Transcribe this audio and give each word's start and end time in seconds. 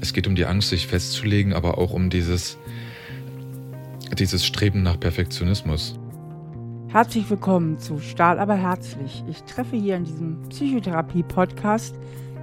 Es 0.00 0.12
geht 0.12 0.26
um 0.26 0.34
die 0.34 0.46
Angst, 0.46 0.70
sich 0.70 0.86
festzulegen, 0.86 1.52
aber 1.52 1.78
auch 1.78 1.92
um 1.92 2.10
dieses, 2.10 2.58
dieses 4.18 4.44
Streben 4.44 4.82
nach 4.82 4.98
Perfektionismus. 4.98 5.98
Herzlich 6.88 7.28
willkommen 7.30 7.78
zu 7.78 7.98
Stahl 7.98 8.38
aber 8.38 8.54
herzlich. 8.54 9.24
Ich 9.28 9.42
treffe 9.44 9.76
hier 9.76 9.96
in 9.96 10.04
diesem 10.04 10.42
Psychotherapie-Podcast 10.48 11.94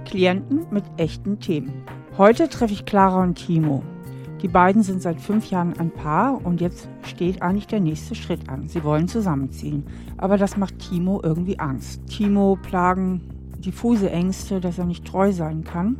Klienten 0.04 0.66
mit 0.70 0.84
echten 0.96 1.38
Themen. 1.38 1.84
Heute 2.16 2.48
treffe 2.48 2.72
ich 2.72 2.84
Clara 2.84 3.22
und 3.22 3.34
Timo. 3.34 3.82
Die 4.42 4.48
beiden 4.48 4.82
sind 4.82 5.02
seit 5.02 5.20
fünf 5.20 5.50
Jahren 5.50 5.78
ein 5.78 5.90
Paar 5.90 6.44
und 6.44 6.60
jetzt 6.60 6.88
steht 7.02 7.42
eigentlich 7.42 7.66
der 7.66 7.80
nächste 7.80 8.14
Schritt 8.14 8.48
an. 8.48 8.68
Sie 8.68 8.82
wollen 8.82 9.06
zusammenziehen. 9.06 9.84
Aber 10.16 10.38
das 10.38 10.56
macht 10.56 10.78
Timo 10.78 11.20
irgendwie 11.22 11.58
Angst. 11.58 12.06
Timo 12.06 12.56
plagen 12.56 13.20
diffuse 13.58 14.10
Ängste, 14.10 14.60
dass 14.60 14.78
er 14.78 14.86
nicht 14.86 15.04
treu 15.04 15.32
sein 15.32 15.64
kann. 15.64 15.98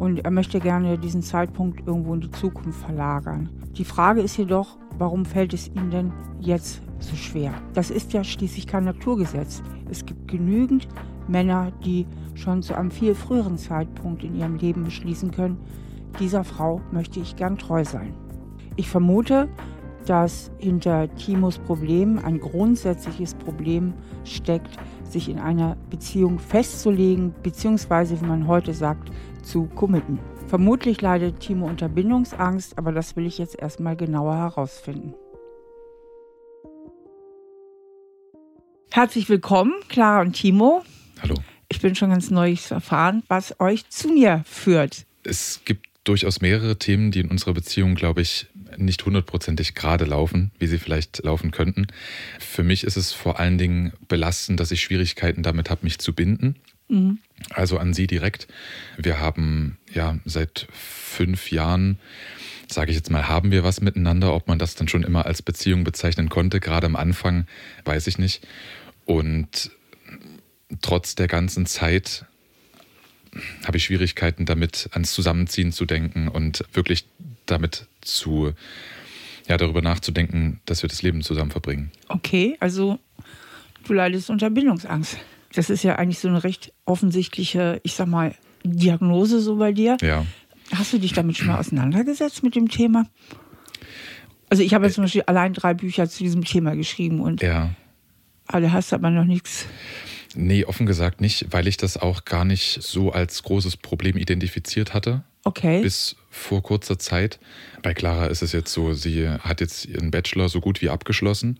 Und 0.00 0.24
er 0.24 0.30
möchte 0.30 0.60
gerne 0.60 0.96
diesen 0.96 1.20
Zeitpunkt 1.20 1.86
irgendwo 1.86 2.14
in 2.14 2.22
die 2.22 2.30
Zukunft 2.30 2.80
verlagern. 2.80 3.50
Die 3.76 3.84
Frage 3.84 4.22
ist 4.22 4.38
jedoch, 4.38 4.78
warum 4.96 5.26
fällt 5.26 5.52
es 5.52 5.68
ihm 5.68 5.90
denn 5.90 6.10
jetzt 6.40 6.80
so 7.00 7.14
schwer? 7.16 7.52
Das 7.74 7.90
ist 7.90 8.14
ja 8.14 8.24
schließlich 8.24 8.66
kein 8.66 8.84
Naturgesetz. 8.84 9.62
Es 9.90 10.06
gibt 10.06 10.26
genügend 10.26 10.88
Männer, 11.28 11.70
die 11.84 12.06
schon 12.34 12.62
zu 12.62 12.74
einem 12.74 12.90
viel 12.90 13.14
früheren 13.14 13.58
Zeitpunkt 13.58 14.24
in 14.24 14.36
ihrem 14.36 14.56
Leben 14.56 14.84
beschließen 14.84 15.32
können, 15.32 15.58
dieser 16.18 16.44
Frau 16.44 16.80
möchte 16.92 17.20
ich 17.20 17.36
gern 17.36 17.58
treu 17.58 17.84
sein. 17.84 18.14
Ich 18.76 18.88
vermute, 18.88 19.50
dass 20.06 20.50
hinter 20.56 21.14
Timos 21.16 21.58
Problem 21.58 22.18
ein 22.24 22.40
grundsätzliches 22.40 23.34
Problem 23.34 23.92
steckt, 24.24 24.78
sich 25.04 25.28
in 25.28 25.38
einer 25.38 25.76
Beziehung 25.90 26.38
festzulegen, 26.38 27.34
beziehungsweise, 27.42 28.18
wie 28.20 28.26
man 28.26 28.46
heute 28.46 28.72
sagt, 28.72 29.10
zu 29.50 29.64
committen. 29.66 30.20
Vermutlich 30.46 31.00
leidet 31.00 31.40
Timo 31.40 31.66
unter 31.66 31.88
Bindungsangst, 31.88 32.78
aber 32.78 32.92
das 32.92 33.16
will 33.16 33.26
ich 33.26 33.38
jetzt 33.38 33.58
erstmal 33.58 33.96
genauer 33.96 34.36
herausfinden. 34.36 35.14
Herzlich 38.92 39.28
willkommen, 39.28 39.72
Clara 39.88 40.20
und 40.20 40.34
Timo. 40.34 40.84
Hallo. 41.20 41.34
Ich 41.68 41.80
bin 41.80 41.96
schon 41.96 42.10
ganz 42.10 42.30
neu 42.30 42.54
zu 42.54 42.74
erfahren, 42.74 43.22
was 43.28 43.58
euch 43.58 43.88
zu 43.88 44.08
mir 44.08 44.44
führt. 44.46 45.04
Es 45.24 45.62
gibt 45.64 45.86
durchaus 46.04 46.40
mehrere 46.40 46.78
Themen, 46.78 47.10
die 47.10 47.20
in 47.20 47.28
unserer 47.28 47.54
Beziehung, 47.54 47.96
glaube 47.96 48.20
ich, 48.22 48.46
nicht 48.76 49.04
hundertprozentig 49.04 49.74
gerade 49.74 50.04
laufen, 50.04 50.52
wie 50.58 50.66
sie 50.68 50.78
vielleicht 50.78 51.24
laufen 51.24 51.50
könnten. 51.50 51.88
Für 52.38 52.62
mich 52.62 52.84
ist 52.84 52.96
es 52.96 53.12
vor 53.12 53.40
allen 53.40 53.58
Dingen 53.58 53.92
belastend, 54.06 54.60
dass 54.60 54.70
ich 54.70 54.80
Schwierigkeiten 54.80 55.42
damit 55.42 55.70
habe, 55.70 55.80
mich 55.82 55.98
zu 55.98 56.14
binden. 56.14 56.56
Mhm. 56.90 57.18
Also 57.50 57.78
an 57.78 57.94
sie 57.94 58.06
direkt. 58.06 58.48
Wir 58.98 59.18
haben 59.18 59.78
ja 59.92 60.18
seit 60.24 60.66
fünf 60.72 61.50
Jahren, 61.50 61.98
sage 62.68 62.90
ich 62.90 62.96
jetzt 62.96 63.10
mal, 63.10 63.28
haben 63.28 63.50
wir 63.50 63.64
was 63.64 63.80
miteinander. 63.80 64.34
Ob 64.34 64.48
man 64.48 64.58
das 64.58 64.74
dann 64.74 64.88
schon 64.88 65.02
immer 65.02 65.24
als 65.24 65.40
Beziehung 65.40 65.84
bezeichnen 65.84 66.28
konnte, 66.28 66.60
gerade 66.60 66.86
am 66.86 66.96
Anfang, 66.96 67.46
weiß 67.84 68.06
ich 68.08 68.18
nicht. 68.18 68.46
Und 69.06 69.70
trotz 70.82 71.14
der 71.14 71.28
ganzen 71.28 71.64
Zeit 71.66 72.26
habe 73.64 73.76
ich 73.76 73.84
Schwierigkeiten 73.84 74.44
damit, 74.44 74.88
ans 74.92 75.12
Zusammenziehen 75.12 75.72
zu 75.72 75.86
denken 75.86 76.28
und 76.28 76.64
wirklich 76.72 77.06
damit 77.46 77.86
zu, 78.00 78.52
ja, 79.48 79.56
darüber 79.56 79.82
nachzudenken, 79.82 80.60
dass 80.66 80.82
wir 80.82 80.88
das 80.88 81.02
Leben 81.02 81.22
zusammen 81.22 81.52
verbringen. 81.52 81.92
Okay, 82.08 82.56
also 82.58 82.98
du 83.86 83.92
leidest 83.92 84.30
unter 84.30 84.50
Bindungsangst. 84.50 85.16
Das 85.52 85.70
ist 85.70 85.82
ja 85.82 85.96
eigentlich 85.96 86.18
so 86.18 86.28
eine 86.28 86.44
recht 86.44 86.72
offensichtliche, 86.84 87.80
ich 87.82 87.94
sag 87.94 88.06
mal, 88.06 88.34
Diagnose 88.62 89.40
so 89.40 89.56
bei 89.56 89.72
dir. 89.72 89.96
Ja. 90.00 90.24
Hast 90.72 90.92
du 90.92 90.98
dich 90.98 91.12
damit 91.12 91.36
schon 91.36 91.48
mal 91.48 91.58
auseinandergesetzt 91.58 92.42
mit 92.42 92.54
dem 92.54 92.68
Thema? 92.68 93.06
Also 94.48 94.62
ich 94.62 94.74
habe 94.74 94.86
jetzt 94.86 94.94
zum 94.94 95.04
Beispiel 95.04 95.22
allein 95.22 95.52
drei 95.52 95.74
Bücher 95.74 96.08
zu 96.08 96.22
diesem 96.22 96.44
Thema 96.44 96.74
geschrieben 96.74 97.20
und 97.20 97.42
ja. 97.42 97.70
alle 98.46 98.72
hast 98.72 98.92
aber 98.92 99.10
noch 99.10 99.24
nichts. 99.24 99.66
Nee, 100.34 100.64
offen 100.64 100.86
gesagt 100.86 101.20
nicht, 101.20 101.46
weil 101.50 101.66
ich 101.66 101.76
das 101.76 101.96
auch 101.96 102.24
gar 102.24 102.44
nicht 102.44 102.82
so 102.82 103.10
als 103.10 103.42
großes 103.42 103.76
Problem 103.76 104.16
identifiziert 104.16 104.94
hatte. 104.94 105.24
Okay. 105.42 105.82
Bis 105.82 106.16
vor 106.28 106.62
kurzer 106.62 106.98
Zeit. 106.98 107.40
Bei 107.82 107.94
Clara 107.94 108.26
ist 108.26 108.42
es 108.42 108.52
jetzt 108.52 108.72
so, 108.72 108.92
sie 108.92 109.28
hat 109.28 109.60
jetzt 109.60 109.86
ihren 109.86 110.10
Bachelor 110.10 110.48
so 110.48 110.60
gut 110.60 110.82
wie 110.82 110.90
abgeschlossen. 110.90 111.58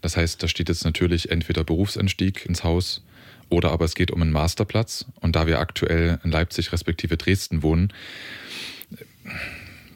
Das 0.00 0.16
heißt, 0.16 0.42
da 0.42 0.48
steht 0.48 0.68
jetzt 0.68 0.84
natürlich 0.84 1.30
entweder 1.30 1.64
Berufsanstieg 1.64 2.46
ins 2.46 2.64
Haus 2.64 3.02
oder 3.48 3.72
aber 3.72 3.84
es 3.84 3.94
geht 3.94 4.10
um 4.10 4.22
einen 4.22 4.32
Masterplatz. 4.32 5.06
Und 5.20 5.36
da 5.36 5.46
wir 5.46 5.58
aktuell 5.58 6.18
in 6.24 6.30
Leipzig 6.30 6.72
respektive 6.72 7.16
Dresden 7.16 7.62
wohnen, 7.62 7.92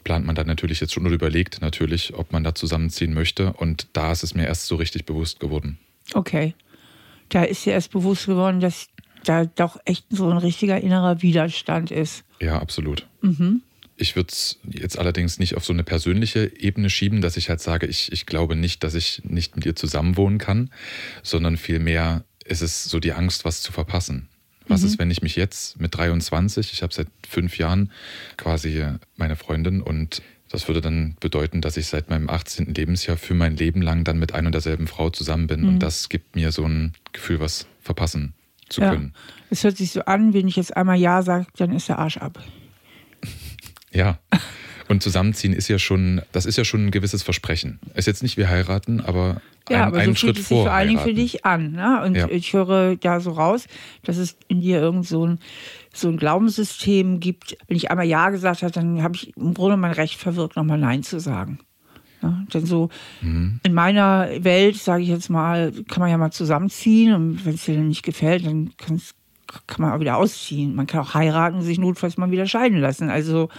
plant 0.03 0.25
man 0.25 0.35
dann 0.35 0.47
natürlich 0.47 0.79
jetzt 0.79 0.93
schon 0.93 1.05
oder 1.05 1.15
überlegt 1.15 1.61
natürlich, 1.61 2.13
ob 2.13 2.31
man 2.31 2.43
da 2.43 2.55
zusammenziehen 2.55 3.13
möchte. 3.13 3.53
Und 3.53 3.87
da 3.93 4.11
ist 4.11 4.23
es 4.23 4.33
mir 4.33 4.45
erst 4.45 4.67
so 4.67 4.75
richtig 4.75 5.05
bewusst 5.05 5.39
geworden. 5.39 5.77
Okay 6.13 6.53
da 7.31 7.43
ist 7.43 7.65
dir 7.65 7.73
erst 7.73 7.91
bewusst 7.91 8.27
geworden, 8.27 8.59
dass 8.59 8.89
da 9.23 9.45
doch 9.45 9.79
echt 9.85 10.05
so 10.09 10.29
ein 10.29 10.37
richtiger 10.37 10.79
innerer 10.79 11.21
Widerstand 11.21 11.91
ist. 11.91 12.23
Ja, 12.39 12.59
absolut. 12.59 13.07
Mhm. 13.21 13.61
Ich 13.95 14.15
würde 14.15 14.29
es 14.31 14.59
jetzt 14.67 14.97
allerdings 14.97 15.37
nicht 15.37 15.55
auf 15.55 15.63
so 15.63 15.73
eine 15.73 15.83
persönliche 15.83 16.51
Ebene 16.59 16.89
schieben, 16.89 17.21
dass 17.21 17.37
ich 17.37 17.49
halt 17.49 17.61
sage, 17.61 17.85
ich, 17.85 18.11
ich 18.11 18.25
glaube 18.25 18.55
nicht, 18.55 18.83
dass 18.83 18.95
ich 18.95 19.21
nicht 19.23 19.55
mit 19.55 19.65
ihr 19.65 19.75
zusammenwohnen 19.75 20.39
kann, 20.39 20.71
sondern 21.21 21.55
vielmehr 21.55 22.23
ist 22.51 22.61
es 22.61 22.83
so 22.83 22.99
die 22.99 23.13
Angst, 23.13 23.45
was 23.45 23.61
zu 23.61 23.71
verpassen. 23.71 24.27
Was 24.67 24.81
mhm. 24.81 24.87
ist, 24.87 24.99
wenn 24.99 25.11
ich 25.11 25.21
mich 25.21 25.35
jetzt 25.35 25.79
mit 25.79 25.95
23, 25.95 26.71
ich 26.73 26.83
habe 26.83 26.93
seit 26.93 27.07
fünf 27.27 27.57
Jahren 27.57 27.91
quasi 28.37 28.85
meine 29.15 29.35
Freundin 29.35 29.81
und 29.81 30.21
das 30.49 30.67
würde 30.67 30.81
dann 30.81 31.15
bedeuten, 31.19 31.61
dass 31.61 31.77
ich 31.77 31.87
seit 31.87 32.09
meinem 32.09 32.29
18. 32.29 32.73
Lebensjahr 32.73 33.15
für 33.15 33.33
mein 33.33 33.55
Leben 33.55 33.81
lang 33.81 34.03
dann 34.03 34.19
mit 34.19 34.33
einer 34.33 34.47
und 34.47 34.51
derselben 34.51 34.87
Frau 34.87 35.09
zusammen 35.09 35.47
bin. 35.47 35.61
Mhm. 35.61 35.69
Und 35.69 35.79
das 35.79 36.09
gibt 36.09 36.35
mir 36.35 36.51
so 36.51 36.65
ein 36.65 36.93
Gefühl, 37.13 37.39
was 37.39 37.67
verpassen 37.81 38.33
zu 38.67 38.81
ja. 38.81 38.91
können. 38.91 39.13
Es 39.49 39.63
hört 39.63 39.77
sich 39.77 39.91
so 39.91 40.01
an, 40.05 40.33
wenn 40.33 40.47
ich 40.47 40.57
jetzt 40.57 40.75
einmal 40.75 40.97
Ja 40.97 41.21
sage, 41.23 41.47
dann 41.55 41.73
ist 41.73 41.87
der 41.87 41.99
Arsch 41.99 42.17
ab. 42.17 42.43
ja. 43.91 44.19
Und 44.91 45.01
zusammenziehen 45.01 45.53
ist 45.53 45.69
ja 45.69 45.79
schon, 45.79 46.21
das 46.33 46.45
ist 46.45 46.57
ja 46.57 46.65
schon 46.65 46.87
ein 46.87 46.91
gewisses 46.91 47.23
Versprechen. 47.23 47.79
Ist 47.95 48.07
jetzt 48.07 48.23
nicht 48.23 48.35
wir 48.35 48.49
heiraten, 48.49 48.99
aber 48.99 49.41
ja, 49.69 49.77
ein, 49.77 49.87
aber 49.87 49.99
einen 49.99 50.13
so 50.13 50.19
Schritt 50.19 50.35
fühlt 50.35 50.39
es 50.39 50.47
vor. 50.49 50.57
sich 50.57 50.65
vor 50.65 50.73
allen 50.73 50.87
Dingen 50.89 50.99
für 50.99 51.13
dich 51.13 51.45
an. 51.45 51.71
Ne? 51.71 52.03
Und 52.03 52.15
Ja. 52.15 52.27
ich 52.29 52.51
höre 52.51 52.97
da 52.97 53.21
so 53.21 53.31
raus, 53.31 53.67
dass 54.03 54.17
es 54.17 54.35
in 54.49 54.59
dir 54.59 54.81
irgend 54.81 55.07
so 55.07 55.25
ein, 55.25 55.39
so 55.93 56.09
ein 56.09 56.17
Glaubenssystem 56.17 57.21
gibt. 57.21 57.55
Wenn 57.69 57.77
ich 57.77 57.89
einmal 57.89 58.05
Ja 58.05 58.31
gesagt 58.31 58.63
habe, 58.63 58.71
dann 58.73 59.01
habe 59.01 59.15
ich 59.15 59.35
im 59.37 59.53
Grunde 59.53 59.77
mein 59.77 59.93
Recht 59.93 60.15
verwirkt, 60.19 60.57
nochmal 60.57 60.77
Nein 60.77 61.03
zu 61.03 61.19
sagen. 61.21 61.59
Ja, 62.21 62.43
denn 62.53 62.65
so 62.65 62.89
Mhm. 63.21 63.61
in 63.63 63.73
meiner 63.73 64.27
Welt, 64.43 64.75
sage 64.75 65.03
ich 65.03 65.09
jetzt 65.09 65.29
mal, 65.29 65.71
kann 65.87 66.01
man 66.01 66.09
ja 66.11 66.17
mal 66.17 66.31
zusammenziehen 66.31 67.13
und 67.13 67.45
wenn 67.45 67.55
es 67.55 67.63
dir 67.65 67.75
dann 67.75 67.87
nicht 67.87 68.03
gefällt, 68.03 68.45
dann 68.45 68.71
kann's, 68.77 69.11
kann 69.67 69.81
man 69.81 69.93
auch 69.93 69.99
wieder 69.99 70.17
ausziehen. 70.17 70.75
Man 70.75 70.87
kann 70.87 71.01
auch 71.01 71.13
heiraten 71.13 71.57
und 71.57 71.63
sich 71.63 71.77
notfalls 71.79 72.17
mal 72.17 72.31
wieder 72.31 72.47
scheiden 72.47 72.79
lassen. 72.79 73.09
Also, 73.09 73.49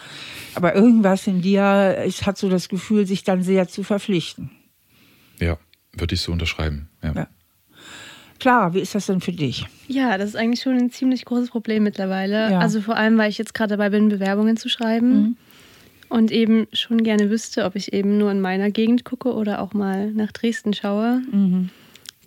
aber 0.55 0.75
irgendwas 0.75 1.27
in 1.27 1.43
dir 1.43 1.97
es 2.05 2.27
hat 2.27 2.39
so 2.39 2.49
das 2.49 2.69
Gefühl, 2.69 3.07
sich 3.07 3.25
dann 3.25 3.43
sehr 3.43 3.69
zu 3.69 3.83
verpflichten. 3.83 4.51
Ja, 5.41 5.59
würde 5.93 6.15
ich 6.15 6.21
so 6.21 6.33
unterschreiben. 6.33 6.89
Ja. 7.03 7.13
Ja. 7.15 7.29
Klar, 8.39 8.75
wie 8.75 8.81
ist 8.81 8.95
das 8.95 9.07
denn 9.07 9.21
für 9.21 9.33
dich? 9.33 9.67
Ja, 9.87 10.19
das 10.19 10.31
ist 10.31 10.37
eigentlich 10.37 10.61
schon 10.63 10.77
ein 10.77 10.91
ziemlich 10.91 11.25
großes 11.25 11.51
Problem 11.51 11.85
mittlerweile. 11.85 12.51
Ja. 12.51 12.59
Also 12.59 12.81
vor 12.81 12.97
allem, 12.97 13.17
weil 13.17 13.31
ich 13.31 13.39
jetzt 13.39 13.55
gerade 13.55 13.71
dabei 13.77 13.91
bin, 13.91 14.09
Bewerbungen 14.09 14.57
zu 14.57 14.69
schreiben 14.69 15.13
Mhm. 15.23 15.37
und 16.09 16.33
eben 16.33 16.67
schon 16.73 17.05
gerne 17.05 17.31
wüsste, 17.31 17.65
ob 17.65 17.77
ich 17.77 17.93
eben 17.93 18.19
nur 18.19 18.33
in 18.33 18.41
meiner 18.41 18.71
Gegend 18.73 19.05
gucke 19.05 19.33
oder 19.33 19.61
auch 19.61 19.75
mal 19.75 20.11
nach 20.13 20.33
Dresden 20.33 20.75
schaue. 20.75 21.23
Mhm. 21.31 21.71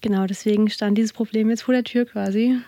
Genau, 0.01 0.25
deswegen 0.25 0.69
stand 0.69 0.97
dieses 0.97 1.11
Problem 1.11 1.49
jetzt 1.49 1.63
vor 1.63 1.73
der 1.73 1.83
Tür 1.83 2.05
quasi. 2.05 2.59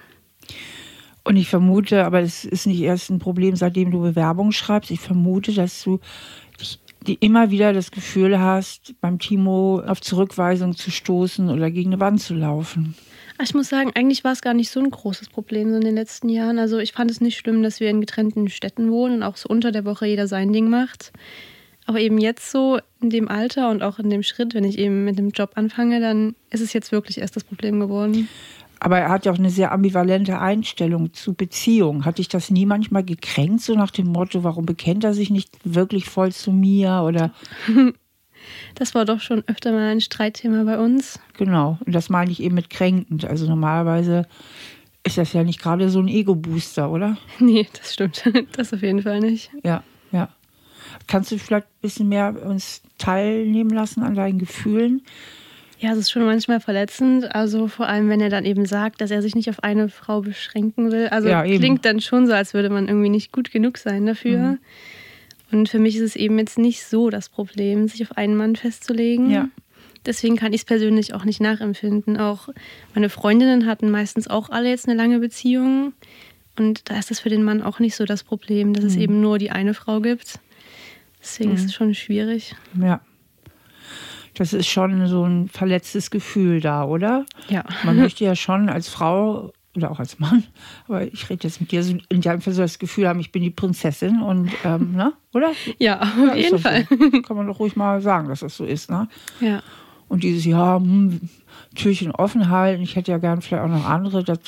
Und 1.28 1.36
ich 1.36 1.50
vermute, 1.50 2.06
aber 2.06 2.22
es 2.22 2.46
ist 2.46 2.68
nicht 2.68 2.80
erst 2.80 3.10
ein 3.10 3.20
Problem, 3.20 3.58
seitdem 3.58 3.92
du 3.92 4.00
Bewerbung 4.00 4.54
schreibst. 4.54 4.92
Ich 4.92 5.02
vermute, 5.02 5.52
dass 5.52 5.84
du 5.84 6.00
die 7.06 7.16
immer 7.16 7.52
wieder 7.52 7.74
das 7.74 7.92
Gefühl 7.92 8.40
hast, 8.40 8.96
beim 9.02 9.20
Timo 9.20 9.82
auf 9.86 10.00
Zurückweisung 10.00 10.74
zu 10.78 10.90
stoßen 10.90 11.50
oder 11.50 11.70
gegen 11.70 11.92
eine 11.92 12.00
Wand 12.00 12.22
zu 12.22 12.34
laufen. 12.34 12.96
Ich 13.44 13.54
muss 13.54 13.68
sagen, 13.68 13.92
eigentlich 13.94 14.24
war 14.24 14.32
es 14.32 14.42
gar 14.42 14.54
nicht 14.54 14.72
so 14.72 14.80
ein 14.80 14.90
großes 14.90 15.28
Problem 15.28 15.70
so 15.70 15.76
in 15.76 15.82
den 15.82 15.96
letzten 15.96 16.30
Jahren. 16.30 16.60
Also 16.60 16.78
ich 16.78 16.94
fand 16.94 17.12
es 17.12 17.20
nicht 17.20 17.38
schlimm, 17.38 17.62
dass 17.62 17.82
wir 17.82 17.90
in 17.90 18.00
getrennten 18.00 18.48
Städten 18.48 18.90
wohnen 18.90 19.16
und 19.16 19.24
auch 19.24 19.36
so 19.36 19.50
unter 19.50 19.74
der 19.74 19.84
Woche 19.84 20.08
jeder 20.08 20.28
sein 20.28 20.54
Ding 20.54 20.70
macht. 20.70 21.12
Aber 21.86 22.00
eben 22.00 22.20
jetzt 22.20 22.52
so 22.52 22.80
in 23.02 23.10
dem 23.10 23.28
Alter 23.28 23.70
und 23.70 23.84
auch 23.84 24.00
in 24.00 24.10
dem 24.10 24.24
Schritt, 24.24 24.54
wenn 24.54 24.64
ich 24.64 24.78
eben 24.78 25.04
mit 25.04 25.20
dem 25.20 25.32
Job 25.32 25.52
anfange, 25.56 26.00
dann 26.00 26.36
ist 26.52 26.62
es 26.62 26.72
jetzt 26.72 26.94
wirklich 26.94 27.18
erst 27.18 27.36
das 27.36 27.44
Problem 27.44 27.82
geworden. 27.82 28.30
Aber 28.80 29.00
er 29.00 29.10
hat 29.10 29.26
ja 29.26 29.32
auch 29.32 29.38
eine 29.38 29.50
sehr 29.50 29.72
ambivalente 29.72 30.40
Einstellung 30.40 31.14
zu 31.14 31.34
Beziehungen. 31.34 32.06
Hat 32.06 32.20
dich 32.20 32.28
das 32.28 32.50
nie 32.52 32.66
manchmal 32.66 33.04
gekränkt, 33.04 33.62
so 33.62 33.74
nach 33.76 33.92
dem 33.92 34.08
Motto, 34.08 34.44
warum 34.44 34.66
bekennt 34.66 35.04
er 35.04 35.14
sich 35.14 35.30
nicht 35.30 35.50
wirklich 35.64 36.06
voll 36.06 36.32
zu 36.32 36.52
mir? 36.52 37.04
Oder 37.06 37.32
Das 38.76 38.96
war 38.96 39.06
doch 39.06 39.20
schon 39.20 39.44
öfter 39.48 39.72
mal 39.72 39.90
ein 39.92 40.02
Streitthema 40.02 40.64
bei 40.64 40.78
uns. 40.80 41.20
genau, 41.38 41.78
und 41.86 41.94
das 41.94 42.10
meine 42.10 42.32
ich 42.32 42.42
eben 42.42 42.56
mit 42.56 42.70
kränkend. 42.70 43.26
Also 43.26 43.48
normalerweise 43.48 44.28
ist 45.04 45.18
das 45.18 45.34
ja 45.34 45.44
nicht 45.44 45.62
gerade 45.62 45.90
so 45.90 46.00
ein 46.00 46.08
Ego-Booster, 46.08 46.92
oder? 46.92 47.18
Nee, 47.40 47.68
das 47.78 47.94
stimmt. 47.94 48.24
Das 48.56 48.74
auf 48.74 48.82
jeden 48.82 49.02
Fall 49.02 49.20
nicht. 49.20 49.52
Ja, 49.64 49.84
ja. 50.12 50.30
Kannst 51.08 51.32
du 51.32 51.38
vielleicht 51.38 51.68
ein 51.68 51.82
bisschen 51.82 52.10
mehr 52.10 52.36
uns 52.46 52.82
teilnehmen 52.98 53.72
lassen 53.72 54.04
an 54.04 54.16
deinen 54.16 54.40
Gefühlen? 54.40 55.02
Ja, 55.80 55.92
es 55.92 56.00
ist 56.00 56.12
schon 56.12 56.26
manchmal 56.26 56.60
verletzend. 56.60 57.34
Also 57.36 57.68
vor 57.68 57.88
allem, 57.88 58.10
wenn 58.10 58.20
er 58.20 58.30
dann 58.30 58.46
eben 58.46 58.66
sagt, 58.66 59.00
dass 59.00 59.12
er 59.12 59.22
sich 59.22 59.36
nicht 59.36 59.50
auf 59.50 59.64
eine 59.64 59.90
Frau 59.90 60.22
beschränken 60.22 60.92
will. 60.92 61.08
Also 61.10 61.30
Ja, 61.30 61.44
klingt 61.44 61.86
dann 61.86 62.02
schon 62.02 62.26
so, 62.26 62.34
als 62.34 62.54
würde 62.54 62.70
man 62.70 62.88
irgendwie 62.88 63.10
nicht 63.10 63.32
gut 63.32 63.52
genug 63.52 63.78
sein 63.78 64.06
dafür. 64.06 64.38
Mhm. 64.40 64.60
Und 65.52 65.70
für 65.70 65.80
mich 65.80 65.96
ist 65.96 66.02
es 66.02 66.16
eben 66.16 66.38
jetzt 66.40 66.58
nicht 66.58 66.84
so 66.84 67.10
das 67.10 67.30
Problem, 67.30 67.88
sich 67.88 68.02
auf 68.04 68.18
einen 68.18 68.36
Mann 68.36 68.56
festzulegen. 68.56 69.30
Ja. 69.30 69.50
Deswegen 70.06 70.36
kann 70.36 70.52
ich 70.54 70.62
es 70.62 70.66
persönlich 70.66 71.14
auch 71.14 71.26
nicht 71.26 71.42
nachempfinden. 71.42 72.18
Auch 72.18 72.50
meine 72.96 73.10
Freundinnen 73.10 73.66
hatten 73.66 73.92
meistens 73.92 74.28
auch 74.28 74.50
alle 74.50 74.70
jetzt 74.70 74.88
eine 74.88 74.98
lange 74.98 75.20
Beziehung. 75.20 75.94
Und 76.58 76.90
da 76.90 76.98
ist 76.98 77.12
das 77.12 77.20
für 77.20 77.30
den 77.30 77.44
Mann 77.44 77.62
auch 77.62 77.80
nicht 77.80 77.96
so 77.96 78.06
das 78.06 78.24
Problem, 78.24 78.74
dass 78.74 78.84
es 78.84 78.96
Mhm. 78.96 79.02
eben 79.02 79.22
nur 79.22 79.38
die 79.38 79.52
eine 79.52 79.74
Frau 79.76 80.00
gibt. 80.02 80.40
Deswegen 81.22 81.54
ist 81.54 81.66
es 81.66 81.74
schon 81.74 81.94
schwierig. 81.94 82.56
Ja. 82.82 83.02
Das 84.38 84.54
ist 84.54 84.68
schon 84.68 85.08
so 85.08 85.24
ein 85.24 85.48
verletztes 85.50 86.12
Gefühl 86.12 86.62
da, 86.62 86.84
oder? 86.84 87.26
Ja. 87.50 87.64
Man 87.84 87.98
möchte 87.98 88.24
ja 88.24 88.36
schon 88.36 88.70
als 88.70 88.88
Frau 88.88 89.52
oder 89.76 89.92
auch 89.92 90.00
als 90.00 90.20
Mann, 90.20 90.44
aber 90.88 91.04
ich 91.06 91.30
rede 91.30 91.44
jetzt 91.48 91.62
mit 91.62 91.72
dir, 91.72 91.84
so 91.84 91.96
in 92.10 92.22
deinem 92.22 92.42
Fall 92.42 92.54
so 92.54 92.62
das 92.64 92.80
Gefühl 92.80 93.08
haben, 93.08 93.20
ich 93.20 93.32
bin 93.32 93.44
die 93.44 93.52
Prinzessin 93.52 94.22
und, 94.22 94.50
ähm, 94.64 94.94
ne? 94.94 95.14
Oder? 95.34 95.52
Ja, 95.78 96.00
auf 96.02 96.18
Ja, 96.18 96.36
jeden 96.36 96.58
Fall. 96.60 96.88
So. 96.90 97.22
Kann 97.22 97.38
man 97.38 97.46
doch 97.48 97.60
ruhig 97.60 97.76
mal 97.76 98.02
sagen, 98.02 98.28
dass 98.28 98.40
das 98.40 98.58
so 98.58 98.66
ist, 98.66 98.90
ne? 98.90 99.08
Ja. 99.40 99.62
Und 100.08 100.24
dieses, 100.24 100.46
ja, 100.46 100.78
hm, 100.78 101.20
Türchen 101.76 102.12
offen 102.12 102.50
halten, 102.50 102.82
ich 102.82 102.96
hätte 102.96 103.12
ja 103.12 103.18
gern 103.20 103.42
vielleicht 103.42 103.64
auch 103.64 103.68
noch 103.70 103.86
andere, 103.86 104.24
das 104.24 104.40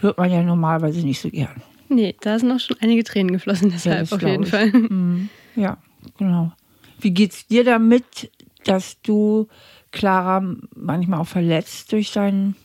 hört 0.00 0.18
man 0.18 0.30
ja 0.30 0.42
normalerweise 0.42 1.04
nicht 1.04 1.20
so 1.20 1.28
gern. 1.30 1.62
Nee, 1.88 2.14
da 2.20 2.38
sind 2.38 2.52
auch 2.52 2.60
schon 2.60 2.76
einige 2.80 3.02
Tränen 3.04 3.32
geflossen, 3.32 3.68
Ja, 3.70 3.74
deshalb 3.74 4.00
das 4.00 4.12
auf 4.12 4.22
jeden 4.22 4.44
ich. 4.44 4.48
Fall. 4.50 4.68
Mhm. 4.68 5.28
Ja, 5.56 5.78
genau. 6.18 6.52
Wie 7.00 7.10
geht's 7.10 7.46
dir 7.48 7.64
damit, 7.64 8.30
dass 8.64 9.00
du 9.02 9.48
Clara 9.90 10.42
manchmal 10.74 11.20
auch 11.20 11.28
verletzt 11.28 11.92
durch, 11.92 12.12
dein, 12.12 12.56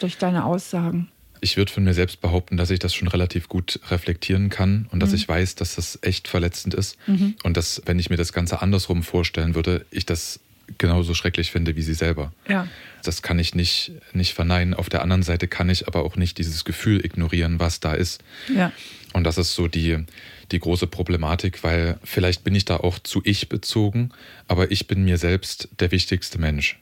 durch 0.00 0.18
deine 0.18 0.44
Aussagen? 0.44 1.08
Ich 1.42 1.56
würde 1.56 1.72
von 1.72 1.84
mir 1.84 1.94
selbst 1.94 2.20
behaupten, 2.20 2.56
dass 2.58 2.70
ich 2.70 2.78
das 2.78 2.94
schon 2.94 3.08
relativ 3.08 3.48
gut 3.48 3.80
reflektieren 3.88 4.50
kann 4.50 4.86
und 4.90 5.00
dass 5.00 5.14
ich 5.14 5.26
weiß, 5.26 5.54
dass 5.54 5.76
das 5.76 5.98
echt 6.02 6.28
verletzend 6.28 6.74
ist 6.74 6.98
und 7.42 7.56
dass, 7.56 7.80
wenn 7.86 7.98
ich 7.98 8.10
mir 8.10 8.16
das 8.16 8.34
Ganze 8.34 8.60
andersrum 8.60 9.02
vorstellen 9.02 9.54
würde, 9.54 9.86
ich 9.90 10.04
das 10.04 10.40
genauso 10.78 11.14
schrecklich 11.14 11.50
finde 11.50 11.76
wie 11.76 11.82
sie 11.82 11.94
selber. 11.94 12.32
Ja. 12.48 12.68
Das 13.02 13.22
kann 13.22 13.38
ich 13.38 13.54
nicht, 13.54 13.92
nicht 14.12 14.34
verneinen. 14.34 14.74
Auf 14.74 14.88
der 14.88 15.02
anderen 15.02 15.22
Seite 15.22 15.48
kann 15.48 15.68
ich 15.68 15.88
aber 15.88 16.04
auch 16.04 16.16
nicht 16.16 16.38
dieses 16.38 16.64
Gefühl 16.64 17.04
ignorieren, 17.04 17.58
was 17.58 17.80
da 17.80 17.94
ist. 17.94 18.22
Ja. 18.54 18.72
Und 19.12 19.24
das 19.24 19.38
ist 19.38 19.54
so 19.54 19.68
die, 19.68 20.04
die 20.52 20.60
große 20.60 20.86
Problematik, 20.86 21.62
weil 21.62 21.98
vielleicht 22.02 22.44
bin 22.44 22.54
ich 22.54 22.64
da 22.64 22.78
auch 22.78 22.98
zu 22.98 23.22
ich 23.24 23.48
bezogen, 23.48 24.10
aber 24.48 24.70
ich 24.70 24.86
bin 24.86 25.04
mir 25.04 25.18
selbst 25.18 25.68
der 25.78 25.90
wichtigste 25.90 26.38
Mensch. 26.38 26.80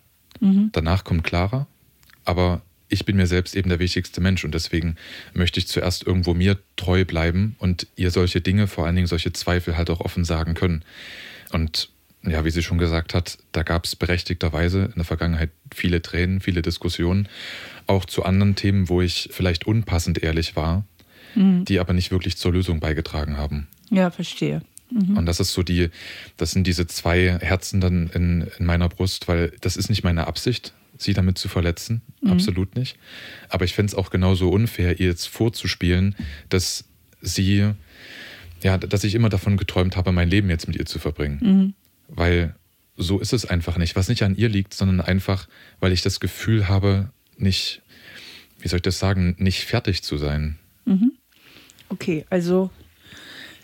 Danach 0.72 1.04
kommt 1.04 1.24
Clara, 1.24 1.66
aber 2.24 2.62
ich 2.88 3.04
bin 3.04 3.16
mir 3.16 3.26
selbst 3.26 3.54
eben 3.54 3.68
der 3.68 3.78
wichtigste 3.78 4.20
Mensch 4.20 4.44
und 4.44 4.54
deswegen 4.54 4.96
möchte 5.34 5.60
ich 5.60 5.68
zuerst 5.68 6.06
irgendwo 6.06 6.34
mir 6.34 6.58
treu 6.76 7.04
bleiben 7.04 7.56
und 7.58 7.86
ihr 7.96 8.10
solche 8.10 8.40
Dinge, 8.40 8.66
vor 8.66 8.86
allen 8.86 8.96
Dingen 8.96 9.06
solche 9.06 9.32
Zweifel 9.32 9.76
halt 9.76 9.90
auch 9.90 10.00
offen 10.00 10.24
sagen 10.24 10.54
können. 10.54 10.84
Und 11.52 11.90
ja, 12.22 12.44
wie 12.44 12.50
sie 12.50 12.62
schon 12.62 12.78
gesagt 12.78 13.14
hat, 13.14 13.38
da 13.52 13.62
gab 13.62 13.84
es 13.84 13.94
berechtigterweise 13.94 14.84
in 14.86 14.94
der 14.96 15.04
Vergangenheit 15.04 15.50
viele 15.72 16.02
Tränen, 16.02 16.40
viele 16.40 16.62
Diskussionen, 16.62 17.28
auch 17.86 18.04
zu 18.04 18.24
anderen 18.24 18.54
Themen, 18.54 18.88
wo 18.88 19.00
ich 19.00 19.28
vielleicht 19.32 19.66
unpassend 19.66 20.22
ehrlich 20.22 20.56
war, 20.56 20.84
die 21.64 21.78
aber 21.78 21.92
nicht 21.92 22.10
wirklich 22.10 22.36
zur 22.36 22.52
Lösung 22.52 22.80
beigetragen 22.80 23.36
haben. 23.36 23.68
Ja, 23.90 24.10
verstehe. 24.10 24.62
Und 24.90 25.26
das 25.26 25.38
ist 25.38 25.52
so 25.52 25.62
die, 25.62 25.90
das 26.38 26.52
sind 26.52 26.66
diese 26.66 26.86
zwei 26.86 27.38
Herzen 27.40 27.80
dann 27.80 28.08
in, 28.08 28.46
in 28.58 28.66
meiner 28.66 28.88
Brust, 28.88 29.28
weil 29.28 29.52
das 29.60 29.76
ist 29.76 29.90
nicht 29.90 30.02
meine 30.02 30.26
Absicht, 30.26 30.72
sie 30.96 31.12
damit 31.12 31.38
zu 31.38 31.48
verletzen. 31.48 32.00
Absolut 32.26 32.74
nicht. 32.74 32.96
Aber 33.50 33.64
ich 33.64 33.74
fände 33.74 33.90
es 33.90 33.94
auch 33.94 34.10
genauso 34.10 34.48
unfair, 34.48 34.98
ihr 34.98 35.08
jetzt 35.08 35.28
vorzuspielen, 35.28 36.16
dass 36.48 36.84
sie, 37.20 37.72
ja, 38.62 38.78
dass 38.78 39.04
ich 39.04 39.14
immer 39.14 39.28
davon 39.28 39.56
geträumt 39.56 39.96
habe, 39.96 40.10
mein 40.12 40.30
Leben 40.30 40.48
jetzt 40.48 40.66
mit 40.68 40.76
ihr 40.76 40.86
zu 40.86 40.98
verbringen. 40.98 41.74
Weil 42.08 42.54
so 42.96 43.18
ist 43.20 43.32
es 43.32 43.44
einfach 43.44 43.76
nicht. 43.76 43.94
Was 43.94 44.08
nicht 44.08 44.22
an 44.22 44.36
ihr 44.36 44.48
liegt, 44.48 44.74
sondern 44.74 45.00
einfach, 45.00 45.48
weil 45.80 45.92
ich 45.92 46.02
das 46.02 46.18
Gefühl 46.18 46.68
habe, 46.68 47.10
nicht, 47.36 47.82
wie 48.58 48.68
soll 48.68 48.78
ich 48.78 48.82
das 48.82 48.98
sagen, 48.98 49.36
nicht 49.38 49.64
fertig 49.64 50.02
zu 50.02 50.16
sein. 50.16 50.58
Okay, 51.88 52.24
also 52.30 52.70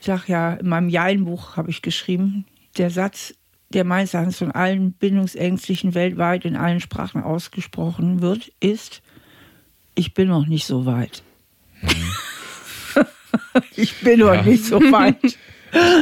ich 0.01 0.07
sag 0.07 0.29
ja, 0.29 0.55
in 0.55 0.69
meinem 0.69 0.89
Jahlenbuch 0.89 1.57
habe 1.57 1.71
ich 1.71 1.83
geschrieben, 1.83 2.45
der 2.77 2.91
Satz, 2.91 3.35
der 3.71 3.85
meines 3.85 4.15
Erachtens 4.15 4.39
von 4.39 4.51
allen 4.53 4.93
Bindungsängstlichen 4.93 5.95
weltweit 5.95 6.45
in 6.45 6.57
allen 6.57 6.81
Sprachen 6.81 7.23
ausgesprochen 7.23 8.21
wird, 8.21 8.53
ist, 8.61 9.03
ich 9.95 10.15
bin 10.15 10.29
noch 10.29 10.47
nicht 10.47 10.67
so 10.67 10.87
weit. 10.87 11.23
ich 13.77 14.01
bin 14.01 14.21
noch 14.21 14.35
Ja. 14.35 14.43
nicht 14.43 14.65
so 14.65 14.81
weit. 14.81 15.17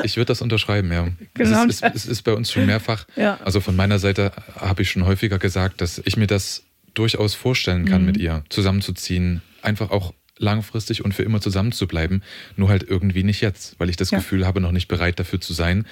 Ich 0.04 0.16
würde 0.16 0.26
das 0.26 0.42
unterschreiben, 0.42 0.92
ja. 0.92 1.08
Genau. 1.34 1.64
Es, 1.64 1.76
ist, 1.76 1.82
es, 1.82 1.94
es 1.94 2.06
ist 2.06 2.22
bei 2.22 2.34
uns 2.34 2.52
schon 2.52 2.66
mehrfach. 2.66 3.06
Ja. 3.16 3.38
Also 3.42 3.60
von 3.60 3.74
meiner 3.74 3.98
Seite 3.98 4.32
habe 4.56 4.82
ich 4.82 4.90
schon 4.90 5.06
häufiger 5.06 5.38
gesagt, 5.38 5.80
dass 5.80 6.00
ich 6.04 6.16
mir 6.18 6.26
das 6.26 6.64
durchaus 6.92 7.34
vorstellen 7.34 7.86
kann, 7.86 8.04
mit 8.04 8.18
ihr 8.18 8.44
zusammenzuziehen, 8.50 9.40
einfach 9.62 9.90
auch 9.90 10.12
langfristig 10.38 11.04
und 11.04 11.12
für 11.14 11.22
immer 11.22 11.40
zusammen 11.40 11.72
zu 11.72 11.86
bleiben, 11.86 12.22
nur 12.56 12.68
halt 12.68 12.82
irgendwie 12.88 13.22
nicht 13.22 13.40
jetzt, 13.42 13.78
weil 13.78 13.90
ich 13.90 13.96
das 13.96 14.10
Ja. 14.10 14.18
Gefühl 14.18 14.46
habe, 14.46 14.60
noch 14.60 14.72
nicht 14.72 14.88
bereit 14.88 15.18
dafür 15.18 15.40
zu 15.40 15.52
sein. 15.52 15.86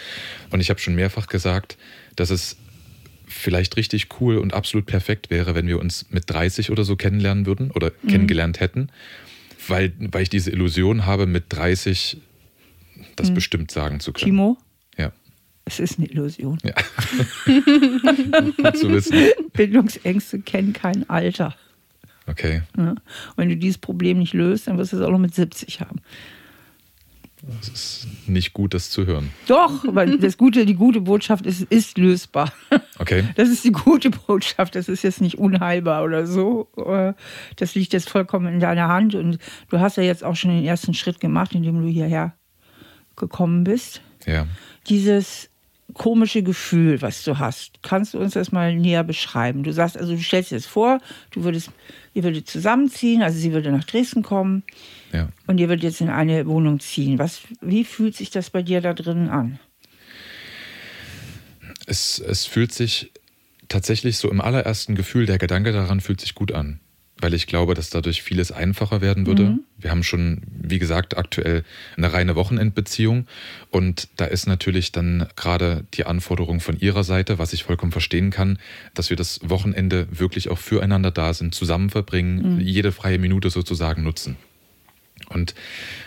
Und 0.51 0.61
ich 0.61 0.71
habe 0.71 0.81
schon 0.81 0.95
mehrfach 0.95 1.27
gesagt, 1.27 1.77
dass 2.17 2.31
es 2.31 2.57
vielleicht 3.27 3.77
richtig 3.77 4.09
cool 4.21 4.39
und 4.39 4.55
absolut 4.55 4.87
perfekt 4.87 5.31
wäre, 5.31 5.55
wenn 5.55 5.69
wir 5.69 5.79
uns 5.79 6.07
mit 6.11 6.29
30 6.29 6.71
oder 6.71 6.83
so 6.85 6.97
kennenlernen 6.97 7.47
würden 7.47 7.71
oder 7.71 7.91
kennengelernt 8.09 8.59
hätten, 8.59 8.89
weil, 9.69 9.93
weil 9.99 10.23
ich 10.23 10.31
diese 10.31 10.51
Illusion 10.51 11.07
habe, 11.07 11.27
mit 11.27 11.45
30 11.51 12.17
das 13.17 13.33
bestimmt 13.33 13.71
sagen 13.71 14.01
zu 14.01 14.13
können. 14.13 14.25
Timo, 14.25 14.59
Ja. 14.99 15.13
es 15.65 15.79
ist 15.79 15.99
eine 15.99 16.09
Illusion. 16.09 16.59
Ja. 16.65 16.75
Gut 18.57 18.77
zu 18.77 18.91
wissen. 18.91 19.17
Bindungsängste 19.53 20.41
kennen 20.41 20.73
kein 20.73 21.09
Alter. 21.09 21.55
Okay. 22.31 22.63
Und 22.77 23.01
wenn 23.37 23.49
du 23.49 23.57
dieses 23.57 23.79
Problem 23.79 24.19
nicht 24.19 24.35
löst, 24.35 24.69
dann 24.69 24.79
wirst 24.79 24.93
du 24.93 24.97
es 24.97 25.03
auch 25.03 25.11
noch 25.11 25.19
mit 25.19 25.35
70 25.35 25.81
haben. 25.81 26.01
Es 27.61 27.69
ist 27.69 28.07
nicht 28.27 28.53
gut, 28.53 28.75
das 28.75 28.91
zu 28.91 29.07
hören. 29.07 29.31
Doch, 29.47 29.85
weil 29.89 30.19
das 30.19 30.37
Gute, 30.37 30.67
die 30.67 30.75
gute 30.75 31.01
Botschaft 31.01 31.47
ist, 31.47 31.63
es 31.63 31.67
ist 31.71 31.99
lösbar. 31.99 32.53
Okay. 32.99 33.25
Das 33.37 33.49
ist 33.49 33.65
die 33.65 33.73
gute 33.73 34.11
Botschaft. 34.11 34.75
Das 34.75 34.89
ist 34.89 35.03
jetzt 35.03 35.23
nicht 35.23 35.39
unheilbar 35.39 36.05
oder 36.05 36.27
so. 36.27 36.69
Das 37.57 37.75
liegt 37.75 37.95
jetzt 37.95 38.11
vollkommen 38.11 38.53
in 38.53 38.61
deiner 38.61 38.89
Hand. 38.89 39.15
Und 39.15 39.39
du 39.71 39.81
hast 39.81 39.97
ja 39.97 40.03
jetzt 40.03 40.23
auch 40.23 40.37
schon 40.37 40.51
den 40.51 40.65
ersten 40.65 40.93
Schritt 40.93 41.19
gemacht, 41.19 41.55
indem 41.55 41.81
du 41.81 41.89
hierher 41.89 42.35
gekommen 43.17 43.65
bist. 43.65 44.03
Ja. 44.27 44.47
Dieses 44.89 45.50
komische 45.95 46.43
Gefühl, 46.43 47.01
was 47.03 47.25
du 47.25 47.39
hast, 47.39 47.83
kannst 47.83 48.15
du 48.15 48.19
uns 48.19 48.35
das 48.35 48.53
mal 48.53 48.75
näher 48.75 49.05
beschreiben? 49.05 49.63
Du 49.63 49.73
sagst, 49.73 49.97
also 49.97 50.15
du 50.15 50.21
stellst 50.23 50.51
dir 50.51 50.57
das 50.57 50.67
vor, 50.67 51.01
du 51.31 51.45
würdest, 51.45 51.71
ihr 52.15 52.23
würdet 52.23 52.49
zusammenziehen, 52.49 53.23
also 53.23 53.39
sie 53.39 53.53
würde 53.53 53.71
nach 53.73 53.85
Dresden 53.85 54.23
kommen 54.23 54.63
Ja. 55.13 55.29
und 55.47 55.59
ihr 55.59 55.69
würdet 55.69 55.85
jetzt 55.85 56.01
in 56.01 56.11
eine 56.11 56.47
Wohnung 56.47 56.81
ziehen. 56.81 57.19
Was, 57.19 57.41
wie 57.61 57.85
fühlt 57.85 58.17
sich 58.17 58.31
das 58.31 58.51
bei 58.51 58.63
dir 58.63 58.81
da 58.81 58.95
drinnen 58.95 59.29
an? 59.29 59.59
Es, 61.87 62.19
es 62.19 62.47
fühlt 62.47 62.73
sich 62.73 63.11
tatsächlich 63.69 64.19
so 64.19 64.31
im 64.31 64.41
allerersten 64.41 64.95
Gefühl, 64.95 65.27
der 65.27 65.39
Gedanke 65.39 65.73
daran 65.73 66.01
fühlt 66.01 66.21
sich 66.21 66.35
gut 66.35 66.53
an. 66.53 66.81
Weil 67.21 67.35
ich 67.35 67.47
glaube, 67.47 67.75
dass 67.75 67.91
dadurch 67.91 68.23
vieles 68.23 68.51
einfacher 68.53 69.01
werden 69.01 69.27
würde. 69.27 69.59
Wir 69.79 69.91
haben 69.91 70.03
schon, 70.03 70.43
wie 70.51 70.79
gesagt, 70.79 71.17
aktuell 71.17 71.65
eine 71.97 72.13
reine 72.13 72.35
Wochenendbeziehung. 72.35 73.27
Und 73.71 74.09
da 74.17 74.25
ist 74.25 74.47
natürlich 74.47 74.93
dann 74.93 75.29
gerade 75.37 75.85
die 75.95 76.07
Anforderung 76.07 76.61
von 76.61 76.79
ihrer 76.79 77.05
Seite, 77.05 77.39
was 77.39 77.53
ich 77.53 77.65
vollkommen 77.65 77.93
verstehen 77.93 78.31
kann, 78.31 78.59
dass 78.95 79.11
wir 79.11 79.17
das 79.17 79.41
Wochenende 79.43 80.09
wirklich 80.11 80.49
auch 80.49 80.59
füreinander 80.59 81.11
da 81.11 81.35
sind, 81.35 81.55
zusammen 81.55 81.91
verbringen, 81.91 82.61
jede 82.61 82.93
freie 82.93 83.19
Minute 83.19 83.51
sozusagen 83.51 84.03
nutzen. 84.03 84.37
Und 85.29 85.55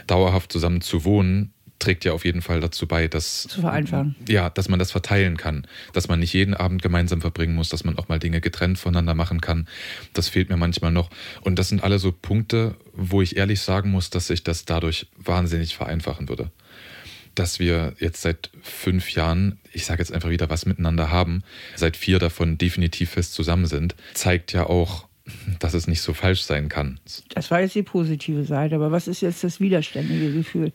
dauerhaft 0.07 0.51
zusammen 0.51 0.81
zu 0.81 1.05
wohnen, 1.05 1.53
trägt 1.83 2.05
ja 2.05 2.13
auf 2.13 2.23
jeden 2.23 2.41
Fall 2.41 2.61
dazu 2.61 2.87
bei, 2.87 3.07
dass, 3.07 3.43
Zu 3.43 3.61
vereinfachen. 3.61 4.15
ja, 4.27 4.49
dass 4.49 4.69
man 4.69 4.79
das 4.79 4.91
verteilen 4.91 5.37
kann, 5.37 5.67
dass 5.91 6.07
man 6.07 6.19
nicht 6.19 6.33
jeden 6.33 6.53
Abend 6.53 6.81
gemeinsam 6.81 7.19
verbringen 7.21 7.55
muss, 7.55 7.69
dass 7.69 7.83
man 7.83 7.97
auch 7.97 8.07
mal 8.07 8.19
Dinge 8.19 8.39
getrennt 8.41 8.79
voneinander 8.79 9.13
machen 9.15 9.41
kann. 9.41 9.67
Das 10.13 10.29
fehlt 10.29 10.49
mir 10.49 10.57
manchmal 10.57 10.91
noch. 10.91 11.09
Und 11.41 11.59
das 11.59 11.69
sind 11.69 11.83
alle 11.83 11.99
so 11.99 12.11
Punkte, 12.11 12.75
wo 12.93 13.21
ich 13.21 13.35
ehrlich 13.35 13.61
sagen 13.61 13.91
muss, 13.91 14.09
dass 14.09 14.27
sich 14.27 14.43
das 14.43 14.65
dadurch 14.65 15.07
wahnsinnig 15.17 15.75
vereinfachen 15.75 16.29
würde. 16.29 16.51
Dass 17.35 17.59
wir 17.59 17.93
jetzt 17.99 18.21
seit 18.21 18.49
fünf 18.61 19.09
Jahren, 19.11 19.59
ich 19.73 19.85
sage 19.85 20.01
jetzt 20.01 20.13
einfach 20.13 20.29
wieder, 20.29 20.49
was 20.49 20.65
miteinander 20.65 21.11
haben, 21.11 21.43
seit 21.75 21.97
vier 21.97 22.19
davon 22.19 22.57
definitiv 22.57 23.09
fest 23.11 23.33
zusammen 23.33 23.65
sind, 23.65 23.95
zeigt 24.13 24.53
ja 24.53 24.67
auch, 24.67 25.07
dass 25.59 25.73
es 25.73 25.87
nicht 25.87 26.01
so 26.01 26.13
falsch 26.13 26.43
sein 26.43 26.69
kann. 26.69 26.99
Das 27.33 27.49
war 27.51 27.61
jetzt 27.61 27.75
die 27.75 27.83
positive 27.83 28.43
Seite, 28.45 28.75
aber 28.75 28.91
was 28.91 29.07
ist 29.07 29.21
jetzt 29.21 29.43
das 29.43 29.59
widerständige 29.59 30.31
Gefühl? 30.31 30.71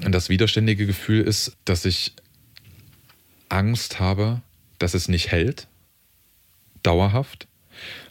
Das 0.00 0.28
widerständige 0.28 0.86
Gefühl 0.86 1.22
ist, 1.22 1.56
dass 1.64 1.84
ich 1.84 2.12
Angst 3.48 4.00
habe, 4.00 4.40
dass 4.78 4.94
es 4.94 5.08
nicht 5.08 5.30
hält, 5.30 5.68
dauerhaft. 6.82 7.46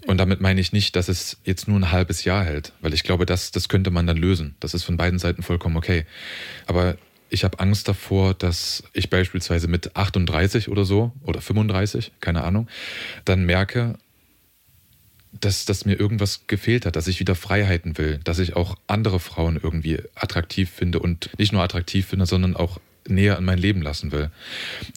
Und 0.07 0.17
damit 0.17 0.41
meine 0.41 0.61
ich 0.61 0.73
nicht, 0.73 0.95
dass 0.95 1.09
es 1.09 1.37
jetzt 1.43 1.67
nur 1.67 1.79
ein 1.79 1.91
halbes 1.91 2.23
Jahr 2.23 2.43
hält, 2.43 2.73
weil 2.81 2.93
ich 2.93 3.03
glaube, 3.03 3.25
das, 3.25 3.51
das 3.51 3.69
könnte 3.69 3.91
man 3.91 4.07
dann 4.07 4.17
lösen. 4.17 4.55
Das 4.59 4.73
ist 4.73 4.83
von 4.83 4.97
beiden 4.97 5.19
Seiten 5.19 5.43
vollkommen 5.43 5.77
okay. 5.77 6.05
Aber 6.65 6.97
ich 7.29 7.43
habe 7.43 7.59
Angst 7.59 7.87
davor, 7.87 8.33
dass 8.33 8.83
ich 8.93 9.09
beispielsweise 9.09 9.67
mit 9.67 9.95
38 9.95 10.69
oder 10.69 10.85
so 10.85 11.13
oder 11.23 11.41
35, 11.41 12.11
keine 12.19 12.43
Ahnung, 12.43 12.67
dann 13.25 13.45
merke, 13.45 13.97
dass, 15.31 15.65
dass 15.65 15.85
mir 15.85 15.99
irgendwas 15.99 16.47
gefehlt 16.47 16.85
hat, 16.85 16.95
dass 16.95 17.07
ich 17.07 17.19
wieder 17.19 17.35
Freiheiten 17.35 17.97
will, 17.97 18.19
dass 18.23 18.39
ich 18.39 18.55
auch 18.55 18.75
andere 18.87 19.19
Frauen 19.19 19.59
irgendwie 19.61 19.99
attraktiv 20.15 20.69
finde 20.69 20.99
und 20.99 21.29
nicht 21.37 21.53
nur 21.53 21.63
attraktiv 21.63 22.05
finde, 22.05 22.25
sondern 22.25 22.55
auch 22.55 22.79
näher 23.07 23.37
an 23.37 23.45
mein 23.45 23.57
Leben 23.57 23.81
lassen 23.81 24.11
will. 24.11 24.29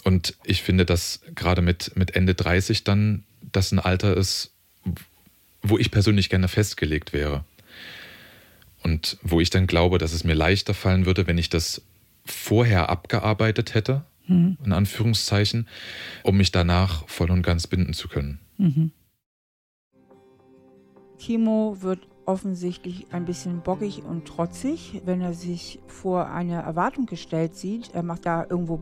Und 0.03 0.35
ich 0.45 0.63
finde, 0.63 0.85
dass 0.85 1.21
gerade 1.35 1.63
mit, 1.63 1.97
mit 1.97 2.17
Ende 2.17 2.35
30 2.35 2.85
dann 2.85 3.25
das 3.53 3.73
ein 3.73 3.79
Alter 3.79 4.17
ist, 4.17 4.51
wo 5.63 5.79
ich 5.79 5.91
persönlich 5.91 6.29
gerne 6.29 6.49
festgelegt 6.49 7.13
wäre. 7.13 7.45
Und 8.83 9.17
wo 9.23 9.41
ich 9.41 9.49
dann 9.49 9.67
glaube, 9.67 9.97
dass 9.97 10.13
es 10.13 10.25
mir 10.25 10.35
leichter 10.35 10.75
fallen 10.75 11.07
würde, 11.07 11.27
wenn 11.27 11.39
ich 11.39 11.49
das 11.49 11.81
vorher 12.27 12.91
abgearbeitet 12.91 13.75
hätte, 13.75 14.05
mhm. 14.27 14.59
in 14.63 14.73
Anführungszeichen, 14.73 15.69
um 16.23 16.37
mich 16.37 16.53
danach 16.53 17.09
voll 17.09 17.31
und 17.31 17.43
ganz 17.43 17.67
binden 17.67 17.95
zu 17.95 18.09
können. 18.09 18.41
Mhm. 18.59 18.91
Timo 21.25 21.79
wird 21.81 22.07
offensichtlich 22.27 23.07
ein 23.11 23.25
bisschen 23.25 23.63
bockig 23.63 24.03
und 24.05 24.27
trotzig, 24.27 25.01
wenn 25.07 25.23
er 25.23 25.33
sich 25.33 25.81
vor 25.87 26.27
eine 26.27 26.61
Erwartung 26.61 27.07
gestellt 27.07 27.55
sieht. 27.55 27.95
Er 27.95 28.03
macht 28.03 28.27
da 28.27 28.45
irgendwo 28.47 28.81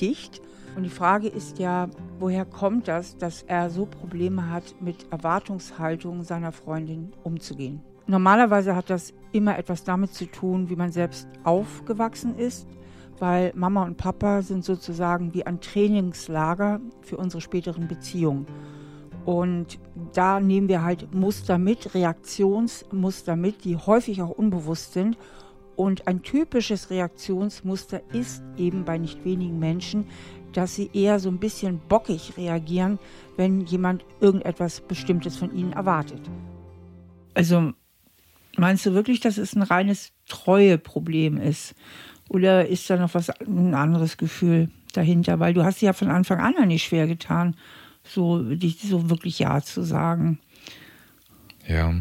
dicht. 0.00 0.42
Und 0.74 0.82
die 0.82 0.90
Frage 0.90 1.28
ist 1.28 1.60
ja, 1.60 1.88
woher 2.18 2.46
kommt 2.46 2.88
das, 2.88 3.16
dass 3.16 3.44
er 3.44 3.70
so 3.70 3.86
Probleme 3.86 4.50
hat, 4.50 4.74
mit 4.80 5.06
Erwartungshaltung 5.12 6.24
seiner 6.24 6.50
Freundin 6.50 7.12
umzugehen? 7.22 7.80
Normalerweise 8.08 8.74
hat 8.74 8.90
das 8.90 9.14
immer 9.30 9.56
etwas 9.56 9.84
damit 9.84 10.14
zu 10.14 10.26
tun, 10.26 10.68
wie 10.70 10.76
man 10.76 10.90
selbst 10.90 11.28
aufgewachsen 11.44 12.36
ist, 12.36 12.66
weil 13.20 13.52
Mama 13.54 13.84
und 13.84 13.98
Papa 13.98 14.42
sind 14.42 14.64
sozusagen 14.64 15.32
wie 15.32 15.46
ein 15.46 15.60
Trainingslager 15.60 16.80
für 17.02 17.18
unsere 17.18 17.40
späteren 17.40 17.86
Beziehungen. 17.86 18.48
Und 19.24 19.78
da 20.12 20.38
nehmen 20.40 20.68
wir 20.68 20.82
halt 20.82 21.14
Muster 21.14 21.58
mit, 21.58 21.94
Reaktionsmuster 21.94 23.36
mit, 23.36 23.64
die 23.64 23.76
häufig 23.76 24.20
auch 24.20 24.30
unbewusst 24.30 24.92
sind. 24.92 25.16
Und 25.76 26.06
ein 26.06 26.22
typisches 26.22 26.90
Reaktionsmuster 26.90 28.02
ist 28.12 28.42
eben 28.56 28.84
bei 28.84 28.98
nicht 28.98 29.24
wenigen 29.24 29.58
Menschen, 29.58 30.06
dass 30.52 30.74
sie 30.74 30.90
eher 30.92 31.18
so 31.18 31.28
ein 31.28 31.38
bisschen 31.38 31.80
bockig 31.88 32.36
reagieren, 32.36 32.98
wenn 33.36 33.62
jemand 33.62 34.04
irgendetwas 34.20 34.80
Bestimmtes 34.80 35.36
von 35.36 35.54
ihnen 35.56 35.72
erwartet. 35.72 36.20
Also 37.34 37.72
meinst 38.56 38.86
du 38.86 38.92
wirklich, 38.92 39.20
dass 39.20 39.38
es 39.38 39.56
ein 39.56 39.62
reines 39.62 40.12
Treueproblem 40.28 41.38
ist? 41.38 41.74
Oder 42.28 42.68
ist 42.68 42.88
da 42.88 42.96
noch 42.96 43.14
was 43.14 43.30
ein 43.30 43.74
anderes 43.74 44.16
Gefühl 44.16 44.70
dahinter? 44.92 45.40
Weil 45.40 45.54
du 45.54 45.64
hast 45.64 45.80
ja 45.80 45.92
von 45.92 46.08
Anfang 46.08 46.38
an 46.38 46.68
nicht 46.68 46.84
schwer 46.84 47.06
getan 47.06 47.56
so, 48.06 48.44
so 48.82 49.10
wirklich 49.10 49.38
Ja 49.38 49.62
zu 49.62 49.82
sagen. 49.82 50.38
Ja. 51.66 51.94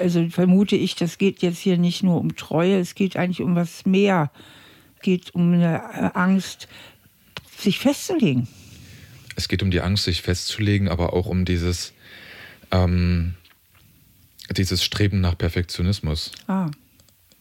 Also 0.00 0.28
vermute 0.28 0.76
ich, 0.76 0.96
das 0.96 1.18
geht 1.18 1.42
jetzt 1.42 1.58
hier 1.58 1.78
nicht 1.78 2.02
nur 2.02 2.20
um 2.20 2.36
Treue, 2.36 2.78
es 2.78 2.94
geht 2.94 3.16
eigentlich 3.16 3.42
um 3.42 3.54
was 3.54 3.86
mehr. 3.86 4.30
Es 4.96 5.02
geht 5.02 5.34
um 5.34 5.52
eine 5.52 6.14
Angst, 6.16 6.68
sich 7.58 7.78
festzulegen. 7.78 8.48
Es 9.36 9.48
geht 9.48 9.62
um 9.62 9.70
die 9.70 9.80
Angst, 9.80 10.04
sich 10.04 10.22
festzulegen, 10.22 10.88
aber 10.88 11.12
auch 11.12 11.26
um 11.26 11.44
dieses, 11.44 11.92
ähm, 12.70 13.34
dieses 14.56 14.82
Streben 14.82 15.20
nach 15.20 15.36
Perfektionismus. 15.36 16.32
Ah. 16.46 16.70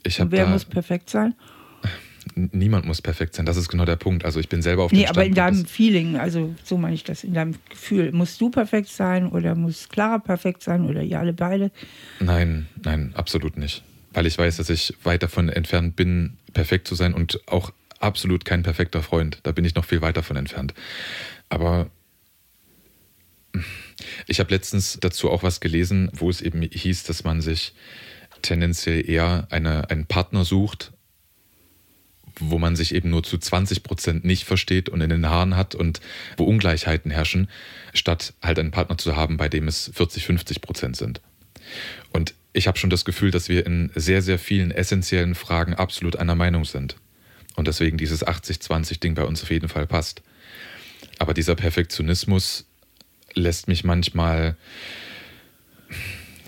Ich 0.04 0.20
Und 0.20 0.32
wer 0.32 0.48
muss 0.48 0.66
perfekt 0.66 1.10
sein? 1.10 1.34
Niemand 2.36 2.86
muss 2.86 3.02
perfekt 3.02 3.36
sein. 3.36 3.46
Das 3.46 3.58
ist 3.58 3.70
genau 3.70 3.86
der 3.86 3.96
Punkt. 3.96 4.26
Also 4.26 4.40
ich 4.40 4.50
bin 4.50 4.62
selber 4.62 4.84
auf 4.84 4.92
dem 4.92 5.00
Nee, 5.00 5.08
aber 5.08 5.26
in 5.26 5.34
deinem 5.34 5.66
Feeling, 5.66 6.18
also 6.18 6.54
so 6.64 6.78
meine 6.78 6.96
ich 6.96 7.04
das, 7.04 7.24
in 7.24 7.34
deinem 7.34 7.56
Gefühl, 7.70 8.12
musst 8.12 8.40
du 8.42 8.50
perfekt 8.50 8.90
sein 8.90 9.28
oder 9.28 9.56
muss 9.56 9.90
Clara 9.90 10.20
perfekt 10.20 10.64
sein 10.64 10.86
oder 10.86 11.02
ihr 11.02 11.20
alle 11.20 11.34
beide? 11.34 11.72
Nein, 12.20 12.68
nein, 12.84 13.14
absolut 13.16 13.58
nicht. 13.58 13.84
Weil 14.14 14.26
ich 14.26 14.38
weiß, 14.38 14.58
dass 14.58 14.70
ich 14.70 14.94
weit 15.04 15.24
davon 15.24 15.50
entfernt 15.50 15.96
bin, 15.96 16.38
perfekt 16.54 16.88
zu 16.88 16.96
sein 16.96 17.14
und 17.14 17.42
auch 17.48 17.72
absolut 18.00 18.46
kein 18.46 18.64
perfekter 18.64 19.02
Freund. 19.02 19.40
Da 19.44 19.52
bin 19.52 19.66
ich 19.66 19.76
noch 19.76 19.86
viel 19.86 20.02
weiter 20.02 20.22
davon 20.22 20.36
entfernt. 20.36 20.74
Aber 21.50 21.90
ich 24.28 24.40
habe 24.40 24.54
letztens 24.54 24.98
dazu 25.00 25.30
auch 25.30 25.44
was 25.44 25.60
gelesen, 25.60 26.10
wo 26.14 26.30
es 26.30 26.42
eben 26.42 26.62
hieß, 26.62 27.04
dass 27.04 27.24
man 27.24 27.42
sich 27.42 27.74
tendenziell 28.42 29.10
eher 29.10 29.48
eine, 29.50 29.90
einen 29.90 30.06
Partner 30.06 30.46
sucht, 30.46 30.93
wo 32.40 32.60
man 32.60 32.76
sich 32.76 32.94
eben 32.94 33.10
nur 33.10 33.24
zu 33.24 33.38
20 33.38 33.84
Prozent 33.84 34.26
nicht 34.26 34.46
versteht 34.46 34.90
und 34.90 35.02
in 35.02 35.10
den 35.10 35.30
Haaren 35.30 35.56
hat 35.56 35.76
und 35.76 36.02
wo 36.38 36.46
Ungleichheiten 36.46 37.12
herrschen, 37.12 37.50
statt 37.94 38.34
halt 38.42 38.60
einen 38.60 38.72
Partner 38.72 38.98
zu 38.98 39.16
haben, 39.16 39.38
bei 39.38 39.50
dem 39.50 39.68
es 39.68 39.92
40, 39.94 40.26
50 40.26 40.62
Prozent 40.62 40.96
sind. 40.96 41.22
Und 42.12 42.34
ich 42.54 42.68
habe 42.68 42.78
schon 42.78 42.90
das 42.90 43.06
Gefühl, 43.06 43.32
dass 43.32 43.50
wir 43.50 43.66
in 43.66 43.92
sehr, 43.96 44.22
sehr 44.22 44.40
vielen 44.40 44.72
essentiellen 44.72 45.36
Fragen 45.36 45.74
absolut 45.74 46.16
einer 46.16 46.36
Meinung 46.36 46.66
sind. 46.66 46.96
Und 47.56 47.68
deswegen 47.68 47.98
dieses 47.98 48.26
80-20-Ding 48.26 49.16
bei 49.16 49.24
uns 49.24 49.44
auf 49.44 49.52
jeden 49.52 49.70
Fall 49.70 49.88
passt. 49.88 50.22
Aber 51.20 51.34
dieser 51.34 51.56
Perfektionismus 51.56 52.66
lässt 53.34 53.68
mich 53.68 53.84
manchmal 53.84 54.56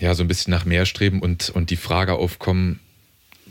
ja 0.00 0.14
so 0.14 0.22
ein 0.22 0.28
bisschen 0.28 0.50
nach 0.50 0.64
mehr 0.64 0.86
streben 0.86 1.20
und, 1.20 1.50
und 1.50 1.70
die 1.70 1.76
Frage 1.76 2.14
aufkommen, 2.14 2.80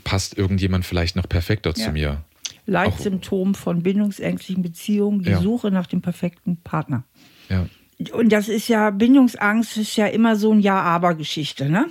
passt 0.06 0.38
irgendjemand 0.38 0.84
vielleicht 0.84 1.16
noch 1.16 1.28
perfekter 1.28 1.74
ja. 1.76 1.84
zu 1.84 1.90
mir? 1.90 2.22
Leitsymptom 2.66 3.56
von 3.56 3.82
bindungsängstlichen 3.82 4.62
Beziehungen, 4.62 5.22
die 5.22 5.30
ja. 5.30 5.40
Suche 5.40 5.72
nach 5.72 5.88
dem 5.88 6.00
perfekten 6.00 6.58
Partner. 6.58 7.02
Ja. 7.48 7.66
Und 8.12 8.30
das 8.30 8.48
ist 8.48 8.68
ja, 8.68 8.90
Bindungsangst 8.90 9.76
ist 9.78 9.96
ja 9.96 10.06
immer 10.06 10.36
so 10.36 10.52
ein 10.52 10.60
Ja-Aber-Geschichte, 10.60 11.68
ne? 11.68 11.86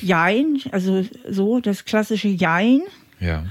Jein, 0.00 0.60
also 0.70 1.04
so, 1.28 1.60
das 1.60 1.84
klassische 1.84 2.28
Jein. 2.28 2.82
Ja. 3.18 3.44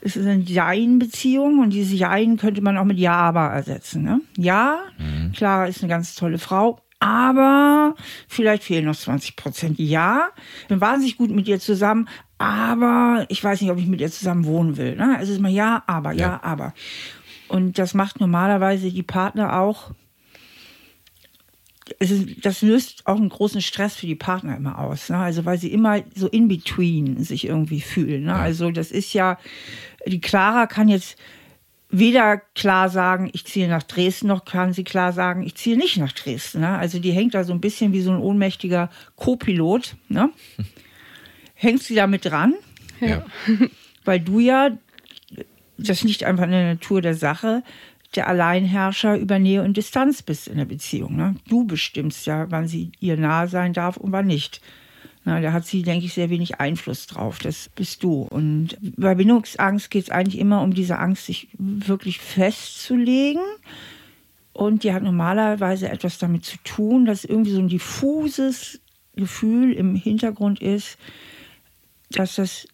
Es 0.00 0.16
ist 0.16 0.26
eine 0.26 0.42
Jein-Beziehung 0.42 1.60
und 1.60 1.70
diese 1.70 1.94
Jein 1.94 2.36
könnte 2.36 2.62
man 2.62 2.76
auch 2.78 2.84
mit 2.84 2.98
Ja-Aber 2.98 3.46
ersetzen. 3.48 4.02
Ne? 4.02 4.20
Ja, 4.36 4.80
mhm. 4.98 5.32
Clara 5.32 5.66
ist 5.66 5.82
eine 5.82 5.90
ganz 5.90 6.14
tolle 6.16 6.38
Frau, 6.38 6.80
aber 6.98 7.94
vielleicht 8.26 8.64
fehlen 8.64 8.86
noch 8.86 8.96
20 8.96 9.36
Prozent. 9.36 9.78
Ja, 9.78 10.30
ich 10.62 10.68
bin 10.68 10.80
wahnsinnig 10.80 11.16
gut 11.16 11.30
mit 11.30 11.46
ihr 11.46 11.60
zusammen, 11.60 12.08
aber 12.40 13.26
ich 13.28 13.44
weiß 13.44 13.60
nicht, 13.60 13.70
ob 13.70 13.76
ich 13.76 13.86
mit 13.86 14.00
ihr 14.00 14.10
zusammen 14.10 14.46
wohnen 14.46 14.78
will. 14.78 14.96
Ne? 14.96 15.18
Also 15.18 15.30
ist 15.30 15.40
immer 15.40 15.50
ja, 15.50 15.82
aber, 15.86 16.12
ja, 16.12 16.20
ja, 16.20 16.40
aber. 16.42 16.72
Und 17.48 17.78
das 17.78 17.92
macht 17.92 18.18
normalerweise 18.18 18.90
die 18.90 19.02
Partner 19.02 19.60
auch. 19.60 19.90
Es 21.98 22.10
ist, 22.10 22.46
das 22.46 22.62
löst 22.62 23.06
auch 23.06 23.16
einen 23.16 23.28
großen 23.28 23.60
Stress 23.60 23.94
für 23.94 24.06
die 24.06 24.14
Partner 24.14 24.56
immer 24.56 24.78
aus. 24.78 25.10
Ne? 25.10 25.18
Also 25.18 25.44
weil 25.44 25.58
sie 25.58 25.70
immer 25.70 26.00
so 26.14 26.28
in 26.28 26.48
between 26.48 27.22
sich 27.22 27.46
irgendwie 27.46 27.82
fühlen. 27.82 28.22
Ne? 28.22 28.30
Ja. 28.30 28.36
Also 28.40 28.70
das 28.70 28.90
ist 28.90 29.12
ja, 29.12 29.36
die 30.06 30.22
Clara 30.22 30.66
kann 30.66 30.88
jetzt 30.88 31.18
weder 31.90 32.38
klar 32.38 32.88
sagen, 32.88 33.28
ich 33.34 33.44
ziehe 33.44 33.68
nach 33.68 33.82
Dresden, 33.82 34.28
noch 34.28 34.46
kann 34.46 34.72
sie 34.72 34.84
klar 34.84 35.12
sagen, 35.12 35.42
ich 35.42 35.56
ziehe 35.56 35.76
nicht 35.76 35.98
nach 35.98 36.12
Dresden. 36.12 36.60
Ne? 36.60 36.70
Also 36.70 37.00
die 37.00 37.12
hängt 37.12 37.34
da 37.34 37.44
so 37.44 37.52
ein 37.52 37.60
bisschen 37.60 37.92
wie 37.92 38.00
so 38.00 38.12
ein 38.12 38.20
ohnmächtiger 38.20 38.88
Co-Pilot. 39.16 39.96
Ne? 40.08 40.30
Hängst 41.60 41.84
sie 41.86 41.94
da 41.94 42.06
mit 42.06 42.24
dran? 42.24 42.54
Ja. 43.00 43.24
Weil 44.06 44.20
du 44.20 44.40
ja, 44.40 44.70
das 45.76 46.02
liegt 46.02 46.24
einfach 46.24 46.44
in 46.44 46.52
der 46.52 46.72
Natur 46.72 47.02
der 47.02 47.14
Sache, 47.14 47.62
der 48.14 48.28
Alleinherrscher 48.28 49.18
über 49.18 49.38
Nähe 49.38 49.62
und 49.62 49.76
Distanz 49.76 50.22
bist 50.22 50.48
in 50.48 50.56
der 50.56 50.64
Beziehung. 50.64 51.16
Ne? 51.16 51.36
Du 51.48 51.66
bestimmst 51.66 52.24
ja, 52.24 52.50
wann 52.50 52.66
sie 52.66 52.92
ihr 52.98 53.18
nahe 53.18 53.46
sein 53.46 53.74
darf 53.74 53.98
und 53.98 54.10
wann 54.10 54.26
nicht. 54.26 54.62
Na, 55.26 55.42
da 55.42 55.52
hat 55.52 55.66
sie, 55.66 55.82
denke 55.82 56.06
ich, 56.06 56.14
sehr 56.14 56.30
wenig 56.30 56.60
Einfluss 56.60 57.06
drauf. 57.06 57.40
Das 57.40 57.68
bist 57.68 58.02
du. 58.02 58.22
Und 58.22 58.78
bei 58.80 59.14
Bindungsangst 59.14 59.90
geht 59.90 60.04
es 60.04 60.10
eigentlich 60.10 60.40
immer 60.40 60.62
um 60.62 60.72
diese 60.72 60.98
Angst, 60.98 61.26
sich 61.26 61.48
wirklich 61.58 62.20
festzulegen. 62.20 63.42
Und 64.54 64.82
die 64.82 64.94
hat 64.94 65.02
normalerweise 65.02 65.90
etwas 65.90 66.16
damit 66.16 66.46
zu 66.46 66.56
tun, 66.64 67.04
dass 67.04 67.26
irgendwie 67.26 67.52
so 67.52 67.60
ein 67.60 67.68
diffuses 67.68 68.80
Gefühl 69.14 69.74
im 69.74 69.94
Hintergrund 69.94 70.62
ist, 70.62 70.96
dass 72.10 72.36
das 72.36 72.66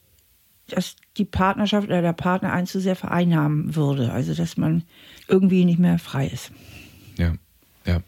dass 0.68 0.96
die 1.16 1.24
Partnerschaft 1.24 1.86
oder 1.86 2.02
der 2.02 2.12
Partner 2.12 2.52
einen 2.52 2.66
zu 2.66 2.80
sehr 2.80 2.96
vereinnahmen 2.96 3.76
würde. 3.76 4.12
Also 4.12 4.34
dass 4.34 4.56
man 4.56 4.82
irgendwie 5.28 5.64
nicht 5.64 5.78
mehr 5.78 5.98
frei 5.98 6.26
ist. 6.26 6.50
Ja, 7.16 7.34
ja. 7.84 8.02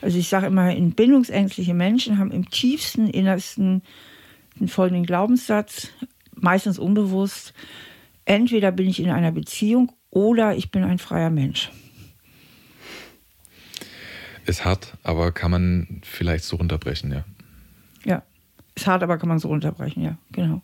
Also 0.00 0.18
ich 0.18 0.28
sage 0.28 0.46
immer, 0.46 0.72
bindungsängstliche 0.74 1.74
Menschen 1.74 2.18
haben 2.18 2.30
im 2.30 2.48
tiefsten, 2.48 3.08
innersten 3.08 3.82
den 4.58 4.68
folgenden 4.68 5.04
Glaubenssatz, 5.04 5.88
meistens 6.34 6.78
unbewusst, 6.78 7.54
entweder 8.24 8.72
bin 8.72 8.88
ich 8.88 9.00
in 9.00 9.10
einer 9.10 9.32
Beziehung 9.32 9.92
oder 10.10 10.54
ich 10.54 10.70
bin 10.70 10.84
ein 10.84 10.98
freier 10.98 11.30
Mensch. 11.30 11.70
Ist 14.46 14.64
hart, 14.64 14.96
aber 15.02 15.32
kann 15.32 15.50
man 15.50 16.00
vielleicht 16.02 16.44
so 16.44 16.56
runterbrechen, 16.56 17.12
ja. 17.12 17.18
Ja, 17.18 17.24
ist 18.80 18.86
hart, 18.86 19.02
aber 19.02 19.18
kann 19.18 19.28
man 19.28 19.38
so 19.38 19.48
runterbrechen, 19.48 20.02
ja, 20.02 20.16
genau. 20.32 20.62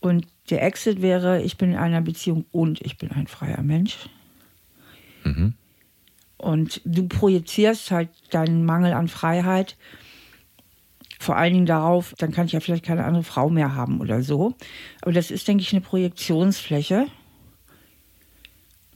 Und 0.00 0.26
der 0.50 0.62
Exit 0.64 1.00
wäre, 1.00 1.42
ich 1.42 1.56
bin 1.56 1.72
in 1.72 1.76
einer 1.76 2.00
Beziehung 2.00 2.44
und 2.50 2.80
ich 2.80 2.98
bin 2.98 3.12
ein 3.12 3.26
freier 3.26 3.62
Mensch. 3.62 4.08
Mhm. 5.24 5.54
Und 6.36 6.80
du 6.84 7.06
projizierst 7.06 7.92
halt 7.92 8.08
deinen 8.30 8.64
Mangel 8.64 8.94
an 8.94 9.06
Freiheit 9.06 9.76
vor 11.22 11.36
allen 11.36 11.54
Dingen 11.54 11.66
darauf, 11.66 12.14
dann 12.18 12.32
kann 12.32 12.46
ich 12.46 12.52
ja 12.52 12.58
vielleicht 12.58 12.84
keine 12.84 13.04
andere 13.04 13.22
Frau 13.22 13.48
mehr 13.48 13.76
haben 13.76 14.00
oder 14.00 14.22
so. 14.22 14.54
Aber 15.02 15.12
das 15.12 15.30
ist, 15.30 15.46
denke 15.46 15.62
ich, 15.62 15.72
eine 15.72 15.80
Projektionsfläche. 15.80 17.06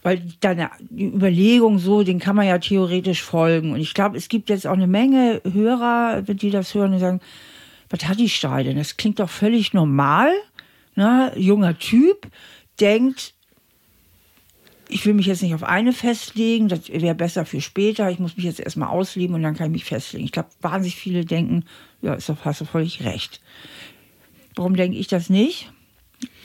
Weil 0.02 0.22
deine 0.40 0.70
Überlegung 0.90 1.78
so, 1.78 2.02
den 2.02 2.18
kann 2.18 2.36
man 2.36 2.46
ja 2.46 2.58
theoretisch 2.58 3.22
folgen. 3.22 3.72
Und 3.72 3.80
ich 3.80 3.94
glaube, 3.94 4.16
es 4.16 4.28
gibt 4.28 4.48
jetzt 4.48 4.66
auch 4.66 4.72
eine 4.72 4.88
Menge 4.88 5.40
Hörer, 5.44 6.22
die 6.22 6.50
das 6.50 6.74
hören 6.74 6.94
und 6.94 6.98
sagen, 6.98 7.20
was 7.90 8.06
hat 8.06 8.18
die 8.18 8.28
Stahl 8.28 8.64
denn? 8.64 8.76
Das 8.76 8.96
klingt 8.96 9.20
doch 9.20 9.30
völlig 9.30 9.72
normal. 9.72 10.30
Ne? 10.94 11.32
Junger 11.36 11.78
Typ 11.78 12.26
denkt, 12.80 13.34
ich 14.88 15.04
will 15.04 15.14
mich 15.14 15.26
jetzt 15.26 15.42
nicht 15.42 15.54
auf 15.54 15.64
eine 15.64 15.92
festlegen, 15.92 16.68
das 16.68 16.88
wäre 16.88 17.14
besser 17.14 17.44
für 17.44 17.60
später. 17.60 18.10
Ich 18.10 18.18
muss 18.18 18.36
mich 18.36 18.46
jetzt 18.46 18.60
erstmal 18.60 18.88
ausleben 18.88 19.34
und 19.34 19.42
dann 19.42 19.56
kann 19.56 19.66
ich 19.66 19.72
mich 19.72 19.84
festlegen. 19.84 20.24
Ich 20.24 20.32
glaube, 20.32 20.48
wahnsinnig 20.60 20.96
viele 20.96 21.24
denken, 21.24 21.64
ja, 22.02 22.14
ist 22.14 22.28
doch, 22.28 22.44
hast 22.44 22.60
du 22.60 22.64
völlig 22.64 23.04
recht. 23.04 23.40
Warum 24.54 24.76
denke 24.76 24.96
ich 24.96 25.08
das 25.08 25.28
nicht? 25.28 25.70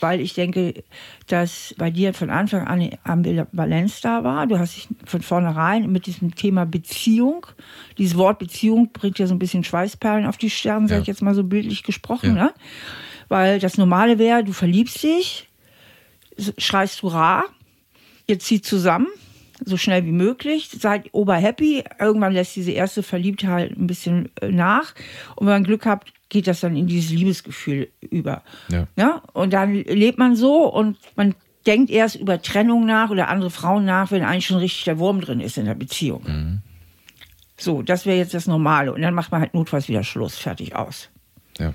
Weil 0.02 0.20
ich 0.20 0.34
denke, 0.34 0.82
dass 1.28 1.76
bei 1.78 1.92
dir 1.92 2.12
von 2.12 2.28
Anfang 2.28 2.66
an 2.66 2.90
Ambivalenz 3.04 4.00
da 4.00 4.24
war. 4.24 4.48
Du 4.48 4.58
hast 4.58 4.74
dich 4.74 4.88
von 5.06 5.22
vornherein 5.22 5.92
mit 5.92 6.06
diesem 6.06 6.34
Thema 6.34 6.66
Beziehung, 6.66 7.46
dieses 7.98 8.16
Wort 8.16 8.40
Beziehung 8.40 8.90
bringt 8.92 9.20
ja 9.20 9.28
so 9.28 9.34
ein 9.34 9.38
bisschen 9.38 9.62
Schweißperlen 9.62 10.26
auf 10.26 10.36
die 10.36 10.50
Stirn, 10.50 10.82
ja. 10.82 10.88
sage 10.88 11.02
ich 11.02 11.06
jetzt 11.06 11.22
mal 11.22 11.36
so 11.36 11.44
bildlich 11.44 11.84
gesprochen. 11.84 12.36
Ja. 12.36 12.44
Ne? 12.46 12.54
Weil 13.28 13.60
das 13.60 13.78
Normale 13.78 14.18
wäre, 14.18 14.42
du 14.42 14.52
verliebst 14.52 15.04
dich, 15.04 15.48
schreist 16.58 17.02
Hurra, 17.04 17.44
ihr 18.26 18.40
zieht 18.40 18.66
zusammen, 18.66 19.06
so 19.64 19.76
schnell 19.76 20.04
wie 20.04 20.12
möglich, 20.12 20.68
seid 20.68 21.08
oberhappy. 21.12 21.84
Irgendwann 21.98 22.32
lässt 22.32 22.56
diese 22.56 22.72
erste 22.72 23.02
Verliebtheit 23.02 23.76
ein 23.76 23.86
bisschen 23.86 24.30
äh, 24.40 24.48
nach. 24.48 24.94
Und 25.36 25.46
wenn 25.46 25.54
man 25.54 25.64
Glück 25.64 25.86
habt, 25.86 26.12
geht 26.28 26.46
das 26.46 26.60
dann 26.60 26.76
in 26.76 26.86
dieses 26.86 27.10
Liebesgefühl 27.10 27.88
über. 28.00 28.42
Ja. 28.68 28.86
ja. 28.96 29.22
Und 29.32 29.52
dann 29.52 29.74
lebt 29.74 30.18
man 30.18 30.34
so 30.34 30.72
und 30.72 30.96
man 31.16 31.34
denkt 31.66 31.90
erst 31.90 32.16
über 32.16 32.40
Trennung 32.42 32.86
nach 32.86 33.10
oder 33.10 33.28
andere 33.28 33.50
Frauen 33.50 33.84
nach, 33.84 34.10
wenn 34.10 34.24
eigentlich 34.24 34.46
schon 34.46 34.58
richtig 34.58 34.84
der 34.84 34.98
Wurm 34.98 35.20
drin 35.20 35.40
ist 35.40 35.58
in 35.58 35.66
der 35.66 35.74
Beziehung. 35.74 36.24
Mhm. 36.26 36.62
So, 37.56 37.82
das 37.82 38.06
wäre 38.06 38.16
jetzt 38.16 38.34
das 38.34 38.46
Normale. 38.46 38.92
Und 38.92 39.02
dann 39.02 39.14
macht 39.14 39.30
man 39.30 39.40
halt 39.40 39.54
notfalls 39.54 39.88
wieder 39.88 40.02
Schluss, 40.02 40.36
fertig 40.36 40.74
aus. 40.74 41.10
Ja. 41.58 41.74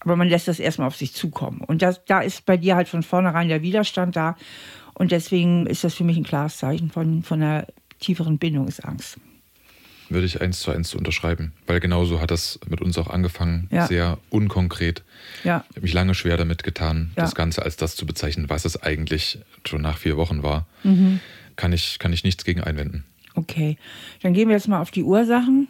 Aber 0.00 0.16
man 0.16 0.28
lässt 0.28 0.48
das 0.48 0.60
erstmal 0.60 0.88
auf 0.88 0.96
sich 0.96 1.12
zukommen. 1.12 1.60
Und 1.60 1.82
das, 1.82 2.04
da 2.04 2.20
ist 2.20 2.44
bei 2.44 2.56
dir 2.56 2.76
halt 2.76 2.88
von 2.88 3.02
vornherein 3.02 3.48
der 3.48 3.62
Widerstand 3.62 4.16
da. 4.16 4.36
Und 4.94 5.12
deswegen 5.12 5.66
ist 5.66 5.84
das 5.84 5.94
für 5.94 6.04
mich 6.04 6.16
ein 6.16 6.24
klares 6.24 6.58
Zeichen 6.58 6.90
von, 6.90 7.22
von 7.22 7.42
einer 7.42 7.66
tieferen 7.98 8.38
Bindungsangst. 8.38 9.18
Würde 10.08 10.26
ich 10.26 10.42
eins 10.42 10.60
zu 10.60 10.70
eins 10.70 10.94
unterschreiben, 10.94 11.52
weil 11.66 11.80
genauso 11.80 12.20
hat 12.20 12.30
das 12.30 12.60
mit 12.68 12.82
uns 12.82 12.98
auch 12.98 13.08
angefangen, 13.08 13.68
ja. 13.70 13.86
sehr 13.86 14.18
unkonkret. 14.28 15.02
Ja. 15.42 15.64
Ich 15.70 15.76
habe 15.76 15.80
mich 15.82 15.94
lange 15.94 16.14
schwer 16.14 16.36
damit 16.36 16.62
getan, 16.62 17.12
ja. 17.16 17.22
das 17.22 17.34
Ganze 17.34 17.62
als 17.62 17.76
das 17.76 17.96
zu 17.96 18.04
bezeichnen, 18.04 18.50
was 18.50 18.66
es 18.66 18.82
eigentlich 18.82 19.38
schon 19.66 19.80
nach 19.80 19.96
vier 19.96 20.18
Wochen 20.18 20.42
war. 20.42 20.66
Mhm. 20.82 21.20
Kann, 21.56 21.72
ich, 21.72 21.98
kann 21.98 22.12
ich 22.12 22.24
nichts 22.24 22.44
gegen 22.44 22.60
einwenden. 22.60 23.04
Okay, 23.34 23.78
dann 24.22 24.34
gehen 24.34 24.48
wir 24.48 24.56
jetzt 24.56 24.68
mal 24.68 24.80
auf 24.80 24.90
die 24.90 25.02
Ursachen 25.02 25.68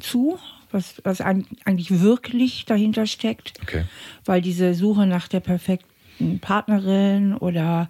zu, 0.00 0.38
was, 0.72 1.00
was 1.04 1.20
eigentlich 1.20 2.00
wirklich 2.00 2.64
dahinter 2.64 3.06
steckt. 3.06 3.52
Okay. 3.62 3.84
Weil 4.24 4.42
diese 4.42 4.74
Suche 4.74 5.06
nach 5.06 5.28
der 5.28 5.40
perfekten 5.40 6.40
Partnerin 6.40 7.34
oder 7.34 7.88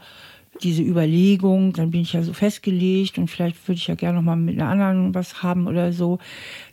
diese 0.61 0.83
Überlegung, 0.83 1.73
dann 1.73 1.91
bin 1.91 2.03
ich 2.03 2.13
ja 2.13 2.23
so 2.23 2.33
festgelegt 2.33 3.19
und 3.19 3.29
vielleicht 3.29 3.67
würde 3.67 3.79
ich 3.79 3.87
ja 3.87 3.95
gerne 3.95 4.17
noch 4.19 4.25
mal 4.25 4.37
mit 4.37 4.61
einer 4.61 4.69
anderen 4.69 5.15
was 5.15 5.43
haben 5.43 5.67
oder 5.67 5.93
so. 5.93 6.19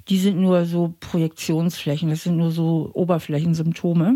Die 0.10 0.20
sind 0.20 0.40
nur 0.40 0.66
so 0.66 0.94
Projektionsflächen, 1.00 2.10
das 2.10 2.24
sind 2.24 2.38
nur 2.38 2.52
so 2.52 2.92
Oberflächensymptome. 2.94 4.12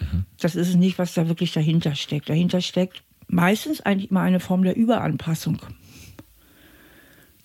Mhm. 0.00 0.24
Das 0.40 0.56
ist 0.56 0.68
es 0.68 0.74
nicht, 0.74 0.98
was 0.98 1.14
da 1.14 1.28
wirklich 1.28 1.52
dahinter 1.52 1.94
steckt. 1.94 2.28
Dahinter 2.28 2.60
steckt 2.60 3.02
meistens 3.28 3.80
eigentlich 3.80 4.10
immer 4.10 4.22
eine 4.22 4.40
Form 4.40 4.62
der 4.62 4.76
Überanpassung. 4.76 5.58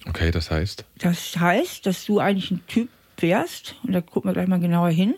Okay, 0.05 0.31
das 0.31 0.51
heißt? 0.51 0.85
Das 0.99 1.37
heißt, 1.37 1.85
dass 1.85 2.05
du 2.05 2.19
eigentlich 2.19 2.51
ein 2.51 2.61
Typ 2.67 2.89
wärst, 3.17 3.75
und 3.83 3.93
da 3.93 4.01
gucken 4.01 4.29
wir 4.29 4.33
gleich 4.33 4.47
mal 4.47 4.59
genauer 4.59 4.89
hin, 4.89 5.15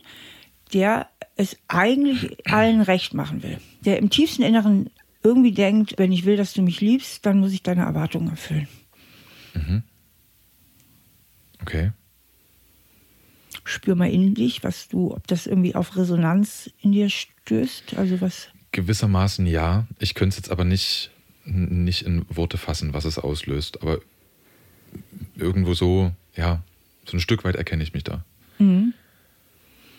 der 0.74 1.08
es 1.36 1.58
eigentlich 1.68 2.38
allen 2.52 2.82
recht 2.82 3.14
machen 3.14 3.42
will. 3.44 3.58
Der 3.82 4.00
im 4.00 4.10
tiefsten 4.10 4.44
Inneren 4.44 4.90
irgendwie 5.26 5.52
denkt, 5.52 5.96
wenn 5.98 6.12
ich 6.12 6.26
will, 6.26 6.38
dass 6.38 6.54
du 6.54 6.62
mich 6.62 6.80
liebst, 6.80 7.26
dann 7.26 7.40
muss 7.40 7.52
ich 7.52 7.64
deine 7.64 7.82
Erwartungen 7.82 8.30
erfüllen. 8.30 8.68
Mhm. 9.56 9.84
Okay. 11.62 11.92
Spür 13.64 13.96
mal 13.96 14.12
in 14.12 14.36
dich, 14.36 14.64
was 14.64 14.88
du, 14.88 15.12
ob 15.12 15.26
das 15.26 15.48
irgendwie 15.48 15.74
auf 15.74 15.98
Resonanz 15.98 16.70
in 16.82 16.92
dir 16.92 17.10
stößt. 17.10 17.98
Also 17.98 18.22
was. 18.22 18.50
Gewissermaßen 18.72 19.48
ja. 19.48 19.88
Ich 19.98 20.14
könnte 20.14 20.34
es 20.34 20.38
jetzt 20.38 20.52
aber 20.52 20.64
nicht, 20.64 21.10
nicht 21.46 22.04
in 22.04 22.26
Worte 22.30 22.60
fassen, 22.60 22.94
was 22.94 23.06
es 23.06 23.18
auslöst. 23.18 23.82
Aber 23.82 24.00
irgendwo 25.36 25.74
so, 25.74 26.12
ja, 26.36 26.62
so 27.06 27.18
ein 27.18 27.22
Stück 27.22 27.44
weit 27.44 27.56
erkenne 27.56 27.82
ich 27.82 27.94
mich 27.94 28.04
da. 28.04 28.24
Mhm. 28.60 28.94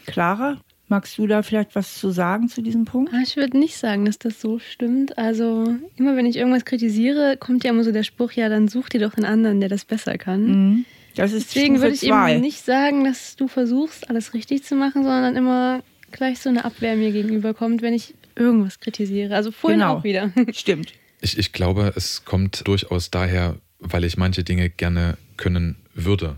Clara? 0.07 0.61
Magst 0.88 1.18
du 1.18 1.27
da 1.27 1.42
vielleicht 1.42 1.75
was 1.75 1.99
zu 1.99 2.11
sagen 2.11 2.49
zu 2.49 2.62
diesem 2.62 2.85
Punkt? 2.85 3.12
Ah, 3.12 3.20
ich 3.22 3.37
würde 3.37 3.59
nicht 3.59 3.77
sagen, 3.77 4.05
dass 4.05 4.20
das 4.20 4.40
so 4.40 4.61
stimmt. 4.61 5.18
Also 5.18 5.75
immer 5.96 6.14
wenn 6.14 6.27
ich 6.27 6.37
irgendwas 6.37 6.64
kritisiere, 6.64 7.37
kommt 7.38 7.64
ja 7.64 7.70
immer 7.70 7.83
so 7.83 7.90
der 7.90 8.05
Spruch, 8.05 8.33
ja, 8.33 8.49
dann 8.49 8.68
such 8.68 8.88
dir 8.90 9.01
doch 9.01 9.16
einen 9.16 9.27
anderen, 9.27 9.59
der 9.59 9.68
das 9.68 9.85
besser 9.85 10.16
kann. 10.16 10.46
Mhm. 10.46 10.85
Das 11.16 11.33
ist 11.33 11.55
Deswegen 11.55 11.81
würde 11.81 11.94
ich 11.94 12.01
zwei. 12.03 12.35
eben 12.35 12.40
nicht 12.40 12.64
sagen, 12.64 13.03
dass 13.03 13.35
du 13.35 13.49
versuchst, 13.49 14.09
alles 14.11 14.33
richtig 14.33 14.62
zu 14.62 14.77
machen, 14.77 15.03
sondern 15.03 15.35
immer 15.35 15.83
gleich 16.12 16.38
so 16.38 16.51
eine 16.51 16.64
Abwehr 16.64 16.94
mir 16.94 17.11
gegenüberkommt, 17.11 17.83
wenn 17.83 17.94
ich 17.94 18.14
irgendwas 18.37 18.79
kritisiere. 18.79 19.35
Also 19.35 19.51
vorhin 19.51 19.81
genau. 19.81 19.96
auch 19.96 20.05
wieder. 20.05 20.31
Stimmt. 20.53 20.92
Ich, 21.20 21.37
ich 21.37 21.53
glaube, 21.53 21.94
es 21.96 22.25
kommt 22.25 22.68
durchaus 22.68 23.11
daher, 23.11 23.57
weil 23.81 24.05
ich 24.05 24.16
manche 24.16 24.44
Dinge 24.44 24.70
gerne 24.70 25.16
können 25.37 25.77
würde. 25.94 26.37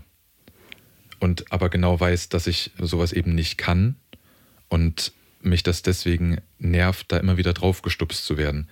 Und 1.19 1.51
aber 1.51 1.69
genau 1.69 1.99
weiß, 1.99 2.29
dass 2.29 2.47
ich 2.47 2.71
sowas 2.79 3.13
eben 3.13 3.35
nicht 3.35 3.57
kann 3.57 3.95
und 4.69 5.11
mich 5.41 5.63
das 5.63 5.81
deswegen 5.81 6.39
nervt, 6.57 7.11
da 7.11 7.17
immer 7.17 7.37
wieder 7.37 7.53
draufgestupst 7.53 8.25
zu 8.25 8.37
werden. 8.37 8.67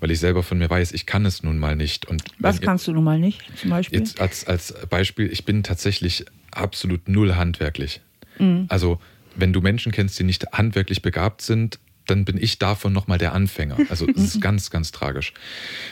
Weil 0.00 0.10
ich 0.10 0.20
selber 0.20 0.42
von 0.42 0.58
mir 0.58 0.70
weiß, 0.70 0.92
ich 0.92 1.06
kann 1.06 1.26
es 1.26 1.42
nun 1.42 1.58
mal 1.58 1.76
nicht. 1.76 2.06
Und 2.06 2.22
Was 2.38 2.60
kannst 2.60 2.86
du 2.86 2.92
nun 2.92 3.04
mal 3.04 3.18
nicht, 3.18 3.42
zum 3.56 3.70
Beispiel? 3.70 3.98
Jetzt 3.98 4.20
als, 4.20 4.46
als 4.46 4.74
Beispiel, 4.88 5.30
ich 5.30 5.44
bin 5.44 5.62
tatsächlich 5.62 6.24
absolut 6.50 7.08
null 7.08 7.34
handwerklich. 7.34 8.00
Mhm. 8.38 8.66
Also, 8.68 9.00
wenn 9.34 9.52
du 9.52 9.60
Menschen 9.60 9.92
kennst, 9.92 10.18
die 10.18 10.24
nicht 10.24 10.52
handwerklich 10.52 11.02
begabt 11.02 11.42
sind, 11.42 11.78
dann 12.06 12.24
bin 12.24 12.36
ich 12.36 12.58
davon 12.58 12.92
nochmal 12.92 13.18
der 13.18 13.32
Anfänger. 13.32 13.78
Also, 13.88 14.06
das 14.06 14.22
ist 14.22 14.40
ganz, 14.40 14.70
ganz 14.70 14.92
tragisch. 14.92 15.32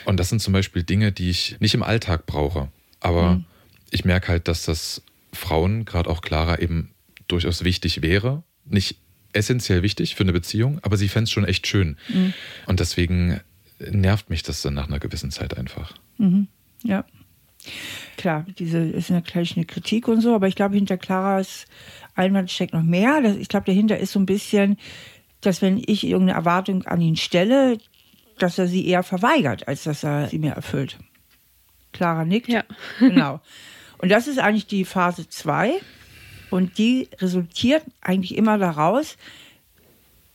Und 0.05 0.19
das 0.19 0.29
sind 0.29 0.41
zum 0.41 0.53
Beispiel 0.53 0.83
Dinge, 0.83 1.11
die 1.11 1.29
ich 1.29 1.57
nicht 1.59 1.73
im 1.73 1.83
Alltag 1.83 2.25
brauche. 2.25 2.69
Aber 2.99 3.35
mhm. 3.35 3.45
ich 3.89 4.05
merke 4.05 4.29
halt, 4.29 4.47
dass 4.47 4.63
das 4.63 5.03
Frauen, 5.33 5.85
gerade 5.85 6.09
auch 6.09 6.21
Clara, 6.21 6.59
eben 6.59 6.91
durchaus 7.27 7.63
wichtig 7.63 8.01
wäre. 8.01 8.43
Nicht 8.65 8.97
essentiell 9.33 9.83
wichtig 9.83 10.15
für 10.15 10.23
eine 10.23 10.33
Beziehung, 10.33 10.79
aber 10.81 10.97
sie 10.97 11.07
fände 11.07 11.25
es 11.25 11.31
schon 11.31 11.45
echt 11.45 11.67
schön. 11.67 11.97
Mhm. 12.09 12.33
Und 12.65 12.79
deswegen 12.79 13.39
nervt 13.79 14.29
mich 14.29 14.43
das 14.43 14.61
dann 14.61 14.73
nach 14.73 14.87
einer 14.87 14.99
gewissen 14.99 15.31
Zeit 15.31 15.57
einfach. 15.57 15.93
Mhm. 16.17 16.47
Ja. 16.83 17.05
Klar, 18.17 18.45
diese 18.57 18.79
ist 18.79 19.09
natürlich 19.09 19.55
eine 19.55 19.65
Kritik 19.65 20.07
und 20.07 20.21
so, 20.21 20.33
aber 20.33 20.47
ich 20.47 20.55
glaube, 20.55 20.75
hinter 20.75 20.97
Claras 20.97 21.65
Einwand 22.15 22.51
steckt 22.51 22.73
noch 22.73 22.83
mehr. 22.83 23.23
Ich 23.39 23.49
glaube, 23.49 23.65
dahinter 23.65 23.97
ist 23.97 24.11
so 24.11 24.19
ein 24.19 24.25
bisschen, 24.25 24.77
dass 25.41 25.61
wenn 25.61 25.81
ich 25.85 26.03
irgendeine 26.03 26.37
Erwartung 26.37 26.83
an 26.85 27.01
ihn 27.01 27.15
stelle, 27.15 27.77
dass 28.37 28.57
er 28.57 28.67
sie 28.67 28.87
eher 28.87 29.03
verweigert, 29.03 29.67
als 29.67 29.83
dass 29.83 30.03
er 30.03 30.27
sie 30.27 30.39
mir 30.39 30.53
erfüllt. 30.53 30.97
Clara 31.93 32.25
nickt. 32.25 32.49
Ja. 32.49 32.63
genau. 32.99 33.41
Und 33.97 34.09
das 34.09 34.27
ist 34.27 34.39
eigentlich 34.39 34.67
die 34.67 34.85
Phase 34.85 35.27
2. 35.27 35.73
Und 36.51 36.77
die 36.77 37.09
resultiert 37.19 37.83
eigentlich 38.01 38.37
immer 38.37 38.59
daraus, 38.59 39.17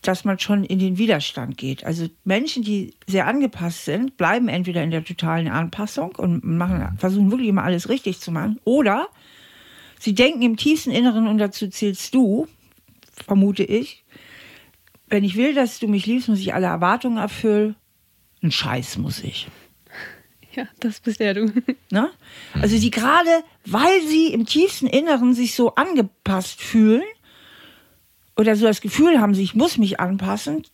dass 0.03 0.25
man 0.25 0.39
schon 0.39 0.65
in 0.65 0.79
den 0.79 0.99
Widerstand 0.99 1.57
geht. 1.57 1.85
Also 1.85 2.09
Menschen, 2.25 2.63
die 2.63 2.95
sehr 3.07 3.27
angepasst 3.27 3.85
sind, 3.85 4.17
bleiben 4.17 4.49
entweder 4.49 4.83
in 4.83 4.91
der 4.91 5.05
totalen 5.05 5.49
Anpassung 5.49 6.15
und 6.17 6.45
machen, 6.45 6.97
versuchen 6.99 7.31
wirklich 7.31 7.49
immer 7.49 7.65
alles 7.65 7.89
richtig 7.89 8.19
zu 8.19 8.33
machen, 8.33 8.61
oder 8.65 9.09
Sie 9.99 10.15
denken 10.15 10.43
im 10.43 10.57
tiefsten 10.57 10.91
Inneren, 10.91 11.27
und 11.27 11.39
dazu 11.39 11.69
zählst 11.69 12.15
du, 12.15 12.47
vermute 13.27 13.65
ich, 13.65 14.05
wenn 15.09 15.25
ich 15.25 15.37
will, 15.37 15.55
dass 15.55 15.79
du 15.79 15.89
mich 15.89 16.07
liebst, 16.07 16.29
muss 16.29 16.41
ich 16.41 16.53
alle 16.53 16.67
Erwartungen 16.67 17.17
erfüllen. 17.17 17.77
Ein 18.43 18.51
Scheiß 18.51 18.99
muss 18.99 19.25
ich. 19.25 19.49
Ja, 20.57 20.66
das 20.81 21.01
bist 21.01 21.21
ja 21.21 21.35
du. 21.35 21.53
Ne? 21.90 22.11
Also 22.61 22.79
die 22.79 22.90
gerade, 22.90 23.31
weil 23.64 24.03
sie 24.09 24.29
im 24.33 24.47
tiefsten 24.47 24.87
Inneren 24.87 25.35
sich 25.35 25.55
so 25.55 25.75
angepasst 25.75 26.61
fühlen 26.61 27.05
oder 28.37 28.57
so 28.57 28.66
das 28.66 28.81
Gefühl 28.81 29.21
haben, 29.21 29.35
ich 29.35 29.55
muss 29.55 29.79
mich 29.79 30.01
anpassen, 30.01 30.64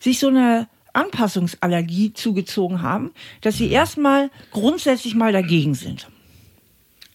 sich 0.00 0.18
so 0.18 0.28
eine 0.28 0.66
Anpassungsallergie 0.94 2.12
zugezogen 2.12 2.82
haben, 2.82 3.12
dass 3.40 3.56
sie 3.58 3.70
erstmal 3.70 4.30
grundsätzlich 4.50 5.14
mal 5.14 5.32
dagegen 5.32 5.74
sind. 5.74 6.08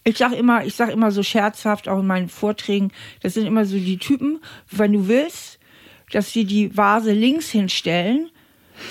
Ich 0.04 0.18
sage 0.18 0.36
immer, 0.36 0.64
ich 0.64 0.74
sage 0.74 0.92
immer 0.92 1.10
so 1.10 1.22
scherzhaft, 1.22 1.88
auch 1.88 2.00
in 2.00 2.06
meinen 2.06 2.28
Vorträgen, 2.28 2.92
das 3.20 3.34
sind 3.34 3.46
immer 3.46 3.64
so 3.64 3.76
die 3.76 3.98
Typen, 3.98 4.40
wenn 4.70 4.92
du 4.92 5.08
willst, 5.08 5.58
dass 6.12 6.32
sie 6.32 6.44
die 6.44 6.76
Vase 6.76 7.12
links 7.12 7.50
hinstellen, 7.50 8.30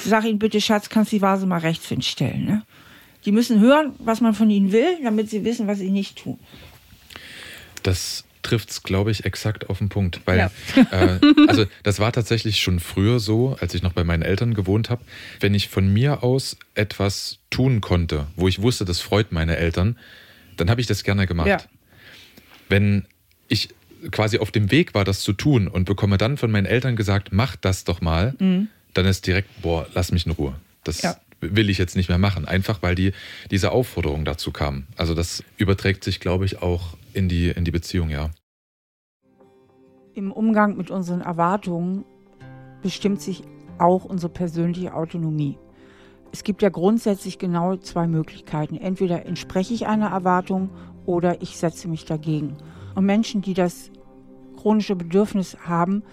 sag 0.03 0.25
ihnen 0.25 0.39
bitte, 0.39 0.59
Schatz, 0.59 0.89
kannst 0.89 1.11
du 1.11 1.17
die 1.17 1.21
Vase 1.21 1.45
mal 1.45 1.59
rechts 1.59 1.87
hinstellen. 1.87 2.45
Ne? 2.45 2.63
Die 3.25 3.31
müssen 3.31 3.59
hören, 3.59 3.93
was 3.99 4.21
man 4.21 4.33
von 4.33 4.49
ihnen 4.49 4.71
will, 4.71 4.97
damit 5.03 5.29
sie 5.29 5.43
wissen, 5.43 5.67
was 5.67 5.79
sie 5.79 5.89
nicht 5.89 6.23
tun. 6.23 6.39
Das 7.83 8.25
trifft 8.43 8.69
es, 8.69 8.83
glaube 8.83 9.09
ich, 9.09 9.25
exakt 9.25 9.69
auf 9.69 9.79
den 9.79 9.89
Punkt. 9.89 10.21
Weil, 10.25 10.37
ja. 10.37 10.51
äh, 10.91 11.19
also 11.47 11.65
das 11.83 11.99
war 11.99 12.11
tatsächlich 12.11 12.61
schon 12.61 12.79
früher 12.79 13.19
so, 13.19 13.57
als 13.59 13.73
ich 13.73 13.81
noch 13.81 13.93
bei 13.93 14.03
meinen 14.03 14.21
Eltern 14.21 14.53
gewohnt 14.53 14.89
habe. 14.89 15.03
Wenn 15.39 15.53
ich 15.55 15.69
von 15.69 15.91
mir 15.91 16.23
aus 16.23 16.57
etwas 16.75 17.39
tun 17.49 17.81
konnte, 17.81 18.27
wo 18.35 18.47
ich 18.47 18.61
wusste, 18.61 18.85
das 18.85 18.99
freut 18.99 19.31
meine 19.31 19.57
Eltern, 19.57 19.97
dann 20.57 20.69
habe 20.69 20.81
ich 20.81 20.87
das 20.87 21.03
gerne 21.03 21.25
gemacht. 21.25 21.47
Ja. 21.47 21.57
Wenn 22.69 23.05
ich 23.47 23.69
quasi 24.11 24.37
auf 24.37 24.51
dem 24.51 24.71
Weg 24.71 24.93
war, 24.93 25.05
das 25.05 25.21
zu 25.21 25.33
tun 25.33 25.67
und 25.67 25.85
bekomme 25.85 26.17
dann 26.17 26.37
von 26.37 26.51
meinen 26.51 26.65
Eltern 26.65 26.95
gesagt, 26.95 27.29
mach 27.31 27.55
das 27.55 27.85
doch 27.85 28.01
mal, 28.01 28.35
mhm. 28.39 28.67
dann 28.93 29.05
ist 29.05 29.25
direkt, 29.25 29.61
boah, 29.61 29.87
lass 29.93 30.11
mich 30.11 30.25
in 30.25 30.33
Ruhe. 30.33 30.55
Das 30.83 31.01
ja. 31.01 31.15
Will 31.55 31.69
ich 31.69 31.77
jetzt 31.77 31.95
nicht 31.95 32.09
mehr 32.09 32.17
machen. 32.17 32.45
Einfach 32.45 32.81
weil 32.81 32.95
die, 32.95 33.13
diese 33.51 33.71
Aufforderung 33.71 34.25
dazu 34.25 34.51
kam. 34.51 34.87
Also 34.95 35.13
das 35.13 35.43
überträgt 35.57 36.03
sich, 36.03 36.19
glaube 36.19 36.45
ich, 36.45 36.61
auch 36.61 36.97
in 37.13 37.29
die, 37.29 37.49
in 37.49 37.65
die 37.65 37.71
Beziehung, 37.71 38.09
ja. 38.09 38.29
Im 40.13 40.31
Umgang 40.31 40.77
mit 40.77 40.91
unseren 40.91 41.21
Erwartungen 41.21 42.05
bestimmt 42.81 43.21
sich 43.21 43.43
auch 43.79 44.05
unsere 44.05 44.31
persönliche 44.31 44.93
Autonomie. 44.93 45.57
Es 46.31 46.43
gibt 46.43 46.61
ja 46.61 46.69
grundsätzlich 46.69 47.37
genau 47.37 47.75
zwei 47.77 48.07
Möglichkeiten. 48.07 48.75
Entweder 48.75 49.25
entspreche 49.25 49.73
ich 49.73 49.87
einer 49.87 50.09
Erwartung 50.09 50.69
oder 51.05 51.41
ich 51.41 51.57
setze 51.57 51.87
mich 51.87 52.05
dagegen. 52.05 52.57
Und 52.95 53.05
Menschen, 53.05 53.41
die 53.41 53.53
das 53.53 53.91
chronische 54.57 54.95
Bedürfnis 54.95 55.57
haben, 55.65 56.03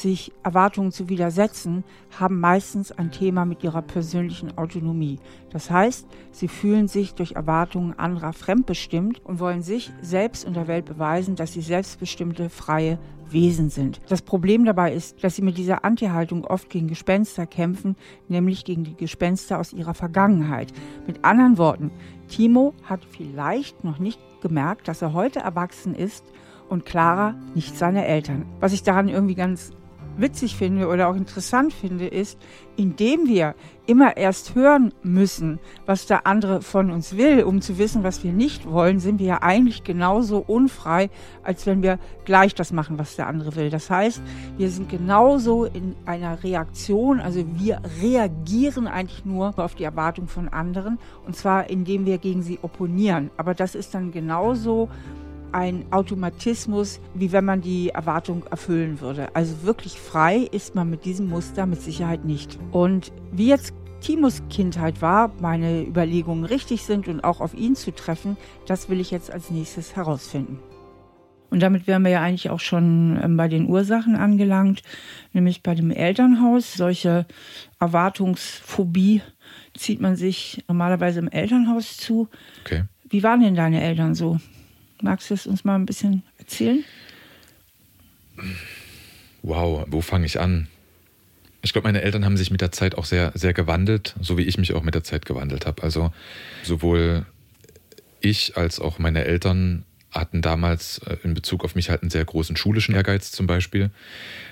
sich 0.00 0.32
Erwartungen 0.42 0.92
zu 0.92 1.08
widersetzen, 1.08 1.84
haben 2.18 2.40
meistens 2.40 2.92
ein 2.92 3.10
Thema 3.10 3.44
mit 3.44 3.62
ihrer 3.62 3.82
persönlichen 3.82 4.56
Autonomie. 4.56 5.18
Das 5.50 5.70
heißt, 5.70 6.06
sie 6.30 6.48
fühlen 6.48 6.88
sich 6.88 7.14
durch 7.14 7.32
Erwartungen 7.32 7.98
anderer 7.98 8.32
fremdbestimmt 8.32 9.24
und 9.24 9.40
wollen 9.40 9.62
sich 9.62 9.92
selbst 10.00 10.44
und 10.44 10.54
der 10.54 10.68
Welt 10.68 10.84
beweisen, 10.84 11.36
dass 11.36 11.52
sie 11.52 11.62
selbstbestimmte, 11.62 12.50
freie 12.50 12.98
Wesen 13.30 13.70
sind. 13.70 14.00
Das 14.08 14.22
Problem 14.22 14.64
dabei 14.64 14.92
ist, 14.94 15.22
dass 15.22 15.36
sie 15.36 15.42
mit 15.42 15.58
dieser 15.58 15.84
Anti-Haltung 15.84 16.44
oft 16.44 16.70
gegen 16.70 16.88
Gespenster 16.88 17.46
kämpfen, 17.46 17.96
nämlich 18.28 18.64
gegen 18.64 18.84
die 18.84 18.94
Gespenster 18.94 19.58
aus 19.58 19.72
ihrer 19.72 19.94
Vergangenheit. 19.94 20.72
Mit 21.06 21.24
anderen 21.24 21.58
Worten, 21.58 21.90
Timo 22.28 22.74
hat 22.84 23.04
vielleicht 23.04 23.84
noch 23.84 23.98
nicht 23.98 24.20
gemerkt, 24.40 24.88
dass 24.88 25.02
er 25.02 25.12
heute 25.12 25.40
erwachsen 25.40 25.94
ist 25.94 26.24
und 26.68 26.84
Clara 26.84 27.34
nicht 27.54 27.76
seine 27.76 28.06
Eltern. 28.06 28.46
Was 28.60 28.72
ich 28.72 28.82
daran 28.82 29.08
irgendwie 29.08 29.34
ganz 29.34 29.72
witzig 30.18 30.56
finde 30.56 30.88
oder 30.88 31.08
auch 31.08 31.16
interessant 31.16 31.72
finde, 31.72 32.06
ist, 32.06 32.38
indem 32.76 33.26
wir 33.26 33.54
immer 33.86 34.16
erst 34.16 34.54
hören 34.54 34.92
müssen, 35.02 35.58
was 35.86 36.06
der 36.06 36.26
andere 36.26 36.60
von 36.60 36.90
uns 36.90 37.16
will, 37.16 37.42
um 37.42 37.60
zu 37.60 37.78
wissen, 37.78 38.04
was 38.04 38.22
wir 38.22 38.32
nicht 38.32 38.70
wollen, 38.70 39.00
sind 39.00 39.18
wir 39.18 39.26
ja 39.26 39.42
eigentlich 39.42 39.82
genauso 39.82 40.38
unfrei, 40.38 41.08
als 41.42 41.66
wenn 41.66 41.82
wir 41.82 41.98
gleich 42.24 42.54
das 42.54 42.72
machen, 42.72 42.98
was 42.98 43.16
der 43.16 43.26
andere 43.26 43.56
will. 43.56 43.70
Das 43.70 43.88
heißt, 43.88 44.20
wir 44.58 44.70
sind 44.70 44.88
genauso 44.88 45.64
in 45.64 45.96
einer 46.04 46.42
Reaktion, 46.44 47.18
also 47.20 47.44
wir 47.56 47.80
reagieren 48.02 48.86
eigentlich 48.86 49.24
nur 49.24 49.58
auf 49.58 49.74
die 49.74 49.84
Erwartung 49.84 50.28
von 50.28 50.48
anderen 50.48 50.98
und 51.26 51.34
zwar 51.34 51.70
indem 51.70 52.04
wir 52.06 52.18
gegen 52.18 52.42
sie 52.42 52.58
opponieren. 52.62 53.30
Aber 53.36 53.54
das 53.54 53.74
ist 53.74 53.94
dann 53.94 54.12
genauso 54.12 54.88
ein 55.52 55.84
Automatismus, 55.90 57.00
wie 57.14 57.32
wenn 57.32 57.44
man 57.44 57.60
die 57.60 57.90
Erwartung 57.90 58.44
erfüllen 58.50 59.00
würde. 59.00 59.34
Also 59.34 59.62
wirklich 59.62 59.94
frei 59.98 60.48
ist 60.52 60.74
man 60.74 60.90
mit 60.90 61.04
diesem 61.04 61.28
Muster 61.28 61.66
mit 61.66 61.80
Sicherheit 61.80 62.24
nicht. 62.24 62.58
Und 62.72 63.12
wie 63.32 63.48
jetzt 63.48 63.74
Timos 64.00 64.42
Kindheit 64.48 65.02
war, 65.02 65.32
meine 65.40 65.82
Überlegungen 65.82 66.44
richtig 66.44 66.82
sind 66.82 67.08
und 67.08 67.24
auch 67.24 67.40
auf 67.40 67.54
ihn 67.54 67.74
zu 67.74 67.90
treffen, 67.92 68.36
das 68.66 68.88
will 68.88 69.00
ich 69.00 69.10
jetzt 69.10 69.30
als 69.30 69.50
nächstes 69.50 69.96
herausfinden. 69.96 70.60
Und 71.50 71.60
damit 71.60 71.86
wären 71.86 72.02
wir 72.02 72.10
ja 72.10 72.20
eigentlich 72.20 72.50
auch 72.50 72.60
schon 72.60 73.18
ähm, 73.22 73.36
bei 73.36 73.48
den 73.48 73.68
Ursachen 73.68 74.16
angelangt, 74.16 74.82
nämlich 75.32 75.62
bei 75.62 75.74
dem 75.74 75.90
Elternhaus. 75.90 76.74
Solche 76.74 77.26
Erwartungsphobie 77.80 79.22
zieht 79.74 80.00
man 80.00 80.16
sich 80.16 80.62
normalerweise 80.68 81.20
im 81.20 81.28
Elternhaus 81.28 81.96
zu. 81.96 82.28
Okay. 82.64 82.84
Wie 83.08 83.22
waren 83.22 83.40
denn 83.40 83.54
deine 83.54 83.80
Eltern 83.82 84.14
so? 84.14 84.38
Magst 85.02 85.30
du 85.30 85.34
es 85.34 85.46
uns 85.46 85.64
mal 85.64 85.76
ein 85.76 85.86
bisschen 85.86 86.22
erzählen? 86.38 86.84
Wow, 89.42 89.84
wo 89.88 90.00
fange 90.00 90.26
ich 90.26 90.40
an? 90.40 90.68
Ich 91.62 91.72
glaube, 91.72 91.88
meine 91.88 92.02
Eltern 92.02 92.24
haben 92.24 92.36
sich 92.36 92.50
mit 92.50 92.60
der 92.60 92.72
Zeit 92.72 92.96
auch 92.96 93.04
sehr, 93.04 93.32
sehr 93.34 93.52
gewandelt, 93.52 94.14
so 94.20 94.38
wie 94.38 94.42
ich 94.42 94.58
mich 94.58 94.74
auch 94.74 94.82
mit 94.82 94.94
der 94.94 95.04
Zeit 95.04 95.26
gewandelt 95.26 95.66
habe. 95.66 95.82
Also 95.82 96.12
sowohl 96.62 97.26
ich 98.20 98.56
als 98.56 98.80
auch 98.80 98.98
meine 98.98 99.24
Eltern 99.24 99.84
hatten 100.10 100.42
damals 100.42 100.98
äh, 100.98 101.16
in 101.22 101.34
Bezug 101.34 101.64
auf 101.64 101.74
mich 101.74 101.90
halt 101.90 102.02
einen 102.02 102.10
sehr 102.10 102.24
großen 102.24 102.56
schulischen 102.56 102.94
Ehrgeiz 102.94 103.30
zum 103.30 103.46
Beispiel, 103.46 103.90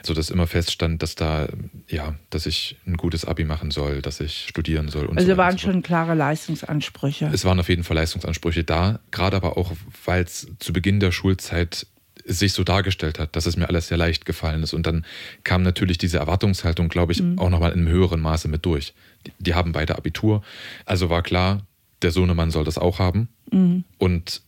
so 0.03 0.15
dass 0.15 0.31
immer 0.31 0.47
feststand, 0.47 1.03
dass 1.03 1.15
da 1.15 1.49
ja, 1.89 2.15
dass 2.31 2.47
ich 2.47 2.77
ein 2.87 2.97
gutes 2.97 3.25
Abi 3.25 3.45
machen 3.45 3.71
soll, 3.71 4.03
dass 4.03 4.21
ich 4.21 4.47
studieren 4.49 4.89
soll. 4.89 5.07
Und 5.07 5.17
also 5.19 5.31
so 5.31 5.37
waren 5.37 5.59
so 5.59 5.71
schon 5.71 5.83
klare 5.83 6.15
Leistungsansprüche. 6.15 7.31
Es 7.33 7.45
waren 7.45 7.59
auf 7.59 7.69
jeden 7.69 7.85
Fall 7.85 7.97
Leistungsansprüche 7.97 8.65
da, 8.65 9.01
gerade 9.11 9.37
aber 9.37 9.57
auch, 9.57 9.73
weil 10.05 10.25
es 10.25 10.49
zu 10.59 10.73
Beginn 10.73 11.01
der 11.01 11.13
Schulzeit 11.13 11.87
sich 12.27 12.53
so 12.53 12.65
dargestellt 12.65 13.19
hat, 13.19 13.37
dass 13.37 13.47
es 13.47 13.57
mir 13.57 13.69
alles 13.69 13.89
sehr 13.89 13.97
leicht 13.97 14.25
gefallen 14.27 14.63
ist. 14.63 14.75
Und 14.75 14.87
dann 14.87 15.05
kam 15.45 15.63
natürlich 15.63 15.99
diese 15.99 16.19
Erwartungshaltung, 16.19 16.89
glaube 16.89 17.13
ich, 17.13 17.23
mhm. 17.23 17.39
auch 17.39 17.51
nochmal 17.51 17.73
in 17.73 17.81
einem 17.81 17.89
höheren 17.89 18.21
Maße 18.21 18.49
mit 18.49 18.67
durch. 18.67 18.95
Die, 19.27 19.33
die, 19.39 19.55
haben 19.55 19.73
beide 19.73 19.97
Abitur. 19.97 20.43
Also 20.85 21.09
war 21.09 21.23
klar, 21.23 21.63
der 22.03 22.11
Sohnemann 22.11 22.51
soll 22.51 22.65
das 22.65 22.79
auch 22.79 22.99
haben. 22.99 23.29
Mhm. 23.51 23.85
Und 23.99 24.43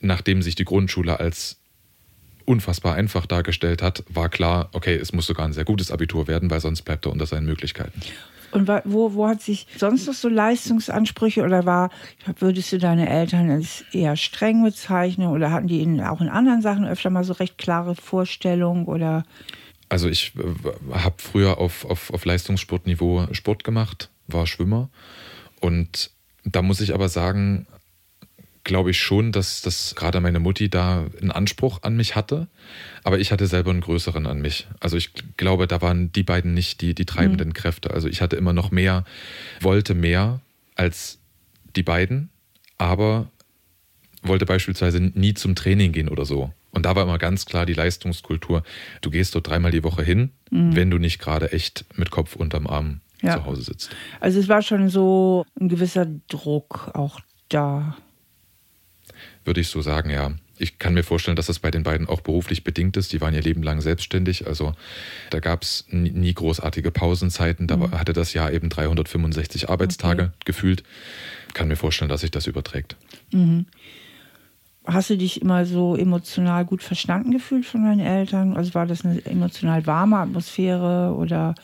nachdem 0.00 0.42
sich 0.42 0.54
die 0.54 0.64
Grundschule 0.64 1.20
als 1.20 1.60
unfassbar 2.44 2.94
einfach 2.94 3.26
dargestellt 3.26 3.82
hat, 3.82 4.02
war 4.08 4.28
klar, 4.28 4.70
okay, 4.72 4.96
es 4.96 5.12
muss 5.12 5.26
sogar 5.26 5.46
ein 5.46 5.52
sehr 5.52 5.64
gutes 5.64 5.90
Abitur 5.90 6.26
werden, 6.26 6.50
weil 6.50 6.60
sonst 6.60 6.82
bleibt 6.82 7.06
er 7.06 7.12
unter 7.12 7.26
seinen 7.26 7.46
Möglichkeiten. 7.46 8.00
Und 8.52 8.68
wo, 8.84 9.14
wo 9.14 9.28
hat 9.28 9.40
sich 9.40 9.68
sonst 9.76 10.06
noch 10.06 10.14
so 10.14 10.28
Leistungsansprüche 10.28 11.44
oder 11.44 11.66
war, 11.66 11.90
würdest 12.38 12.72
du 12.72 12.78
deine 12.78 13.08
Eltern 13.08 13.48
als 13.48 13.84
eher 13.92 14.16
streng 14.16 14.64
bezeichnen 14.64 15.28
oder 15.28 15.52
hatten 15.52 15.68
die 15.68 15.80
ihnen 15.80 16.00
auch 16.00 16.20
in 16.20 16.28
anderen 16.28 16.60
Sachen 16.60 16.84
öfter 16.84 17.10
mal 17.10 17.22
so 17.22 17.34
recht 17.34 17.58
klare 17.58 17.94
Vorstellungen 17.94 18.86
oder? 18.86 19.24
Also 19.88 20.08
ich 20.08 20.32
äh, 20.36 20.94
habe 20.94 21.16
früher 21.18 21.58
auf, 21.58 21.84
auf, 21.84 22.12
auf 22.12 22.24
Leistungssportniveau 22.24 23.28
Sport 23.32 23.62
gemacht, 23.62 24.10
war 24.26 24.48
Schwimmer 24.48 24.88
und 25.60 26.10
da 26.44 26.62
muss 26.62 26.80
ich 26.80 26.94
aber 26.94 27.08
sagen, 27.08 27.66
glaube 28.64 28.90
ich 28.90 29.00
schon, 29.00 29.32
dass, 29.32 29.62
dass 29.62 29.94
gerade 29.94 30.20
meine 30.20 30.40
Mutti 30.40 30.68
da 30.68 31.06
einen 31.20 31.30
Anspruch 31.30 31.82
an 31.82 31.96
mich 31.96 32.14
hatte, 32.14 32.48
aber 33.04 33.18
ich 33.18 33.32
hatte 33.32 33.46
selber 33.46 33.70
einen 33.70 33.80
größeren 33.80 34.26
an 34.26 34.40
mich. 34.40 34.68
Also 34.80 34.96
ich 34.96 35.12
glaube, 35.36 35.66
da 35.66 35.80
waren 35.80 36.12
die 36.12 36.22
beiden 36.22 36.54
nicht 36.54 36.80
die, 36.80 36.94
die 36.94 37.06
treibenden 37.06 37.48
mhm. 37.48 37.54
Kräfte. 37.54 37.90
Also 37.90 38.08
ich 38.08 38.20
hatte 38.20 38.36
immer 38.36 38.52
noch 38.52 38.70
mehr, 38.70 39.04
wollte 39.60 39.94
mehr 39.94 40.40
als 40.74 41.18
die 41.76 41.82
beiden, 41.82 42.30
aber 42.78 43.30
wollte 44.22 44.46
beispielsweise 44.46 45.00
nie 45.00 45.34
zum 45.34 45.54
Training 45.54 45.92
gehen 45.92 46.08
oder 46.08 46.24
so. 46.24 46.52
Und 46.72 46.86
da 46.86 46.94
war 46.94 47.02
immer 47.02 47.18
ganz 47.18 47.46
klar 47.46 47.66
die 47.66 47.74
Leistungskultur. 47.74 48.62
Du 49.00 49.10
gehst 49.10 49.34
dort 49.34 49.48
dreimal 49.48 49.70
die 49.72 49.82
Woche 49.82 50.02
hin, 50.02 50.30
mhm. 50.50 50.76
wenn 50.76 50.90
du 50.90 50.98
nicht 50.98 51.18
gerade 51.18 51.52
echt 51.52 51.84
mit 51.96 52.10
Kopf 52.10 52.36
unterm 52.36 52.66
Arm 52.66 53.00
ja. 53.22 53.36
zu 53.36 53.44
Hause 53.44 53.62
sitzt. 53.62 53.90
Also 54.20 54.38
es 54.38 54.48
war 54.48 54.62
schon 54.62 54.88
so 54.88 55.44
ein 55.58 55.68
gewisser 55.68 56.06
Druck 56.28 56.90
auch 56.94 57.20
da 57.48 57.96
würde 59.50 59.60
ich 59.60 59.68
so 59.68 59.82
sagen, 59.82 60.10
ja. 60.10 60.30
Ich 60.58 60.78
kann 60.78 60.94
mir 60.94 61.02
vorstellen, 61.02 61.36
dass 61.36 61.46
das 61.46 61.58
bei 61.58 61.72
den 61.72 61.82
beiden 61.82 62.06
auch 62.06 62.20
beruflich 62.20 62.62
bedingt 62.62 62.96
ist. 62.96 63.12
Die 63.12 63.20
waren 63.20 63.34
ihr 63.34 63.42
Leben 63.42 63.64
lang 63.64 63.80
selbstständig. 63.80 64.46
Also 64.46 64.74
da 65.30 65.40
gab 65.40 65.62
es 65.62 65.86
nie 65.90 66.32
großartige 66.32 66.92
Pausenzeiten. 66.92 67.66
Da 67.66 67.76
mhm. 67.76 67.90
hatte 67.92 68.12
das 68.12 68.32
Jahr 68.32 68.52
eben 68.52 68.68
365 68.68 69.68
Arbeitstage 69.70 70.22
okay. 70.24 70.32
gefühlt. 70.44 70.84
Kann 71.52 71.66
mir 71.66 71.74
vorstellen, 71.74 72.10
dass 72.10 72.20
sich 72.20 72.30
das 72.30 72.46
überträgt. 72.46 72.96
Mhm. 73.32 73.66
Hast 74.84 75.10
du 75.10 75.16
dich 75.16 75.42
immer 75.42 75.66
so 75.66 75.96
emotional 75.96 76.64
gut 76.64 76.84
verstanden 76.84 77.32
gefühlt 77.32 77.66
von 77.66 77.82
deinen 77.82 78.00
Eltern? 78.00 78.56
Also 78.56 78.74
war 78.74 78.86
das 78.86 79.04
eine 79.04 79.24
emotional 79.24 79.84
warme 79.86 80.18
Atmosphäre 80.18 81.14
oder? 81.16 81.56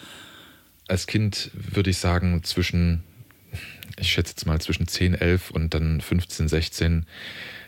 Als 0.89 1.07
Kind 1.07 1.53
würde 1.55 1.91
ich 1.91 1.99
sagen, 1.99 2.43
zwischen, 2.43 3.05
ich 3.99 4.13
schätze 4.13 4.33
jetzt 4.33 4.47
mal 4.47 4.61
zwischen 4.61 4.87
10, 4.87 5.15
11 5.15 5.51
und 5.51 5.75
dann 5.75 6.01
15, 6.01 6.49
16 6.49 7.07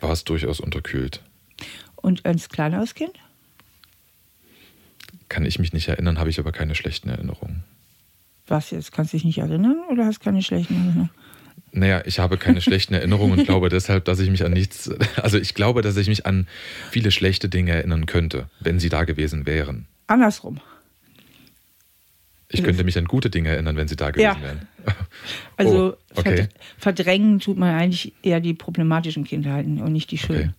war 0.00 0.12
es 0.12 0.24
durchaus 0.24 0.60
unterkühlt. 0.60 1.22
Und 1.96 2.24
als 2.26 2.48
kleineres 2.48 2.94
Kind? 2.94 3.12
Kann 5.28 5.44
ich 5.44 5.58
mich 5.58 5.72
nicht 5.72 5.88
erinnern, 5.88 6.18
habe 6.18 6.30
ich 6.30 6.38
aber 6.38 6.52
keine 6.52 6.74
schlechten 6.74 7.08
Erinnerungen. 7.08 7.64
Was 8.46 8.70
jetzt? 8.70 8.92
Kannst 8.92 9.12
du 9.12 9.16
dich 9.16 9.24
nicht 9.24 9.38
erinnern 9.38 9.76
oder 9.90 10.06
hast 10.06 10.20
keine 10.20 10.42
schlechten 10.42 10.74
Erinnerungen? 10.74 11.10
Naja, 11.72 12.02
ich 12.06 12.18
habe 12.18 12.38
keine 12.38 12.60
schlechten 12.62 12.94
Erinnerungen 12.94 13.38
und 13.38 13.44
glaube 13.44 13.68
deshalb, 13.68 14.04
dass 14.06 14.20
ich 14.20 14.30
mich 14.30 14.44
an 14.44 14.52
nichts, 14.52 14.90
also 15.16 15.38
ich 15.38 15.54
glaube, 15.54 15.82
dass 15.82 15.96
ich 15.96 16.08
mich 16.08 16.24
an 16.24 16.46
viele 16.90 17.10
schlechte 17.10 17.48
Dinge 17.48 17.72
erinnern 17.72 18.06
könnte, 18.06 18.48
wenn 18.60 18.78
sie 18.78 18.88
da 18.88 19.04
gewesen 19.04 19.46
wären. 19.46 19.86
Andersrum. 20.06 20.60
Ich 22.50 22.64
könnte 22.64 22.82
mich 22.82 22.96
an 22.96 23.04
gute 23.04 23.28
Dinge 23.28 23.50
erinnern, 23.50 23.76
wenn 23.76 23.88
sie 23.88 23.96
da 23.96 24.10
gewesen 24.10 24.40
ja. 24.40 24.42
wären. 24.42 24.68
Also 25.58 25.94
oh, 25.94 26.18
okay. 26.18 26.48
verdrängen 26.78 27.40
tut 27.40 27.58
man 27.58 27.74
eigentlich 27.74 28.14
eher 28.22 28.40
die 28.40 28.54
problematischen 28.54 29.24
Kindheiten 29.24 29.82
und 29.82 29.92
nicht 29.92 30.10
die 30.10 30.16
schönen. 30.16 30.40
Okay. 30.40 30.50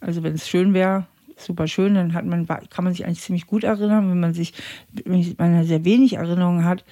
Also 0.00 0.22
wenn 0.24 0.34
es 0.34 0.48
schön 0.48 0.74
wäre, 0.74 1.06
super 1.36 1.68
schön, 1.68 1.94
dann 1.94 2.14
hat 2.14 2.24
man, 2.24 2.46
kann 2.46 2.84
man 2.84 2.92
sich 2.92 3.04
eigentlich 3.04 3.20
ziemlich 3.20 3.46
gut 3.46 3.62
erinnern. 3.62 4.10
Wenn 4.10 4.18
man 4.18 4.34
sich, 4.34 4.54
wenn 5.04 5.34
man 5.38 5.64
sehr 5.64 5.84
wenig 5.84 6.14
Erinnerungen 6.14 6.64
hat, 6.64 6.84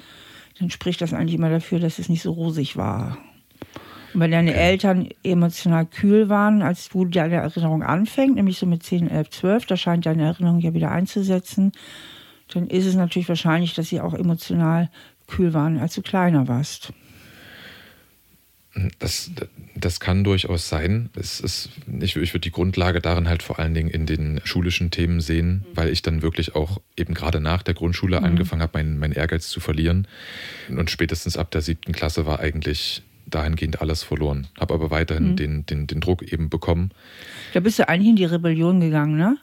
dann 0.60 0.70
spricht 0.70 1.00
das 1.00 1.12
eigentlich 1.12 1.34
immer 1.34 1.50
dafür, 1.50 1.80
dass 1.80 1.98
es 1.98 2.08
nicht 2.08 2.22
so 2.22 2.32
rosig 2.32 2.76
war. 2.76 3.18
Und 4.14 4.20
wenn 4.20 4.30
deine 4.30 4.52
okay. 4.52 4.60
Eltern 4.60 5.08
emotional 5.22 5.86
kühl 5.86 6.28
waren, 6.28 6.62
als 6.62 6.88
du 6.88 7.04
deine 7.04 7.36
Erinnerung 7.36 7.82
anfängt, 7.82 8.36
nämlich 8.36 8.58
so 8.58 8.66
mit 8.66 8.82
10, 8.82 9.10
11, 9.10 9.30
12, 9.30 9.66
da 9.66 9.76
scheint 9.76 10.06
deine 10.06 10.24
Erinnerung 10.24 10.60
ja 10.60 10.72
wieder 10.72 10.90
einzusetzen, 10.90 11.72
dann 12.52 12.68
ist 12.68 12.86
es 12.86 12.94
natürlich 12.94 13.28
wahrscheinlich, 13.28 13.74
dass 13.74 13.88
sie 13.88 14.00
auch 14.00 14.14
emotional 14.14 14.90
kühl 15.26 15.52
waren, 15.52 15.78
als 15.78 15.94
du 15.94 16.02
kleiner 16.02 16.48
warst. 16.48 16.92
Das, 18.98 19.30
das 19.74 20.00
kann 20.00 20.22
durchaus 20.22 20.68
sein. 20.68 21.08
Es 21.16 21.40
ist, 21.40 21.70
ich, 22.00 22.14
ich 22.16 22.34
würde 22.34 22.42
die 22.42 22.50
Grundlage 22.50 23.00
darin 23.00 23.26
halt 23.26 23.42
vor 23.42 23.58
allen 23.58 23.72
Dingen 23.72 23.88
in 23.88 24.04
den 24.04 24.40
schulischen 24.44 24.90
Themen 24.90 25.22
sehen, 25.22 25.64
weil 25.74 25.88
ich 25.88 26.02
dann 26.02 26.20
wirklich 26.20 26.54
auch 26.54 26.80
eben 26.94 27.14
gerade 27.14 27.40
nach 27.40 27.62
der 27.62 27.72
Grundschule 27.72 28.20
mhm. 28.20 28.26
angefangen 28.26 28.60
habe, 28.60 28.76
meinen 28.78 28.98
mein 28.98 29.12
Ehrgeiz 29.12 29.48
zu 29.48 29.60
verlieren. 29.60 30.06
Und 30.68 30.90
spätestens 30.90 31.38
ab 31.38 31.50
der 31.52 31.62
siebten 31.62 31.92
Klasse 31.92 32.26
war 32.26 32.40
eigentlich 32.40 33.02
dahingehend 33.24 33.80
alles 33.80 34.02
verloren. 34.02 34.46
Habe 34.60 34.74
aber 34.74 34.90
weiterhin 34.90 35.30
mhm. 35.30 35.36
den, 35.36 35.66
den, 35.66 35.86
den 35.86 36.00
Druck 36.00 36.22
eben 36.22 36.50
bekommen. 36.50 36.90
Da 37.54 37.60
bist 37.60 37.78
du 37.78 37.88
eigentlich 37.88 38.10
in 38.10 38.16
die 38.16 38.24
Rebellion 38.26 38.80
gegangen, 38.80 39.16
ne? 39.16 39.38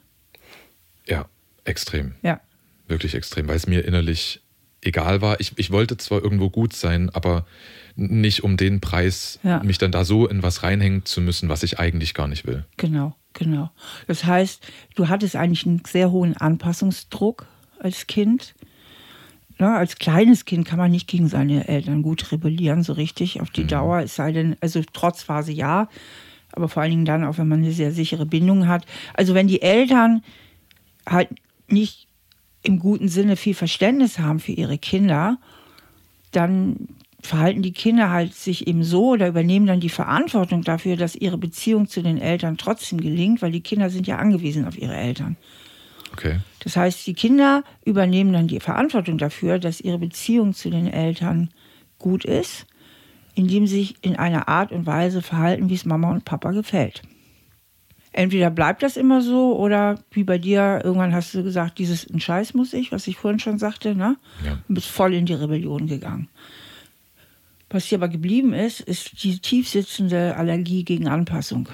Ja, 1.07 1.25
extrem. 1.65 2.13
Ja. 2.21 2.39
Wirklich 2.87 3.15
extrem, 3.15 3.47
weil 3.47 3.55
es 3.55 3.67
mir 3.67 3.85
innerlich 3.85 4.41
egal 4.81 5.21
war. 5.21 5.39
Ich, 5.39 5.53
ich 5.55 5.71
wollte 5.71 5.97
zwar 5.97 6.21
irgendwo 6.21 6.49
gut 6.49 6.73
sein, 6.73 7.09
aber 7.11 7.45
nicht 7.95 8.43
um 8.43 8.57
den 8.57 8.81
Preis, 8.81 9.39
ja. 9.43 9.63
mich 9.63 9.77
dann 9.77 9.91
da 9.91 10.03
so 10.03 10.27
in 10.27 10.43
was 10.43 10.63
reinhängen 10.63 11.05
zu 11.05 11.21
müssen, 11.21 11.47
was 11.47 11.63
ich 11.63 11.79
eigentlich 11.79 12.13
gar 12.13 12.27
nicht 12.27 12.45
will. 12.45 12.65
Genau, 12.77 13.15
genau. 13.33 13.71
Das 14.07 14.25
heißt, 14.25 14.65
du 14.95 15.07
hattest 15.07 15.35
eigentlich 15.35 15.65
einen 15.65 15.83
sehr 15.85 16.11
hohen 16.11 16.35
Anpassungsdruck 16.35 17.45
als 17.79 18.07
Kind 18.07 18.55
Ne, 19.59 19.71
als 19.71 19.97
kleines 19.97 20.45
Kind 20.45 20.67
kann 20.67 20.79
man 20.79 20.91
nicht 20.91 21.07
gegen 21.07 21.27
seine 21.27 21.67
Eltern 21.67 22.01
gut 22.01 22.31
rebellieren, 22.31 22.81
so 22.81 22.93
richtig 22.93 23.39
auf 23.39 23.51
die 23.51 23.63
mhm. 23.63 23.67
Dauer. 23.67 23.99
Es 23.99 24.15
sei 24.15 24.31
denn, 24.31 24.57
also 24.61 24.81
Trotzphase 24.81 25.51
ja, 25.51 25.89
aber 26.51 26.69
vor 26.69 26.81
allen 26.81 26.91
Dingen 26.91 27.05
dann 27.05 27.23
auch, 27.23 27.37
wenn 27.37 27.47
man 27.47 27.59
eine 27.59 27.71
sehr 27.71 27.91
sichere 27.91 28.25
Bindung 28.25 28.67
hat. 28.67 28.85
Also 29.13 29.35
wenn 29.35 29.47
die 29.47 29.61
Eltern 29.61 30.23
halt 31.07 31.29
nicht 31.67 32.02
im 32.63 32.79
guten 32.79 33.09
Sinne 33.09 33.35
viel 33.35 33.53
Verständnis 33.53 34.19
haben 34.19 34.39
für 34.39 34.53
ihre 34.53 34.77
Kinder, 34.77 35.37
dann 36.31 36.87
verhalten 37.21 37.61
die 37.61 37.71
Kinder 37.71 38.09
halt 38.09 38.33
sich 38.33 38.67
eben 38.67 38.83
so 38.83 39.11
oder 39.11 39.27
übernehmen 39.27 39.65
dann 39.65 39.79
die 39.79 39.89
Verantwortung 39.89 40.61
dafür, 40.61 40.97
dass 40.97 41.15
ihre 41.15 41.37
Beziehung 41.37 41.87
zu 41.87 42.01
den 42.01 42.17
Eltern 42.17 42.57
trotzdem 42.57 42.99
gelingt, 42.99 43.41
weil 43.41 43.51
die 43.51 43.61
Kinder 43.61 43.89
sind 43.89 44.07
ja 44.07 44.17
angewiesen 44.17 44.67
auf 44.67 44.77
ihre 44.77 44.95
Eltern. 44.95 45.37
Okay. 46.11 46.39
Das 46.59 46.75
heißt, 46.75 47.07
die 47.07 47.13
Kinder 47.13 47.63
übernehmen 47.85 48.33
dann 48.33 48.47
die 48.47 48.59
Verantwortung 48.59 49.17
dafür, 49.17 49.57
dass 49.57 49.81
ihre 49.81 49.97
Beziehung 49.97 50.53
zu 50.53 50.69
den 50.69 50.87
Eltern 50.87 51.49
gut 51.97 52.25
ist, 52.25 52.65
indem 53.35 53.67
sie 53.67 53.77
sich 53.77 53.95
in 54.01 54.15
einer 54.15 54.47
Art 54.47 54.71
und 54.71 54.85
Weise 54.85 55.21
verhalten, 55.21 55.69
wie 55.69 55.75
es 55.75 55.85
Mama 55.85 56.11
und 56.11 56.25
Papa 56.25 56.51
gefällt. 56.51 57.01
Entweder 58.13 58.51
bleibt 58.51 58.83
das 58.83 58.95
immer 58.95 59.21
so 59.21 59.57
oder 59.57 59.99
wie 60.11 60.23
bei 60.23 60.37
dir, 60.37 60.81
irgendwann 60.83 61.13
hast 61.13 61.33
du 61.33 61.43
gesagt, 61.43 61.79
dieses 61.79 62.07
ein 62.09 62.19
Scheiß 62.19 62.53
muss 62.53 62.71
ich, 62.73 62.91
was 62.91 63.07
ich 63.07 63.17
vorhin 63.17 63.39
schon 63.39 63.57
sagte, 63.57 63.95
ne? 63.95 64.17
Ja. 64.45 64.59
Und 64.67 64.75
bist 64.75 64.87
voll 64.87 65.15
in 65.15 65.25
die 65.25 65.33
Rebellion 65.33 65.87
gegangen. 65.87 66.29
Was 67.71 67.85
hier 67.85 67.97
aber 67.97 68.09
geblieben 68.09 68.53
ist, 68.53 68.81
ist 68.81 69.23
die 69.23 69.39
tiefsitzende 69.39 70.37
Allergie 70.37 70.83
gegen 70.83 71.07
Anpassung 71.07 71.67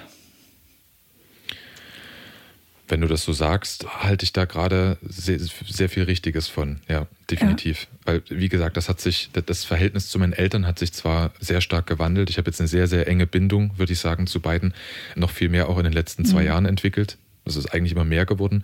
wenn 2.90 3.02
du 3.02 3.08
das 3.08 3.24
so 3.24 3.34
sagst, 3.34 3.86
halte 4.04 4.24
ich 4.24 4.34
da 4.34 4.46
gerade 4.46 4.98
sehr, 5.02 5.40
sehr, 5.40 5.90
viel 5.90 6.04
Richtiges 6.04 6.48
von. 6.48 6.80
Ja, 6.88 7.08
definitiv. 7.30 7.88
Ja. 8.06 8.14
Weil, 8.14 8.24
wie 8.30 8.50
gesagt, 8.50 8.78
das 8.78 8.90
hat 8.90 9.00
sich, 9.00 9.30
das 9.34 9.64
Verhältnis 9.64 10.10
zu 10.10 10.18
meinen 10.20 10.34
Eltern 10.34 10.66
hat 10.66 10.80
sich 10.80 10.92
zwar 10.92 11.32
sehr 11.40 11.62
stark 11.62 11.88
gewandelt. 11.88 12.30
Ich 12.30 12.38
habe 12.38 12.50
jetzt 12.50 12.60
eine 12.60 12.68
sehr, 12.68 12.88
sehr 12.88 13.08
enge 13.08 13.28
Bindung, 13.28 13.78
würde 13.78 13.94
ich 13.94 14.00
sagen, 14.00 14.28
zu 14.28 14.40
beiden. 14.40 14.74
Noch 15.16 15.30
viel 15.30 15.50
mehr 15.50 15.70
auch 15.70 15.78
in 15.78 15.84
den 15.84 15.94
letzten 15.94 16.26
zwei 16.26 16.42
mhm. 16.42 16.48
Jahren 16.48 16.66
entwickelt. 16.66 17.18
Das 17.46 17.56
ist 17.56 17.74
eigentlich 17.74 17.94
immer 17.94 18.06
mehr 18.06 18.26
geworden. 18.26 18.64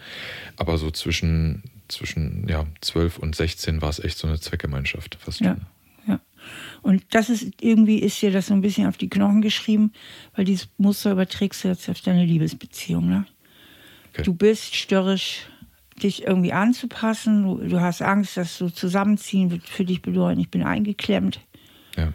Aber 0.57 0.77
so 0.77 0.91
zwischen, 0.91 1.63
zwischen 1.88 2.47
ja, 2.47 2.65
12 2.81 3.19
und 3.19 3.35
16 3.35 3.81
war 3.81 3.89
es 3.89 3.99
echt 3.99 4.17
so 4.17 4.27
eine 4.27 4.39
Zweckgemeinschaft 4.39 5.17
fast 5.19 5.39
ja. 5.41 5.55
Ja. 6.07 6.19
Und 6.81 7.03
das 7.11 7.29
ist 7.29 7.47
irgendwie, 7.61 7.99
ist 7.99 8.21
dir 8.21 8.31
das 8.31 8.47
so 8.47 8.53
ein 8.53 8.61
bisschen 8.61 8.88
auf 8.88 8.97
die 8.97 9.09
Knochen 9.09 9.41
geschrieben, 9.41 9.91
weil 10.35 10.45
dieses 10.45 10.67
Muster 10.77 11.11
überträgst 11.11 11.63
du 11.63 11.67
jetzt 11.69 11.89
auf 11.89 12.01
deine 12.01 12.25
Liebesbeziehung, 12.25 13.07
ne? 13.07 13.25
Okay. 14.15 14.23
Du 14.23 14.34
bist 14.34 14.75
störrisch, 14.75 15.41
dich 16.01 16.23
irgendwie 16.23 16.54
anzupassen. 16.54 17.43
Du, 17.43 17.58
du, 17.67 17.82
hast 17.82 18.01
Angst, 18.01 18.38
dass 18.38 18.58
du 18.58 18.69
zusammenziehen 18.69 19.51
wird 19.51 19.67
für 19.67 19.84
dich 19.84 20.01
bedeuten, 20.01 20.39
ich 20.39 20.49
bin 20.49 20.63
eingeklemmt. 20.63 21.41
Ja. 21.97 22.13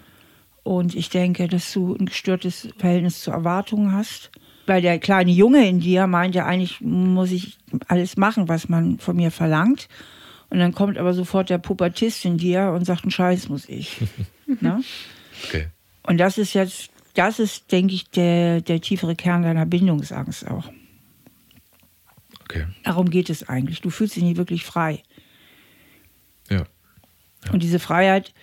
Und 0.62 0.94
ich 0.94 1.10
denke, 1.10 1.46
dass 1.46 1.72
du 1.72 1.94
ein 1.94 2.06
gestörtes 2.06 2.68
Verhältnis 2.78 3.20
zu 3.20 3.30
Erwartungen 3.30 3.92
hast. 3.92 4.30
Weil 4.66 4.82
der 4.82 4.98
kleine 4.98 5.30
Junge 5.30 5.68
in 5.68 5.80
dir 5.80 6.06
meint 6.06 6.34
ja 6.34 6.46
eigentlich, 6.46 6.80
muss 6.80 7.32
ich 7.32 7.58
alles 7.88 8.16
machen, 8.16 8.48
was 8.48 8.68
man 8.68 8.98
von 8.98 9.16
mir 9.16 9.30
verlangt. 9.30 9.88
Und 10.48 10.58
dann 10.58 10.72
kommt 10.72 10.96
aber 10.96 11.12
sofort 11.12 11.50
der 11.50 11.58
Pubertist 11.58 12.24
in 12.24 12.38
dir 12.38 12.72
und 12.74 12.84
sagt, 12.84 13.04
einen 13.04 13.10
Scheiß 13.10 13.48
muss 13.48 13.68
ich. 13.68 13.98
ne? 14.60 14.82
okay. 15.44 15.68
Und 16.02 16.18
das 16.18 16.38
ist 16.38 16.54
jetzt, 16.54 16.90
das 17.14 17.38
ist, 17.38 17.72
denke 17.72 17.94
ich, 17.94 18.10
der, 18.10 18.60
der 18.60 18.80
tiefere 18.80 19.16
Kern 19.16 19.42
deiner 19.42 19.66
Bindungsangst 19.66 20.48
auch. 20.48 20.70
Okay. 22.50 22.66
Darum 22.82 23.10
geht 23.10 23.30
es 23.30 23.48
eigentlich. 23.48 23.80
Du 23.80 23.90
fühlst 23.90 24.16
dich 24.16 24.24
nicht 24.24 24.36
wirklich 24.36 24.64
frei. 24.64 25.04
Ja. 26.48 26.66
ja. 27.44 27.52
Und 27.52 27.62
diese 27.62 27.78
Freiheit, 27.78 28.34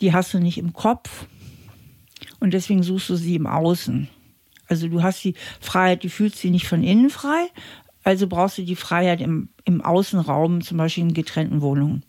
die 0.00 0.12
hast 0.12 0.32
du 0.32 0.38
nicht 0.38 0.56
im 0.56 0.72
Kopf. 0.72 1.26
Und 2.38 2.54
deswegen 2.54 2.84
suchst 2.84 3.08
du 3.08 3.16
sie 3.16 3.34
im 3.34 3.48
Außen. 3.48 4.08
Also 4.68 4.86
du 4.86 5.02
hast 5.02 5.24
die 5.24 5.34
Freiheit, 5.60 6.04
du 6.04 6.08
fühlst 6.08 6.38
sie 6.38 6.50
nicht 6.50 6.68
von 6.68 6.84
innen 6.84 7.10
frei. 7.10 7.48
Also 8.04 8.28
brauchst 8.28 8.58
du 8.58 8.62
die 8.62 8.76
Freiheit 8.76 9.20
im, 9.20 9.48
im 9.64 9.80
Außenraum, 9.80 10.60
zum 10.60 10.78
Beispiel 10.78 11.02
in 11.02 11.12
getrennten 11.12 11.60
Wohnungen. 11.60 12.04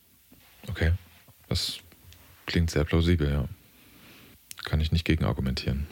Okay. 0.69 0.91
Das 1.49 1.79
klingt 2.45 2.69
sehr 2.69 2.83
plausibel, 2.83 3.31
ja. 3.31 3.45
Kann 4.63 4.79
ich 4.79 4.91
nicht 4.91 5.05
gegen 5.05 5.25
argumentieren. 5.25 5.87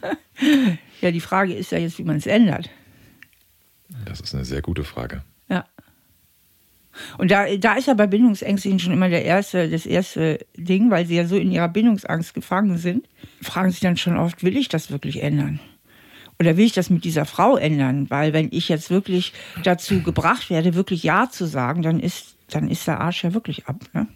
ja, 1.02 1.10
die 1.10 1.20
Frage 1.20 1.52
ist 1.52 1.70
ja 1.70 1.78
jetzt, 1.78 1.98
wie 1.98 2.04
man 2.04 2.16
es 2.16 2.26
ändert. 2.26 2.70
Das 4.04 4.20
ist 4.20 4.34
eine 4.34 4.44
sehr 4.44 4.62
gute 4.62 4.84
Frage. 4.84 5.22
Ja. 5.48 5.64
Und 7.18 7.30
da, 7.30 7.46
da 7.56 7.74
ist 7.74 7.86
ja 7.86 7.94
bei 7.94 8.06
Bindungsängstlichen 8.06 8.78
schon 8.78 8.92
immer 8.92 9.08
der 9.08 9.24
erste, 9.24 9.68
das 9.68 9.86
erste 9.86 10.44
Ding, 10.56 10.90
weil 10.90 11.06
sie 11.06 11.16
ja 11.16 11.26
so 11.26 11.36
in 11.36 11.50
ihrer 11.50 11.68
Bindungsangst 11.68 12.34
gefangen 12.34 12.78
sind, 12.78 13.08
fragen 13.42 13.70
sich 13.70 13.80
dann 13.80 13.96
schon 13.96 14.16
oft, 14.16 14.42
will 14.42 14.56
ich 14.56 14.68
das 14.68 14.90
wirklich 14.90 15.22
ändern? 15.22 15.60
Oder 16.38 16.56
will 16.56 16.64
ich 16.64 16.72
das 16.72 16.90
mit 16.90 17.04
dieser 17.04 17.26
Frau 17.26 17.56
ändern? 17.56 18.08
Weil 18.08 18.32
wenn 18.32 18.48
ich 18.50 18.68
jetzt 18.68 18.90
wirklich 18.90 19.32
dazu 19.62 20.02
gebracht 20.02 20.50
werde, 20.50 20.74
wirklich 20.74 21.02
Ja 21.02 21.28
zu 21.30 21.46
sagen, 21.46 21.82
dann 21.82 22.00
ist, 22.00 22.36
dann 22.48 22.68
ist 22.68 22.86
der 22.86 23.00
Arsch 23.00 23.24
ja 23.24 23.34
wirklich 23.34 23.66
ab. 23.66 23.76
Ne? 23.92 24.06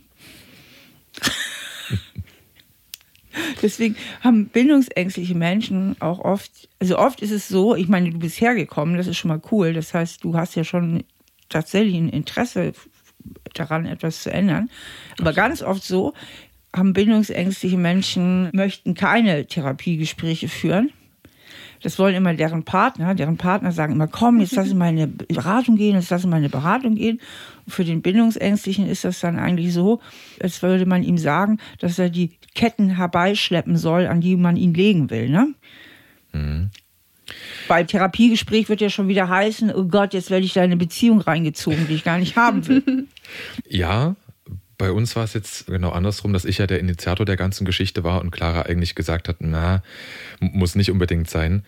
Deswegen 3.63 3.97
haben 4.21 4.47
bindungsängstliche 4.49 5.35
Menschen 5.35 5.97
auch 6.01 6.19
oft, 6.19 6.69
also 6.81 6.99
oft 6.99 7.21
ist 7.23 7.31
es 7.31 7.49
so, 7.49 7.75
ich 7.75 7.89
meine, 7.89 8.11
du 8.11 8.19
bist 8.19 8.41
hergekommen, 8.41 8.97
das 8.97 9.07
ist 9.07 9.17
schon 9.17 9.29
mal 9.29 9.43
cool. 9.51 9.73
Das 9.73 9.95
heißt, 9.95 10.25
du 10.25 10.37
hast 10.37 10.55
ja 10.55 10.65
schon 10.65 11.05
tatsächlich 11.49 11.97
ein 11.97 12.09
Interesse 12.09 12.73
daran, 13.55 13.87
etwas 13.87 14.23
zu 14.23 14.33
ändern. 14.33 14.71
Aber 15.19 15.33
ganz 15.33 15.63
oft 15.63 15.83
so, 15.83 16.13
haben 16.75 16.93
bindungsängstliche 16.93 17.79
Menschen, 17.79 18.51
möchten 18.53 18.95
keine 18.95 19.47
Therapiegespräche 19.47 20.49
führen. 20.49 20.93
Das 21.85 21.99
wollen 21.99 22.15
immer 22.15 22.33
deren 22.33 22.63
Partner. 22.63 23.15
Deren 23.15 23.37
Partner 23.37 23.71
sagen 23.71 23.93
immer, 23.93 24.09
komm, 24.09 24.41
jetzt 24.41 24.57
lass 24.57 24.71
in 24.71 24.81
eine 24.81 25.07
Beratung 25.07 25.77
gehen, 25.77 25.97
jetzt 25.97 26.09
lass 26.09 26.25
in 26.25 26.33
eine 26.33 26.49
Beratung 26.49 26.95
gehen. 26.95 27.21
Und 27.67 27.73
für 27.73 27.85
den 27.85 28.01
Bindungsängstlichen 28.01 28.89
ist 28.89 29.05
das 29.05 29.21
dann 29.21 29.39
eigentlich 29.39 29.75
so, 29.75 30.01
als 30.43 30.63
würde 30.63 30.87
man 30.87 31.03
ihm 31.03 31.19
sagen, 31.19 31.59
dass 31.81 31.99
er 31.99 32.09
die 32.09 32.31
Ketten 32.55 32.97
herbeischleppen 32.97 33.77
soll, 33.77 34.07
an 34.07 34.23
die 34.23 34.35
man 34.37 34.57
ihn 34.57 34.73
legen 34.73 35.11
will. 35.11 35.29
Ne? 35.29 35.49
Mhm. 36.33 36.71
Beim 37.69 37.87
Therapiegespräch 37.87 38.71
wird 38.71 38.81
ja 38.81 38.89
schon 38.89 39.09
wieder 39.09 39.29
heißen, 39.29 39.71
oh 39.75 39.85
Gott, 39.85 40.15
jetzt 40.15 40.31
werde 40.31 40.47
ich 40.47 40.55
da 40.55 40.61
in 40.61 40.71
eine 40.71 40.79
Beziehung 40.79 41.21
reingezogen, 41.21 41.87
die 41.87 41.97
ich 41.97 42.05
gar 42.05 42.17
nicht 42.19 42.37
haben 42.37 42.67
will. 42.67 43.09
Ja, 43.69 44.17
bei 44.79 44.91
uns 44.91 45.15
war 45.17 45.25
es 45.25 45.35
jetzt 45.35 45.67
genau 45.67 45.91
andersrum, 45.91 46.33
dass 46.33 46.45
ich 46.45 46.59
ja 46.59 46.67
der 46.67 46.81
Initiator 46.81 47.27
der 47.27 47.37
ganzen 47.37 47.65
Geschichte 47.65 48.05
war 48.05 48.21
und 48.21 48.31
Clara 48.31 48.63
eigentlich 48.63 48.95
gesagt 48.95 49.29
hat, 49.29 49.37
na, 49.41 49.83
muss 50.41 50.75
nicht 50.75 50.91
unbedingt 50.91 51.29
sein. 51.29 51.65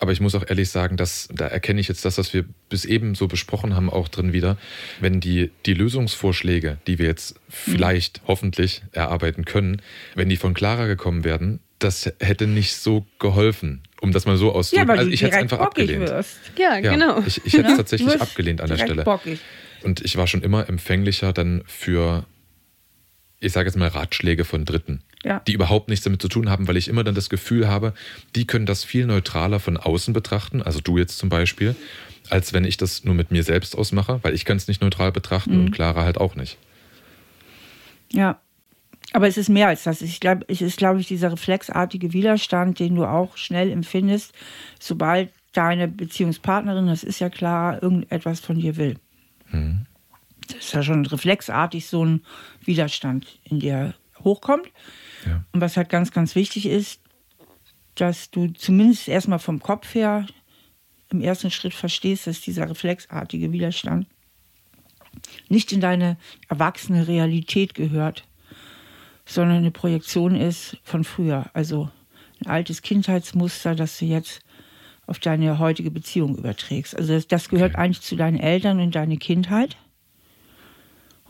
Aber 0.00 0.12
ich 0.12 0.20
muss 0.20 0.34
auch 0.34 0.44
ehrlich 0.46 0.70
sagen, 0.70 0.96
dass 0.96 1.28
da 1.32 1.46
erkenne 1.46 1.80
ich 1.80 1.88
jetzt 1.88 2.04
das, 2.04 2.18
was 2.18 2.34
wir 2.34 2.44
bis 2.68 2.84
eben 2.84 3.14
so 3.14 3.28
besprochen 3.28 3.76
haben, 3.76 3.90
auch 3.90 4.08
drin 4.08 4.32
wieder. 4.32 4.56
Wenn 5.00 5.20
die, 5.20 5.50
die 5.66 5.74
Lösungsvorschläge, 5.74 6.78
die 6.86 6.98
wir 6.98 7.06
jetzt 7.06 7.36
vielleicht, 7.48 8.22
mhm. 8.22 8.26
hoffentlich 8.26 8.82
erarbeiten 8.92 9.44
können, 9.44 9.80
wenn 10.14 10.28
die 10.28 10.36
von 10.36 10.52
Clara 10.52 10.86
gekommen 10.86 11.24
werden, 11.24 11.60
das 11.78 12.12
hätte 12.18 12.46
nicht 12.46 12.76
so 12.76 13.06
geholfen, 13.18 13.82
um 14.00 14.12
das 14.12 14.26
mal 14.26 14.36
so 14.36 14.52
auszudrücken. 14.52 14.94
Ja, 14.94 14.98
also 15.00 15.10
ich 15.10 15.22
hätte 15.22 15.36
es 15.36 15.42
einfach 15.42 15.60
abgelehnt. 15.60 16.08
Ja, 16.56 16.78
ja, 16.78 16.92
genau. 16.92 17.22
Ich, 17.26 17.44
ich 17.44 17.52
hätte 17.52 17.70
es 17.70 17.76
tatsächlich 17.76 18.20
abgelehnt 18.20 18.60
an 18.60 18.68
der 18.68 18.78
Stelle. 18.78 19.04
Bockig. 19.04 19.38
Und 19.82 20.00
ich 20.00 20.16
war 20.16 20.26
schon 20.26 20.42
immer 20.42 20.68
empfänglicher 20.68 21.32
dann 21.32 21.62
für 21.66 22.24
ich 23.44 23.52
sage 23.52 23.68
jetzt 23.68 23.76
mal, 23.76 23.88
Ratschläge 23.88 24.44
von 24.44 24.64
Dritten, 24.64 25.02
ja. 25.22 25.40
die 25.46 25.52
überhaupt 25.52 25.88
nichts 25.88 26.04
damit 26.04 26.22
zu 26.22 26.28
tun 26.28 26.50
haben, 26.50 26.66
weil 26.68 26.76
ich 26.76 26.88
immer 26.88 27.04
dann 27.04 27.14
das 27.14 27.28
Gefühl 27.28 27.68
habe, 27.68 27.94
die 28.34 28.46
können 28.46 28.66
das 28.66 28.84
viel 28.84 29.06
neutraler 29.06 29.60
von 29.60 29.76
außen 29.76 30.14
betrachten, 30.14 30.62
also 30.62 30.80
du 30.80 30.98
jetzt 30.98 31.18
zum 31.18 31.28
Beispiel, 31.28 31.76
als 32.30 32.52
wenn 32.52 32.64
ich 32.64 32.76
das 32.76 33.04
nur 33.04 33.14
mit 33.14 33.30
mir 33.30 33.42
selbst 33.42 33.76
ausmache, 33.76 34.20
weil 34.22 34.34
ich 34.34 34.44
kann 34.44 34.56
es 34.56 34.68
nicht 34.68 34.80
neutral 34.80 35.12
betrachten 35.12 35.54
mhm. 35.54 35.66
und 35.66 35.70
Clara 35.72 36.04
halt 36.04 36.18
auch 36.18 36.34
nicht. 36.34 36.58
Ja, 38.10 38.40
aber 39.12 39.28
es 39.28 39.36
ist 39.36 39.48
mehr 39.48 39.68
als 39.68 39.84
das. 39.84 40.02
Ich 40.02 40.20
glaube, 40.20 40.44
es 40.48 40.60
ist, 40.60 40.78
glaube 40.78 41.00
ich, 41.00 41.06
dieser 41.06 41.30
reflexartige 41.30 42.12
Widerstand, 42.12 42.78
den 42.78 42.96
du 42.96 43.04
auch 43.04 43.36
schnell 43.36 43.70
empfindest, 43.70 44.32
sobald 44.80 45.30
deine 45.52 45.86
Beziehungspartnerin, 45.86 46.86
das 46.86 47.04
ist 47.04 47.20
ja 47.20 47.28
klar, 47.28 47.82
irgendetwas 47.82 48.40
von 48.40 48.58
dir 48.58 48.76
will. 48.76 48.96
Mhm 49.50 49.86
das 50.46 50.66
ist 50.66 50.72
ja 50.72 50.82
schon 50.82 51.06
reflexartig 51.06 51.86
so 51.86 52.04
ein 52.04 52.24
Widerstand, 52.64 53.38
in 53.44 53.60
der 53.60 53.94
hochkommt. 54.22 54.68
Ja. 55.26 55.44
Und 55.52 55.60
was 55.60 55.76
halt 55.76 55.88
ganz, 55.88 56.10
ganz 56.10 56.34
wichtig 56.34 56.66
ist, 56.66 57.00
dass 57.94 58.30
du 58.30 58.48
zumindest 58.48 59.08
erstmal 59.08 59.38
vom 59.38 59.60
Kopf 59.60 59.94
her 59.94 60.26
im 61.10 61.20
ersten 61.20 61.50
Schritt 61.50 61.74
verstehst, 61.74 62.26
dass 62.26 62.40
dieser 62.40 62.68
reflexartige 62.68 63.52
Widerstand 63.52 64.06
nicht 65.48 65.72
in 65.72 65.80
deine 65.80 66.16
erwachsene 66.48 67.06
Realität 67.06 67.74
gehört, 67.74 68.24
sondern 69.24 69.58
eine 69.58 69.70
Projektion 69.70 70.34
ist 70.34 70.76
von 70.82 71.04
früher. 71.04 71.50
Also 71.54 71.90
ein 72.44 72.50
altes 72.50 72.82
Kindheitsmuster, 72.82 73.74
das 73.74 73.98
du 73.98 74.06
jetzt 74.06 74.40
auf 75.06 75.18
deine 75.18 75.58
heutige 75.58 75.90
Beziehung 75.90 76.36
überträgst. 76.36 76.96
Also 76.96 77.14
das, 77.14 77.28
das 77.28 77.48
gehört 77.48 77.74
okay. 77.74 77.82
eigentlich 77.82 78.02
zu 78.02 78.16
deinen 78.16 78.40
Eltern 78.40 78.80
und 78.80 78.94
deine 78.94 79.18
Kindheit. 79.18 79.76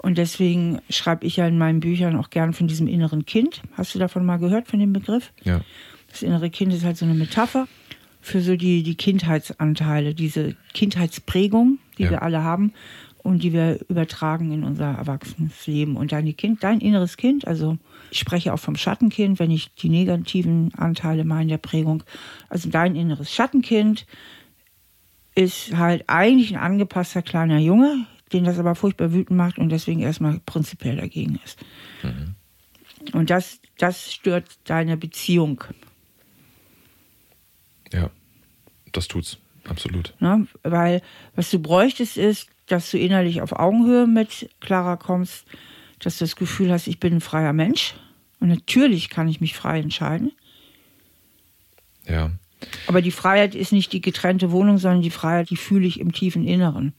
Und 0.04 0.18
deswegen 0.18 0.82
schreibe 0.90 1.24
ich 1.24 1.38
ja 1.38 1.48
in 1.48 1.56
meinen 1.56 1.80
Büchern 1.80 2.16
auch 2.16 2.28
gern 2.28 2.52
von 2.52 2.68
diesem 2.68 2.88
inneren 2.88 3.24
Kind. 3.24 3.62
Hast 3.72 3.94
du 3.94 3.98
davon 3.98 4.26
mal 4.26 4.36
gehört, 4.36 4.68
von 4.68 4.78
dem 4.78 4.92
Begriff? 4.92 5.32
Ja. 5.44 5.62
Das 6.10 6.20
innere 6.20 6.50
Kind 6.50 6.74
ist 6.74 6.84
halt 6.84 6.98
so 6.98 7.06
eine 7.06 7.14
Metapher 7.14 7.66
für 8.20 8.42
so 8.42 8.54
die, 8.54 8.82
die 8.82 8.96
Kindheitsanteile, 8.96 10.14
diese 10.14 10.56
Kindheitsprägung, 10.74 11.78
die 11.96 12.02
ja. 12.02 12.10
wir 12.10 12.22
alle 12.22 12.44
haben 12.44 12.74
und 13.22 13.42
die 13.42 13.54
wir 13.54 13.80
übertragen 13.88 14.52
in 14.52 14.62
unser 14.62 14.92
Erwachsenenleben. 14.92 15.96
Und 15.96 16.12
dein 16.12 16.36
Kind, 16.36 16.62
dein 16.62 16.80
inneres 16.80 17.16
Kind, 17.16 17.46
also 17.46 17.78
ich 18.10 18.18
spreche 18.18 18.52
auch 18.52 18.58
vom 18.58 18.76
Schattenkind, 18.76 19.38
wenn 19.38 19.50
ich 19.50 19.74
die 19.74 19.88
negativen 19.88 20.74
Anteile 20.74 21.24
meine 21.24 21.48
der 21.48 21.58
Prägung. 21.58 22.02
Also 22.50 22.68
dein 22.68 22.94
inneres 22.94 23.32
Schattenkind 23.32 24.04
ist 25.34 25.74
halt 25.74 26.04
eigentlich 26.08 26.54
ein 26.54 26.62
angepasster 26.62 27.22
kleiner 27.22 27.58
Junge, 27.58 28.06
den 28.34 28.44
das 28.44 28.58
aber 28.58 28.74
furchtbar 28.74 29.12
wütend 29.12 29.38
macht 29.38 29.58
und 29.58 29.70
deswegen 29.70 30.00
erstmal 30.00 30.40
prinzipiell 30.44 30.96
dagegen 30.96 31.40
ist. 31.44 31.58
Mhm. 32.02 32.34
Und 33.12 33.30
das, 33.30 33.60
das 33.78 34.12
stört 34.12 34.44
deine 34.64 34.96
Beziehung. 34.96 35.62
Ja, 37.92 38.10
das 38.92 39.08
tut's, 39.08 39.38
absolut. 39.68 40.14
Ne? 40.18 40.46
Weil 40.62 41.00
was 41.36 41.50
du 41.50 41.58
bräuchtest, 41.58 42.16
ist, 42.16 42.48
dass 42.66 42.90
du 42.90 42.98
innerlich 42.98 43.40
auf 43.40 43.52
Augenhöhe 43.52 44.06
mit 44.06 44.50
Clara 44.60 44.96
kommst, 44.96 45.46
dass 46.00 46.18
du 46.18 46.24
das 46.24 46.36
Gefühl 46.36 46.72
hast, 46.72 46.86
ich 46.86 46.98
bin 46.98 47.14
ein 47.14 47.20
freier 47.20 47.52
Mensch. 47.52 47.94
Und 48.40 48.48
natürlich 48.48 49.10
kann 49.10 49.28
ich 49.28 49.40
mich 49.40 49.54
frei 49.54 49.80
entscheiden. 49.80 50.32
Ja. 52.06 52.32
Aber 52.86 53.02
die 53.02 53.10
Freiheit 53.10 53.54
ist 53.54 53.72
nicht 53.72 53.92
die 53.92 54.00
getrennte 54.00 54.50
Wohnung, 54.50 54.78
sondern 54.78 55.02
die 55.02 55.10
Freiheit, 55.10 55.50
die 55.50 55.56
fühle 55.56 55.86
ich 55.86 56.00
im 56.00 56.12
tiefen 56.12 56.46
Inneren. 56.46 56.94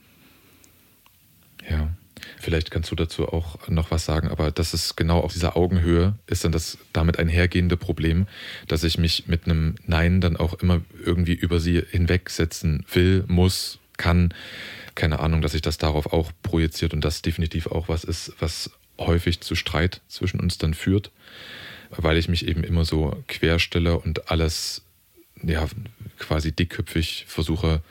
Ja. 1.68 1.90
Vielleicht 2.38 2.70
kannst 2.70 2.90
du 2.90 2.96
dazu 2.96 3.28
auch 3.28 3.68
noch 3.68 3.90
was 3.90 4.04
sagen, 4.04 4.28
aber 4.28 4.50
das 4.50 4.74
ist 4.74 4.96
genau 4.96 5.20
auf 5.20 5.32
dieser 5.32 5.56
Augenhöhe 5.56 6.14
ist 6.26 6.44
dann 6.44 6.52
das 6.52 6.78
damit 6.92 7.18
einhergehende 7.18 7.76
Problem, 7.76 8.26
dass 8.68 8.84
ich 8.84 8.98
mich 8.98 9.26
mit 9.26 9.44
einem 9.44 9.76
Nein 9.86 10.20
dann 10.20 10.36
auch 10.36 10.54
immer 10.54 10.80
irgendwie 11.04 11.34
über 11.34 11.60
sie 11.60 11.82
hinwegsetzen 11.90 12.84
will, 12.92 13.24
muss, 13.28 13.78
kann. 13.96 14.34
Keine 14.94 15.20
Ahnung, 15.20 15.42
dass 15.42 15.52
sich 15.52 15.62
das 15.62 15.78
darauf 15.78 16.12
auch 16.12 16.32
projiziert 16.42 16.94
und 16.94 17.04
das 17.04 17.22
definitiv 17.22 17.66
auch 17.66 17.88
was 17.88 18.04
ist, 18.04 18.32
was 18.38 18.70
häufig 18.98 19.40
zu 19.40 19.54
Streit 19.54 20.00
zwischen 20.08 20.40
uns 20.40 20.58
dann 20.58 20.74
führt, 20.74 21.10
weil 21.90 22.16
ich 22.16 22.28
mich 22.28 22.46
eben 22.46 22.64
immer 22.64 22.84
so 22.84 23.22
querstelle 23.28 23.98
und 23.98 24.30
alles 24.30 24.82
ja 25.42 25.66
quasi 26.18 26.52
dickköpfig 26.52 27.26
versuche 27.28 27.82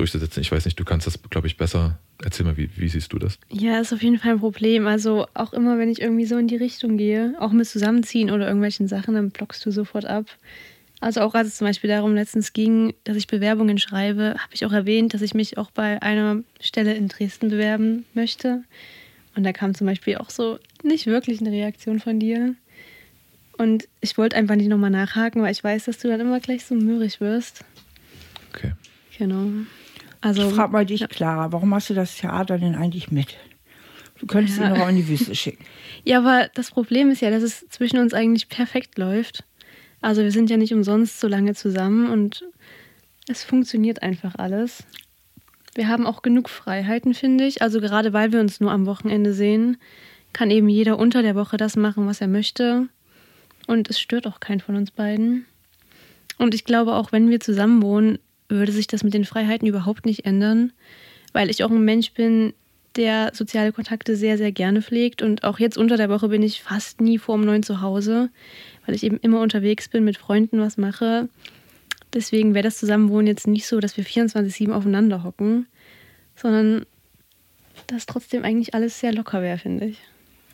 durchzusetzen. 0.00 0.40
Ich 0.40 0.50
weiß 0.50 0.64
nicht, 0.64 0.80
du 0.80 0.84
kannst 0.84 1.06
das, 1.06 1.20
glaube 1.30 1.46
ich, 1.46 1.56
besser 1.56 1.98
Erzähl 2.22 2.44
mal, 2.44 2.56
wie, 2.56 2.68
wie, 2.76 2.88
siehst 2.88 3.12
du 3.12 3.18
das? 3.18 3.38
Ja, 3.50 3.80
ist 3.80 3.92
auf 3.92 4.02
jeden 4.02 4.18
Fall 4.18 4.32
ein 4.32 4.40
Problem. 4.40 4.86
Also 4.86 5.26
auch 5.32 5.52
immer, 5.52 5.78
wenn 5.78 5.88
ich 5.88 6.02
irgendwie 6.02 6.26
so 6.26 6.36
in 6.36 6.48
die 6.48 6.56
Richtung 6.56 6.98
gehe, 6.98 7.34
auch 7.38 7.52
mit 7.52 7.66
Zusammenziehen 7.66 8.30
oder 8.30 8.46
irgendwelchen 8.46 8.88
Sachen, 8.88 9.14
dann 9.14 9.30
blockst 9.30 9.64
du 9.64 9.70
sofort 9.70 10.04
ab. 10.04 10.26
Also 11.00 11.22
auch 11.22 11.34
als 11.34 11.48
es 11.48 11.56
zum 11.56 11.66
Beispiel 11.66 11.88
darum 11.88 12.14
letztens 12.14 12.52
ging, 12.52 12.92
dass 13.04 13.16
ich 13.16 13.26
Bewerbungen 13.26 13.78
schreibe, 13.78 14.34
habe 14.38 14.52
ich 14.52 14.66
auch 14.66 14.72
erwähnt, 14.72 15.14
dass 15.14 15.22
ich 15.22 15.32
mich 15.32 15.56
auch 15.56 15.70
bei 15.70 16.02
einer 16.02 16.42
Stelle 16.60 16.92
in 16.92 17.08
Dresden 17.08 17.48
bewerben 17.48 18.04
möchte. 18.12 18.64
Und 19.34 19.44
da 19.44 19.52
kam 19.52 19.74
zum 19.74 19.86
Beispiel 19.86 20.18
auch 20.18 20.28
so 20.28 20.58
nicht 20.82 21.06
wirklich 21.06 21.40
eine 21.40 21.50
Reaktion 21.50 22.00
von 22.00 22.20
dir. 22.20 22.54
Und 23.56 23.88
ich 24.02 24.18
wollte 24.18 24.36
einfach 24.36 24.56
nicht 24.56 24.68
nochmal 24.68 24.90
nachhaken, 24.90 25.40
weil 25.40 25.52
ich 25.52 25.64
weiß, 25.64 25.86
dass 25.86 25.98
du 25.98 26.08
dann 26.08 26.20
immer 26.20 26.40
gleich 26.40 26.66
so 26.66 26.74
mürrig 26.74 27.20
wirst. 27.20 27.64
Okay. 28.52 28.72
Genau. 29.16 29.48
Also, 30.20 30.48
ich 30.48 30.54
frage 30.54 30.72
mal 30.72 30.84
dich, 30.86 31.08
Clara, 31.08 31.52
warum 31.52 31.70
machst 31.70 31.90
du 31.90 31.94
das 31.94 32.16
Theater 32.16 32.58
denn 32.58 32.74
eigentlich 32.74 33.10
mit? 33.10 33.36
Du 34.18 34.26
könntest 34.26 34.58
ja. 34.58 34.66
ihn 34.68 34.74
doch 34.74 34.82
auch 34.82 34.88
in 34.88 34.96
die 34.96 35.08
Wüste 35.08 35.34
schicken. 35.34 35.64
Ja, 36.02 36.18
aber 36.18 36.48
das 36.54 36.70
Problem 36.70 37.10
ist 37.10 37.20
ja, 37.20 37.30
dass 37.30 37.42
es 37.42 37.68
zwischen 37.68 37.98
uns 37.98 38.14
eigentlich 38.14 38.48
perfekt 38.48 38.96
läuft. 38.96 39.44
Also 40.00 40.22
wir 40.22 40.32
sind 40.32 40.48
ja 40.48 40.56
nicht 40.56 40.72
umsonst 40.72 41.20
so 41.20 41.28
lange 41.28 41.54
zusammen 41.54 42.08
und 42.08 42.46
es 43.28 43.44
funktioniert 43.44 44.02
einfach 44.02 44.34
alles. 44.36 44.84
Wir 45.74 45.88
haben 45.88 46.06
auch 46.06 46.22
genug 46.22 46.48
Freiheiten, 46.48 47.12
finde 47.12 47.44
ich. 47.44 47.60
Also 47.60 47.80
gerade 47.80 48.14
weil 48.14 48.32
wir 48.32 48.40
uns 48.40 48.60
nur 48.60 48.72
am 48.72 48.86
Wochenende 48.86 49.34
sehen, 49.34 49.76
kann 50.32 50.50
eben 50.50 50.70
jeder 50.70 50.98
unter 50.98 51.22
der 51.22 51.34
Woche 51.34 51.58
das 51.58 51.76
machen, 51.76 52.06
was 52.06 52.22
er 52.22 52.28
möchte. 52.28 52.88
Und 53.66 53.90
es 53.90 54.00
stört 54.00 54.26
auch 54.26 54.40
keinen 54.40 54.60
von 54.60 54.76
uns 54.76 54.90
beiden. 54.90 55.44
Und 56.38 56.54
ich 56.54 56.64
glaube, 56.64 56.94
auch 56.94 57.12
wenn 57.12 57.28
wir 57.28 57.40
zusammen 57.40 57.82
wohnen, 57.82 58.18
würde 58.50 58.72
sich 58.72 58.86
das 58.86 59.04
mit 59.04 59.14
den 59.14 59.24
Freiheiten 59.24 59.66
überhaupt 59.66 60.06
nicht 60.06 60.24
ändern, 60.24 60.72
weil 61.32 61.50
ich 61.50 61.64
auch 61.64 61.70
ein 61.70 61.84
Mensch 61.84 62.12
bin, 62.12 62.52
der 62.96 63.30
soziale 63.34 63.72
Kontakte 63.72 64.16
sehr, 64.16 64.36
sehr 64.36 64.52
gerne 64.52 64.82
pflegt. 64.82 65.22
Und 65.22 65.44
auch 65.44 65.58
jetzt 65.58 65.78
unter 65.78 65.96
der 65.96 66.08
Woche 66.08 66.28
bin 66.28 66.42
ich 66.42 66.62
fast 66.62 67.00
nie 67.00 67.18
vor 67.18 67.36
um 67.36 67.42
neun 67.42 67.62
zu 67.62 67.80
Hause, 67.80 68.30
weil 68.86 68.94
ich 68.94 69.04
eben 69.04 69.18
immer 69.18 69.40
unterwegs 69.40 69.88
bin, 69.88 70.04
mit 70.04 70.16
Freunden 70.16 70.60
was 70.60 70.76
mache. 70.76 71.28
Deswegen 72.12 72.54
wäre 72.54 72.64
das 72.64 72.78
Zusammenwohnen 72.78 73.28
jetzt 73.28 73.46
nicht 73.46 73.66
so, 73.66 73.78
dass 73.78 73.96
wir 73.96 74.04
24-7 74.04 74.72
aufeinander 74.72 75.22
hocken, 75.22 75.66
sondern 76.34 76.84
dass 77.86 78.06
trotzdem 78.06 78.44
eigentlich 78.44 78.74
alles 78.74 78.98
sehr 78.98 79.12
locker 79.12 79.42
wäre, 79.42 79.58
finde 79.58 79.86
ich. 79.86 79.98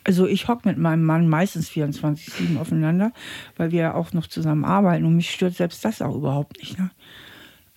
Also 0.03 0.27
ich 0.27 0.47
hocke 0.47 0.69
mit 0.69 0.77
meinem 0.77 1.03
Mann 1.03 1.27
meistens 1.27 1.69
24-7 1.69 2.57
aufeinander, 2.59 3.11
weil 3.57 3.71
wir 3.71 3.95
auch 3.95 4.13
noch 4.13 4.27
zusammen 4.27 4.63
arbeiten 4.63 5.03
und 5.03 5.15
mich 5.15 5.31
stört 5.31 5.55
selbst 5.55 5.83
das 5.83 6.01
auch 6.01 6.15
überhaupt 6.15 6.59
nicht. 6.59 6.79
Ne? 6.79 6.91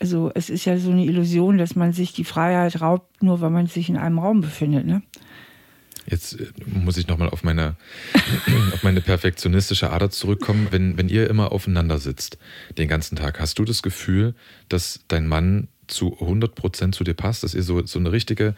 Also 0.01 0.33
es 0.35 0.49
ist 0.51 0.65
ja 0.65 0.79
so 0.79 0.91
eine 0.91 1.05
Illusion, 1.05 1.59
dass 1.59 1.77
man 1.77 1.93
sich 1.93 2.13
die 2.13 2.25
Freiheit 2.25 2.81
raubt, 2.81 3.23
nur 3.23 3.41
weil 3.41 3.51
man 3.51 3.67
sich 3.67 3.89
in 3.91 3.99
einem 3.99 4.19
Raum 4.19 4.41
befindet. 4.41 4.87
Ne? 4.87 5.03
Jetzt 6.07 6.41
äh, 6.41 6.47
muss 6.67 6.97
ich 6.97 7.07
nochmal 7.07 7.29
auf 7.29 7.45
meine, 7.45 7.77
auf 8.73 8.83
meine 8.83 9.01
perfektionistische 9.03 9.91
Ader 9.91 10.11
zurückkommen. 10.11 10.69
Wenn, 10.71 10.97
wenn 10.97 11.09
ihr 11.09 11.29
immer 11.29 11.53
aufeinander 11.53 11.99
sitzt, 11.99 12.39
den 12.79 12.89
ganzen 12.89 13.17
Tag, 13.17 13.41
hast 13.41 13.59
du 13.59 13.65
das 13.65 13.83
Gefühl, 13.83 14.35
dass 14.69 15.01
dein 15.09 15.27
Mann 15.27 15.69
zu 15.87 16.17
100 16.21 16.55
Prozent 16.55 16.95
zu 16.95 17.05
dir 17.05 17.15
passt, 17.15 17.43
dass 17.43 17.55
ihr 17.55 17.63
so, 17.63 17.85
so 17.85 17.99
eine 17.99 18.13
richtige, 18.13 18.55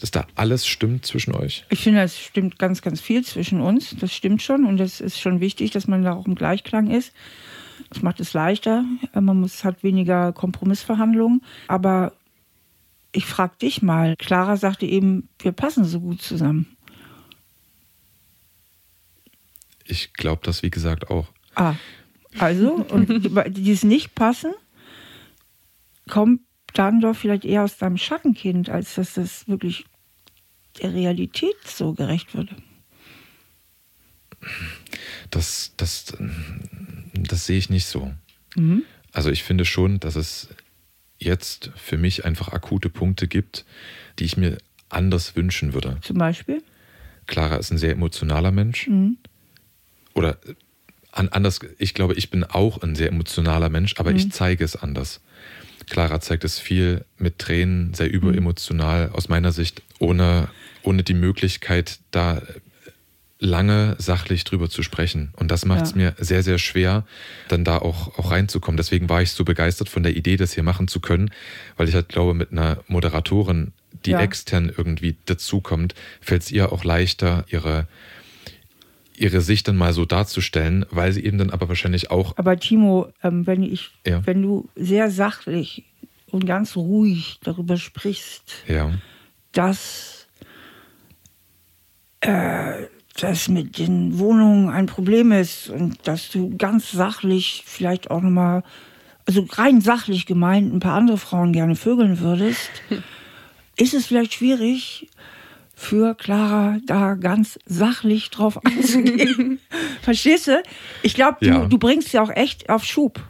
dass 0.00 0.10
da 0.10 0.26
alles 0.34 0.66
stimmt 0.66 1.04
zwischen 1.06 1.34
euch? 1.34 1.64
Ich 1.70 1.80
finde, 1.80 2.02
es 2.02 2.18
stimmt 2.18 2.58
ganz, 2.58 2.82
ganz 2.82 3.00
viel 3.00 3.24
zwischen 3.24 3.60
uns. 3.60 3.96
Das 3.98 4.14
stimmt 4.14 4.42
schon 4.42 4.64
und 4.66 4.80
es 4.80 5.00
ist 5.00 5.18
schon 5.18 5.40
wichtig, 5.40 5.70
dass 5.72 5.88
man 5.88 6.02
da 6.02 6.12
auch 6.12 6.26
im 6.26 6.34
Gleichklang 6.34 6.90
ist. 6.90 7.12
Das 7.90 8.02
macht 8.02 8.20
es 8.20 8.32
leichter. 8.32 8.84
Man 9.14 9.40
muss, 9.40 9.64
hat 9.64 9.82
weniger 9.82 10.32
Kompromissverhandlungen. 10.32 11.42
Aber 11.68 12.12
ich 13.12 13.26
frage 13.26 13.56
dich 13.56 13.82
mal. 13.82 14.16
Clara 14.16 14.56
sagte 14.56 14.86
eben, 14.86 15.28
wir 15.38 15.52
passen 15.52 15.84
so 15.84 16.00
gut 16.00 16.22
zusammen. 16.22 16.76
Ich 19.84 20.12
glaube 20.12 20.42
das, 20.44 20.62
wie 20.62 20.70
gesagt, 20.70 21.10
auch. 21.10 21.28
Ah, 21.54 21.74
also, 22.38 22.74
und 22.74 23.08
dieses 23.56 23.84
Nicht-Passen 23.84 24.52
kommt 26.08 26.40
dann 26.74 27.00
doch 27.00 27.16
vielleicht 27.16 27.44
eher 27.44 27.64
aus 27.64 27.78
deinem 27.78 27.96
Schattenkind, 27.96 28.68
als 28.68 28.94
dass 28.96 29.14
das 29.14 29.48
wirklich 29.48 29.86
der 30.82 30.92
Realität 30.92 31.56
so 31.64 31.94
gerecht 31.94 32.34
würde. 32.34 32.54
Das, 35.30 35.72
das, 35.76 36.12
das 37.26 37.46
sehe 37.46 37.58
ich 37.58 37.70
nicht 37.70 37.86
so. 37.86 38.12
Mhm. 38.54 38.82
Also 39.12 39.30
ich 39.30 39.42
finde 39.42 39.64
schon, 39.64 40.00
dass 40.00 40.16
es 40.16 40.48
jetzt 41.18 41.70
für 41.76 41.96
mich 41.96 42.24
einfach 42.24 42.48
akute 42.48 42.88
Punkte 42.90 43.28
gibt, 43.28 43.64
die 44.18 44.24
ich 44.24 44.36
mir 44.36 44.58
anders 44.88 45.36
wünschen 45.36 45.72
würde. 45.72 45.98
Zum 46.02 46.18
Beispiel? 46.18 46.62
Clara 47.26 47.56
ist 47.56 47.70
ein 47.70 47.78
sehr 47.78 47.92
emotionaler 47.92 48.52
Mensch. 48.52 48.86
Mhm. 48.86 49.16
Oder 50.14 50.38
anders, 51.12 51.60
ich 51.78 51.94
glaube, 51.94 52.14
ich 52.14 52.30
bin 52.30 52.44
auch 52.44 52.82
ein 52.82 52.94
sehr 52.94 53.08
emotionaler 53.08 53.68
Mensch, 53.68 53.94
aber 53.98 54.10
mhm. 54.10 54.16
ich 54.16 54.32
zeige 54.32 54.64
es 54.64 54.76
anders. 54.76 55.20
Clara 55.88 56.20
zeigt 56.20 56.44
es 56.44 56.58
viel 56.58 57.04
mit 57.16 57.38
Tränen, 57.38 57.94
sehr 57.94 58.10
überemotional 58.10 59.10
aus 59.10 59.28
meiner 59.28 59.52
Sicht, 59.52 59.82
ohne, 59.98 60.48
ohne 60.82 61.04
die 61.04 61.14
Möglichkeit, 61.14 62.00
da 62.10 62.42
lange 63.38 63.96
sachlich 63.98 64.44
drüber 64.44 64.70
zu 64.70 64.82
sprechen. 64.82 65.32
Und 65.36 65.50
das 65.50 65.64
macht 65.64 65.82
es 65.82 65.90
ja. 65.90 65.96
mir 65.96 66.14
sehr, 66.18 66.42
sehr 66.42 66.58
schwer, 66.58 67.04
dann 67.48 67.64
da 67.64 67.78
auch, 67.78 68.18
auch 68.18 68.30
reinzukommen. 68.30 68.76
Deswegen 68.76 69.08
war 69.08 69.22
ich 69.22 69.32
so 69.32 69.44
begeistert 69.44 69.88
von 69.88 70.02
der 70.02 70.16
Idee, 70.16 70.36
das 70.36 70.52
hier 70.54 70.62
machen 70.62 70.88
zu 70.88 71.00
können, 71.00 71.30
weil 71.76 71.88
ich 71.88 71.94
halt 71.94 72.08
glaube, 72.08 72.34
mit 72.34 72.52
einer 72.52 72.78
Moderatorin, 72.88 73.72
die 74.04 74.12
ja. 74.12 74.20
extern 74.20 74.72
irgendwie 74.74 75.16
dazukommt, 75.26 75.94
fällt 76.20 76.42
es 76.42 76.50
ihr 76.50 76.72
auch 76.72 76.84
leichter, 76.84 77.44
ihre, 77.48 77.88
ihre 79.14 79.42
Sicht 79.42 79.68
dann 79.68 79.76
mal 79.76 79.92
so 79.92 80.06
darzustellen, 80.06 80.86
weil 80.90 81.12
sie 81.12 81.24
eben 81.24 81.36
dann 81.36 81.50
aber 81.50 81.68
wahrscheinlich 81.68 82.10
auch. 82.10 82.38
Aber 82.38 82.58
Timo, 82.58 83.12
ähm, 83.22 83.46
wenn 83.46 83.62
ich, 83.62 83.90
ja. 84.06 84.26
wenn 84.26 84.40
du 84.40 84.70
sehr 84.76 85.10
sachlich 85.10 85.84
und 86.30 86.46
ganz 86.46 86.74
ruhig 86.74 87.38
darüber 87.42 87.76
sprichst, 87.76 88.64
ja. 88.66 88.92
dass 89.52 90.26
äh, 92.20 92.86
das 93.16 93.48
mit 93.48 93.78
den 93.78 94.18
Wohnungen 94.18 94.68
ein 94.68 94.86
Problem 94.86 95.32
ist 95.32 95.70
und 95.70 96.06
dass 96.06 96.30
du 96.30 96.56
ganz 96.56 96.90
sachlich 96.90 97.62
vielleicht 97.66 98.10
auch 98.10 98.20
nochmal, 98.20 98.62
also 99.26 99.46
rein 99.50 99.80
sachlich 99.80 100.26
gemeint, 100.26 100.72
ein 100.72 100.80
paar 100.80 100.94
andere 100.94 101.18
Frauen 101.18 101.52
gerne 101.52 101.76
vögeln 101.76 102.20
würdest, 102.20 102.70
ist 103.76 103.94
es 103.94 104.06
vielleicht 104.06 104.34
schwierig, 104.34 105.08
für 105.78 106.14
Clara 106.14 106.78
da 106.86 107.14
ganz 107.14 107.58
sachlich 107.66 108.30
drauf 108.30 108.58
einzugehen. 108.64 109.60
Verstehst 110.00 110.48
du? 110.48 110.62
Ich 111.02 111.14
glaube, 111.14 111.36
du, 111.40 111.46
ja. 111.46 111.66
du 111.66 111.78
bringst 111.78 112.10
sie 112.10 112.18
auch 112.18 112.30
echt 112.30 112.70
auf 112.70 112.84
Schub. 112.84 113.20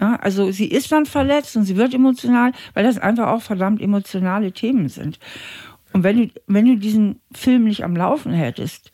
Ja, 0.00 0.16
also 0.16 0.50
sie 0.50 0.66
ist 0.66 0.90
dann 0.92 1.06
verletzt 1.06 1.56
und 1.56 1.64
sie 1.64 1.76
wird 1.76 1.92
emotional, 1.92 2.52
weil 2.72 2.84
das 2.84 2.98
einfach 2.98 3.28
auch 3.28 3.42
verdammt 3.42 3.82
emotionale 3.82 4.52
Themen 4.52 4.88
sind. 4.88 5.18
Und 5.92 6.04
wenn 6.04 6.16
du, 6.16 6.30
wenn 6.46 6.64
du 6.66 6.76
diesen 6.76 7.20
Film 7.32 7.64
nicht 7.64 7.84
am 7.84 7.96
Laufen 7.96 8.32
hättest, 8.32 8.92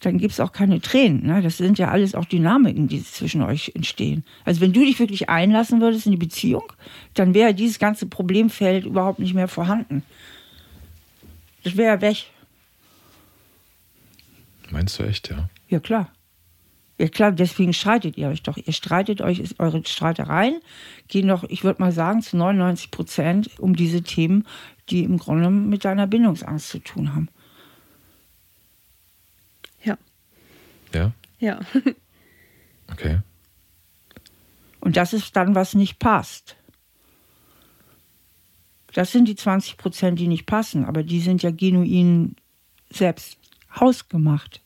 dann 0.00 0.18
gibt 0.18 0.32
es 0.32 0.40
auch 0.40 0.52
keine 0.52 0.80
Tränen. 0.80 1.26
Ne? 1.26 1.42
Das 1.42 1.56
sind 1.56 1.78
ja 1.78 1.90
alles 1.90 2.14
auch 2.14 2.26
Dynamiken, 2.26 2.88
die 2.88 3.02
zwischen 3.02 3.42
euch 3.42 3.72
entstehen. 3.74 4.24
Also 4.44 4.60
wenn 4.60 4.72
du 4.72 4.80
dich 4.80 4.98
wirklich 4.98 5.28
einlassen 5.28 5.80
würdest 5.80 6.06
in 6.06 6.12
die 6.12 6.18
Beziehung, 6.18 6.72
dann 7.14 7.34
wäre 7.34 7.54
dieses 7.54 7.78
ganze 7.78 8.06
Problemfeld 8.06 8.84
überhaupt 8.84 9.18
nicht 9.18 9.34
mehr 9.34 9.48
vorhanden. 9.48 10.02
Das 11.64 11.76
wäre 11.76 12.00
weg. 12.00 12.26
Meinst 14.70 14.98
du 14.98 15.04
echt, 15.04 15.30
ja? 15.30 15.48
Ja, 15.68 15.80
klar. 15.80 16.10
Ja, 16.98 17.08
klar, 17.08 17.32
deswegen 17.32 17.74
streitet 17.74 18.16
ihr 18.16 18.28
euch 18.28 18.42
doch. 18.42 18.56
Ihr 18.56 18.72
streitet 18.72 19.20
euch, 19.20 19.42
eure 19.58 19.84
Streitereien 19.84 20.60
gehen 21.08 21.28
doch, 21.28 21.44
ich 21.44 21.62
würde 21.62 21.82
mal 21.82 21.92
sagen, 21.92 22.22
zu 22.22 22.36
99 22.36 22.90
Prozent 22.90 23.50
um 23.58 23.76
diese 23.76 24.02
Themen, 24.02 24.46
die 24.88 25.04
im 25.04 25.18
Grunde 25.18 25.50
mit 25.50 25.84
deiner 25.84 26.06
Bindungsangst 26.06 26.68
zu 26.68 26.78
tun 26.78 27.14
haben. 27.14 27.28
Ja? 30.96 31.12
Ja. 31.38 31.60
okay. 32.92 33.20
Und 34.80 34.96
das 34.96 35.12
ist 35.12 35.36
dann, 35.36 35.54
was 35.54 35.74
nicht 35.74 35.98
passt. 35.98 36.56
Das 38.94 39.12
sind 39.12 39.28
die 39.28 39.36
20 39.36 39.76
Prozent, 39.76 40.18
die 40.18 40.28
nicht 40.28 40.46
passen, 40.46 40.84
aber 40.84 41.02
die 41.02 41.20
sind 41.20 41.42
ja 41.42 41.50
genuin 41.50 42.36
selbst 42.90 43.36
hausgemacht. 43.78 44.62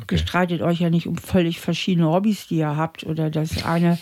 Okay. 0.00 0.16
Ihr 0.16 0.18
streitet 0.18 0.62
euch 0.62 0.80
ja 0.80 0.90
nicht 0.90 1.06
um 1.06 1.16
völlig 1.16 1.60
verschiedene 1.60 2.08
Hobbys, 2.08 2.48
die 2.48 2.56
ihr 2.56 2.76
habt 2.76 3.04
oder 3.04 3.30
dass 3.30 3.64
eine 3.64 3.98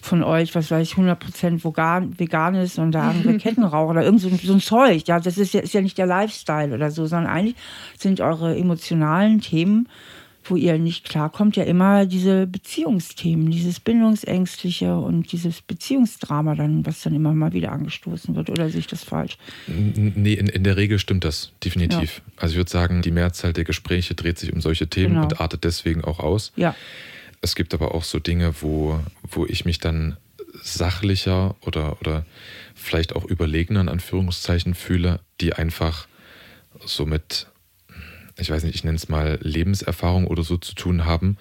von 0.00 0.22
euch, 0.22 0.54
was 0.54 0.70
weiß 0.70 0.88
ich, 0.88 0.94
100% 0.94 1.62
vegan, 1.62 2.18
vegan 2.18 2.54
ist 2.54 2.78
und 2.78 2.92
der 2.92 3.02
andere 3.02 3.36
Kettenraucher 3.38 3.90
oder 3.90 4.02
irgend 4.02 4.20
so, 4.20 4.30
so 4.30 4.54
ein 4.54 4.60
Zeug. 4.60 5.06
Ja, 5.06 5.20
das 5.20 5.36
ist 5.36 5.52
ja, 5.52 5.60
ist 5.60 5.74
ja 5.74 5.82
nicht 5.82 5.98
der 5.98 6.06
Lifestyle 6.06 6.74
oder 6.74 6.90
so, 6.90 7.06
sondern 7.06 7.30
eigentlich 7.30 7.56
sind 7.98 8.20
eure 8.20 8.56
emotionalen 8.56 9.40
Themen 9.40 9.88
wo 10.50 10.56
ihr 10.56 10.78
nicht 10.78 11.08
klarkommt, 11.08 11.56
ja 11.56 11.64
immer 11.64 12.06
diese 12.06 12.46
Beziehungsthemen, 12.46 13.50
dieses 13.50 13.80
Bindungsängstliche 13.80 14.96
und 14.96 15.32
dieses 15.32 15.62
Beziehungsdrama 15.62 16.54
dann, 16.54 16.84
was 16.84 17.02
dann 17.02 17.14
immer 17.14 17.32
mal 17.32 17.52
wieder 17.52 17.72
angestoßen 17.72 18.34
wird. 18.34 18.50
Oder 18.50 18.68
sehe 18.68 18.80
ich 18.80 18.86
das 18.86 19.04
falsch? 19.04 19.38
Nee, 19.66 20.34
in, 20.34 20.48
in 20.48 20.64
der 20.64 20.76
Regel 20.76 20.98
stimmt 20.98 21.24
das, 21.24 21.52
definitiv. 21.64 22.22
Ja. 22.26 22.32
Also 22.42 22.52
ich 22.52 22.56
würde 22.58 22.70
sagen, 22.70 23.02
die 23.02 23.12
Mehrzahl 23.12 23.52
der 23.52 23.64
Gespräche 23.64 24.14
dreht 24.14 24.38
sich 24.38 24.52
um 24.52 24.60
solche 24.60 24.88
Themen 24.88 25.14
genau. 25.14 25.22
und 25.22 25.40
artet 25.40 25.64
deswegen 25.64 26.04
auch 26.04 26.18
aus. 26.18 26.52
Ja. 26.56 26.74
Es 27.40 27.54
gibt 27.54 27.72
aber 27.72 27.94
auch 27.94 28.04
so 28.04 28.18
Dinge, 28.18 28.54
wo, 28.60 29.00
wo 29.22 29.46
ich 29.46 29.64
mich 29.64 29.78
dann 29.78 30.16
sachlicher 30.62 31.56
oder, 31.62 31.98
oder 32.00 32.26
vielleicht 32.74 33.14
auch 33.14 33.24
überlegener 33.24 33.80
in 33.80 33.88
Anführungszeichen 33.88 34.74
fühle, 34.74 35.20
die 35.40 35.52
einfach 35.52 36.08
so 36.84 37.06
mit 37.06 37.46
ich 38.40 38.50
weiß 38.50 38.64
nicht, 38.64 38.74
ich 38.74 38.84
nenne 38.84 38.96
es 38.96 39.08
mal 39.08 39.38
Lebenserfahrung 39.42 40.26
oder 40.26 40.42
so 40.42 40.56
zu 40.56 40.74
tun 40.74 41.04
haben, 41.04 41.36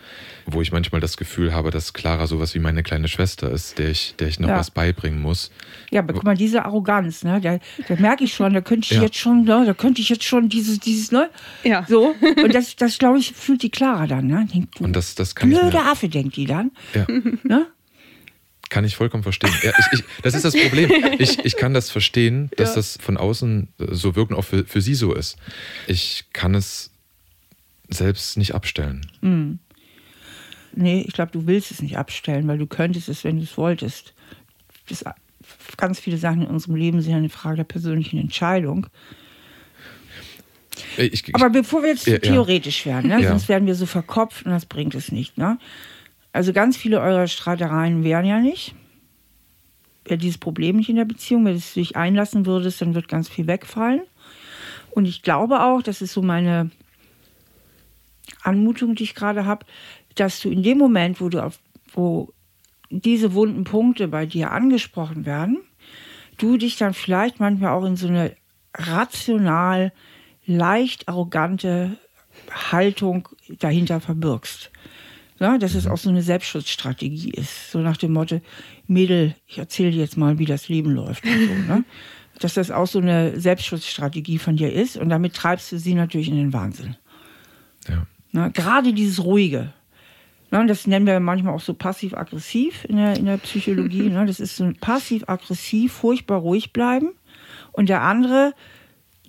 wo 0.46 0.62
ich 0.62 0.72
manchmal 0.72 1.02
das 1.02 1.18
Gefühl 1.18 1.54
habe, 1.54 1.72
dass 1.72 1.94
Clara 1.94 2.28
sowas 2.28 2.56
wie 2.56 2.60
meine 2.60 2.84
kleine 2.84 3.08
Schwester 3.08 3.52
ist, 3.52 3.80
der 3.80 3.90
ich, 3.90 4.16
der 4.20 4.28
ich 4.28 4.40
noch 4.40 4.50
ja. 4.50 4.58
was 4.58 4.72
beibringen 4.72 5.22
muss. 5.22 5.52
Ja, 5.92 6.02
aber 6.02 6.14
guck 6.14 6.24
mal, 6.24 6.36
diese 6.36 6.66
Arroganz, 6.66 7.24
ne, 7.24 7.40
da, 7.42 7.60
da 7.88 7.96
merke 8.02 8.24
ich 8.24 8.34
schon, 8.34 8.54
da 8.54 8.62
könnte 8.62 8.88
ich 8.92 8.98
ja. 8.98 9.04
jetzt 9.04 9.18
schon, 9.18 9.44
ne, 9.44 9.64
da 9.66 9.74
könnte 9.74 10.02
ich 10.02 10.10
jetzt 10.10 10.24
schon 10.24 10.50
dieses, 10.50 10.80
dieses, 10.80 11.12
ne? 11.12 11.30
Ja. 11.64 11.86
So. 11.88 12.16
Und 12.44 12.54
das, 12.54 12.76
das 12.76 12.98
glaube 12.98 13.20
ich, 13.20 13.34
fühlt 13.34 13.64
die 13.64 13.72
Clara 13.72 14.08
dann, 14.08 14.28
ne? 14.28 14.48
Denkt, 14.54 14.80
Und 14.82 14.96
das, 14.96 15.16
das 15.16 15.36
kann 15.36 15.50
blöde 15.50 15.80
Affe, 15.80 16.10
denkt 16.10 16.36
die 16.36 16.46
dann. 16.46 16.72
Ja. 16.94 17.06
Ne? 17.44 17.68
Kann 18.70 18.86
ich 18.86 18.96
vollkommen 18.96 19.24
verstehen. 19.24 19.52
Ja, 19.64 19.72
ich, 19.78 20.00
ich, 20.00 20.06
das 20.22 20.36
ist 20.36 20.46
das 20.46 20.56
Problem. 20.56 20.92
Ich, 21.18 21.44
ich 21.44 21.56
kann 21.58 21.74
das 21.74 21.90
verstehen, 21.90 22.52
dass 22.56 22.70
ja. 22.70 22.76
das 22.76 22.98
von 23.02 23.18
außen 23.18 23.68
so 23.78 24.16
wirkt 24.16 24.32
und 24.32 24.38
auch 24.38 24.46
für, 24.46 24.66
für 24.66 24.82
sie 24.82 24.94
so 24.94 25.14
ist. 25.14 25.38
Ich 25.88 26.26
kann 26.34 26.54
es 26.54 26.92
selbst 27.88 28.38
nicht 28.38 28.54
abstellen. 28.54 29.08
Mhm. 29.22 29.60
Nee, 30.74 31.04
ich 31.08 31.14
glaube, 31.14 31.32
du 31.32 31.48
willst 31.48 31.72
es 31.72 31.82
nicht 31.82 31.98
abstellen, 31.98 32.48
weil 32.48 32.60
du 32.60 32.68
könntest 32.68 33.10
es, 33.10 33.24
wenn 33.24 33.38
du 33.38 33.44
es 33.44 33.58
wolltest. 33.58 34.14
Das, 34.88 35.04
ganz 35.78 36.00
viele 36.00 36.18
Sachen 36.18 36.44
in 36.44 36.48
unserem 36.48 36.76
Leben 36.76 37.02
sind 37.02 37.16
eine 37.16 37.30
Frage 37.30 37.58
der 37.58 37.64
persönlichen 37.64 38.20
Entscheidung. 38.20 38.88
Ich, 40.98 41.28
ich, 41.28 41.36
Aber 41.36 41.50
bevor 41.50 41.82
wir 41.82 41.90
jetzt 41.90 42.08
ja, 42.08 42.20
theoretisch 42.20 42.86
werden, 42.86 43.10
ne? 43.10 43.28
sonst 43.28 43.50
werden 43.50 43.68
wir 43.68 43.76
so 43.76 43.86
verkopft 43.86 44.46
und 44.46 44.52
das 44.52 44.66
bringt 44.66 44.96
es 44.96 45.12
nicht. 45.12 45.38
Ne? 45.38 45.58
Also 46.32 46.54
ganz 46.54 46.78
viele 46.78 47.00
eurer 47.00 47.28
Streitereien 47.28 48.04
wären 48.04 48.26
ja 48.26 48.40
nicht. 48.40 48.76
Wäre 50.06 50.18
dieses 50.18 50.38
Problem 50.38 50.78
nicht 50.78 50.90
in 50.90 50.96
der 50.96 51.06
Beziehung, 51.06 51.46
wenn 51.46 51.56
du 51.56 51.62
dich 51.76 51.96
einlassen 51.96 52.46
würdest, 52.46 52.82
dann 52.82 52.96
wird 52.96 53.08
ganz 53.08 53.30
viel 53.30 53.48
wegfallen. 53.48 54.02
Und 54.92 55.06
ich 55.06 55.22
glaube 55.22 55.62
auch, 55.62 55.82
das 55.82 56.02
ist 56.02 56.14
so 56.14 56.22
meine 56.22 56.72
Anmutung, 58.44 58.96
die 58.96 59.04
ich 59.04 59.16
gerade 59.16 59.46
habe, 59.46 59.66
dass 60.16 60.40
du 60.40 60.50
in 60.50 60.64
dem 60.64 60.78
Moment, 60.78 61.22
wo 61.22 61.30
du 61.30 61.44
auf, 61.44 61.60
wo 61.94 62.34
diese 62.90 63.34
wunden 63.34 63.64
Punkte 63.64 64.08
bei 64.08 64.26
dir 64.26 64.52
angesprochen 64.52 65.26
werden, 65.26 65.60
du 66.38 66.58
dich 66.58 66.78
dann 66.78 66.94
vielleicht 66.94 67.40
manchmal 67.40 67.72
auch 67.72 67.86
in 67.86 67.96
so 67.96 68.08
eine 68.08 68.36
rational 68.76 69.92
leicht 70.46 71.08
arrogante 71.08 71.98
Haltung 72.72 73.30
dahinter 73.60 74.00
verbirgst. 74.00 74.72
Ja, 75.40 75.58
dass 75.58 75.74
es 75.74 75.86
mhm. 75.86 75.92
auch 75.92 75.98
so 75.98 76.10
eine 76.10 76.22
Selbstschutzstrategie 76.22 77.32
ist. 77.32 77.72
So 77.72 77.80
nach 77.80 77.98
dem 77.98 78.14
Motto, 78.14 78.42
Mädel, 78.88 79.36
ich 79.48 79.58
erzähle 79.58 79.92
dir 79.92 80.00
jetzt 80.00 80.18
mal, 80.18 80.38
wie 80.38 80.46
das 80.46 80.68
Leben 80.68 80.92
läuft. 80.92 81.24
So, 81.24 81.32
ne? 81.74 81.84
Dass 82.40 82.54
das 82.54 82.72
auch 82.72 82.88
so 82.88 83.00
eine 83.00 83.38
Selbstschutzstrategie 83.38 84.38
von 84.38 84.56
dir 84.56 84.72
ist 84.72 84.96
und 84.96 85.10
damit 85.10 85.34
treibst 85.34 85.74
du 85.74 85.78
sie 85.78 85.94
natürlich 85.94 86.30
in 86.30 86.38
den 86.38 86.54
Wahnsinn. 86.54 86.96
Ja. 87.90 88.08
Na, 88.32 88.48
gerade 88.48 88.94
dieses 88.94 89.22
Ruhige. 89.24 89.74
Na, 90.52 90.64
das 90.66 90.88
nennen 90.88 91.06
wir 91.06 91.20
manchmal 91.20 91.54
auch 91.54 91.62
so 91.62 91.74
passiv-aggressiv 91.74 92.86
in 92.86 92.96
der, 92.96 93.18
in 93.18 93.26
der 93.26 93.38
Psychologie. 93.38 94.04
ne? 94.10 94.26
Das 94.26 94.40
ist 94.40 94.56
so 94.56 94.72
passiv-aggressiv, 94.80 95.92
furchtbar 95.92 96.40
ruhig 96.40 96.72
bleiben. 96.72 97.10
Und 97.74 97.90
der 97.90 98.04
andere, 98.04 98.54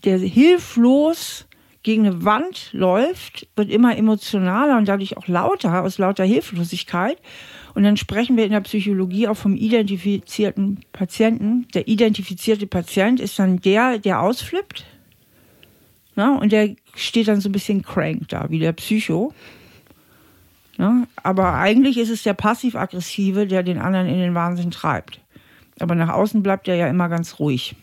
der 0.04 0.18
hilflos 0.18 1.46
gegen 1.82 2.06
eine 2.06 2.24
Wand 2.24 2.70
läuft, 2.72 3.48
wird 3.56 3.70
immer 3.70 3.96
emotionaler 3.96 4.76
und 4.76 4.86
dadurch 4.86 5.16
auch 5.16 5.28
lauter, 5.28 5.82
aus 5.82 5.98
lauter 5.98 6.24
Hilflosigkeit. 6.24 7.18
Und 7.74 7.84
dann 7.84 7.96
sprechen 7.96 8.36
wir 8.36 8.44
in 8.44 8.50
der 8.50 8.60
Psychologie 8.60 9.28
auch 9.28 9.36
vom 9.36 9.56
identifizierten 9.56 10.80
Patienten. 10.92 11.66
Der 11.74 11.88
identifizierte 11.88 12.66
Patient 12.66 13.20
ist 13.20 13.38
dann 13.38 13.60
der, 13.60 13.98
der 13.98 14.20
ausflippt. 14.20 14.84
Na, 16.16 16.36
und 16.36 16.52
der 16.52 16.74
steht 16.94 17.28
dann 17.28 17.40
so 17.40 17.48
ein 17.48 17.52
bisschen 17.52 17.82
crank 17.82 18.28
da, 18.28 18.50
wie 18.50 18.58
der 18.58 18.72
Psycho. 18.72 19.32
Na, 20.76 21.06
aber 21.22 21.54
eigentlich 21.54 21.96
ist 21.96 22.10
es 22.10 22.24
der 22.24 22.34
passiv-aggressive, 22.34 23.46
der 23.46 23.62
den 23.62 23.78
anderen 23.78 24.08
in 24.08 24.18
den 24.18 24.34
Wahnsinn 24.34 24.70
treibt. 24.70 25.20
Aber 25.78 25.94
nach 25.94 26.10
außen 26.10 26.42
bleibt 26.42 26.68
er 26.68 26.74
ja 26.74 26.88
immer 26.88 27.08
ganz 27.08 27.38
ruhig. 27.38 27.74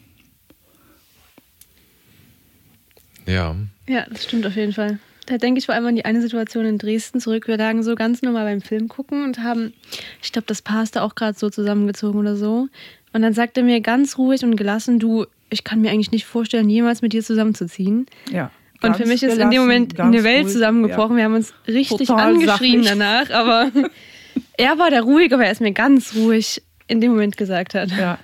Ja. 3.26 3.56
Ja, 3.88 4.06
das 4.10 4.24
stimmt 4.24 4.46
auf 4.46 4.56
jeden 4.56 4.74
Fall. 4.74 5.00
Da 5.26 5.38
denke 5.38 5.60
ich 5.60 5.66
vor 5.66 5.76
allem 5.76 5.86
an 5.86 5.96
die 5.96 6.06
eine 6.06 6.22
Situation 6.22 6.66
in 6.66 6.78
Dresden 6.78 7.20
zurück. 7.20 7.48
Wir 7.48 7.58
lagen 7.58 7.84
so 7.84 7.96
ganz 7.96 8.22
normal 8.22 8.46
beim 8.46 8.62
Film 8.62 8.88
gucken 8.88 9.24
und 9.26 9.44
haben, 9.44 9.74
ich 10.22 10.32
glaube, 10.32 10.46
das 10.48 10.62
Paar 10.62 10.84
ist 10.84 10.96
da 10.96 11.04
auch 11.04 11.16
gerade 11.16 11.38
so 11.38 11.50
zusammengezogen 11.50 12.20
oder 12.20 12.38
so. 12.38 12.70
Und 13.12 13.22
dann 13.22 13.34
sagt 13.34 13.58
er 13.58 13.64
mir 13.64 13.82
ganz 13.82 14.18
ruhig 14.18 14.44
und 14.44 14.56
gelassen, 14.56 15.00
du, 15.00 15.26
ich 15.50 15.66
kann 15.66 15.82
mir 15.82 15.92
eigentlich 15.92 16.12
nicht 16.12 16.26
vorstellen, 16.26 16.70
jemals 16.70 17.02
mit 17.02 17.12
dir 17.12 17.24
zusammenzuziehen. 17.24 18.06
Ja. 18.32 18.52
Und 18.82 18.96
für 18.96 19.06
mich 19.06 19.24
ist 19.24 19.38
in 19.38 19.50
dem 19.50 19.62
Moment 19.62 20.00
eine 20.00 20.24
Welt 20.24 20.46
ruhig, 20.46 20.54
zusammengebrochen. 20.54 21.12
Ja. 21.12 21.18
Wir 21.18 21.24
haben 21.26 21.36
uns 21.36 21.54
richtig 21.68 22.08
Total 22.08 22.34
angeschrien 22.34 22.84
sachlich. 22.84 22.88
danach, 22.88 23.30
aber 23.32 23.72
er 24.58 24.78
war 24.78 24.90
der 24.92 25.02
ruhig, 25.02 25.34
aber 25.34 25.46
er 25.46 25.52
ist 25.52 25.62
mir 25.62 25.72
ganz 25.72 26.16
ruhig 26.16 26.62
in 26.88 27.02
dem 27.02 27.12
Moment 27.12 27.38
gesagt 27.38 27.74
hat. 27.74 27.92
Ja. 27.92 28.20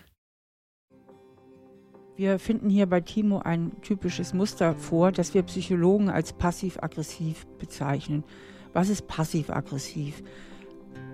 Wir 2.15 2.37
finden 2.37 2.69
hier 2.69 2.85
bei 2.85 3.01
Timo 3.01 3.39
ein 3.39 3.71
typisches 3.81 4.35
Muster 4.35 4.75
vor, 4.75 5.11
das 5.11 5.33
wir 5.33 5.41
Psychologen 5.43 6.09
als 6.09 6.31
passiv-aggressiv 6.31 7.47
bezeichnen. 7.57 8.23
Was 8.71 8.89
ist 8.89 9.07
passiv-aggressiv? 9.07 10.21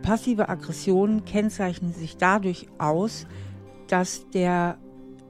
Passive 0.01 0.49
Aggressionen 0.49 1.23
kennzeichnen 1.23 1.93
sich 1.93 2.17
dadurch 2.17 2.67
aus, 2.79 3.27
dass 3.87 4.29
der, 4.31 4.77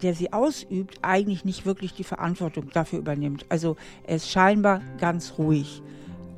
der 0.02 0.16
sie 0.16 0.34
ausübt, 0.34 0.98
eigentlich 1.04 1.46
nicht 1.46 1.68
wirklich 1.68 1.94
die 1.94 2.04
Verantwortung 2.04 2.70
dafür 2.74 2.98
übernimmt. 2.98 3.46
Also 3.50 3.76
er 4.08 4.16
ist 4.16 4.30
scheinbar 4.30 4.82
ganz 4.98 5.36
ruhig, 5.38 5.84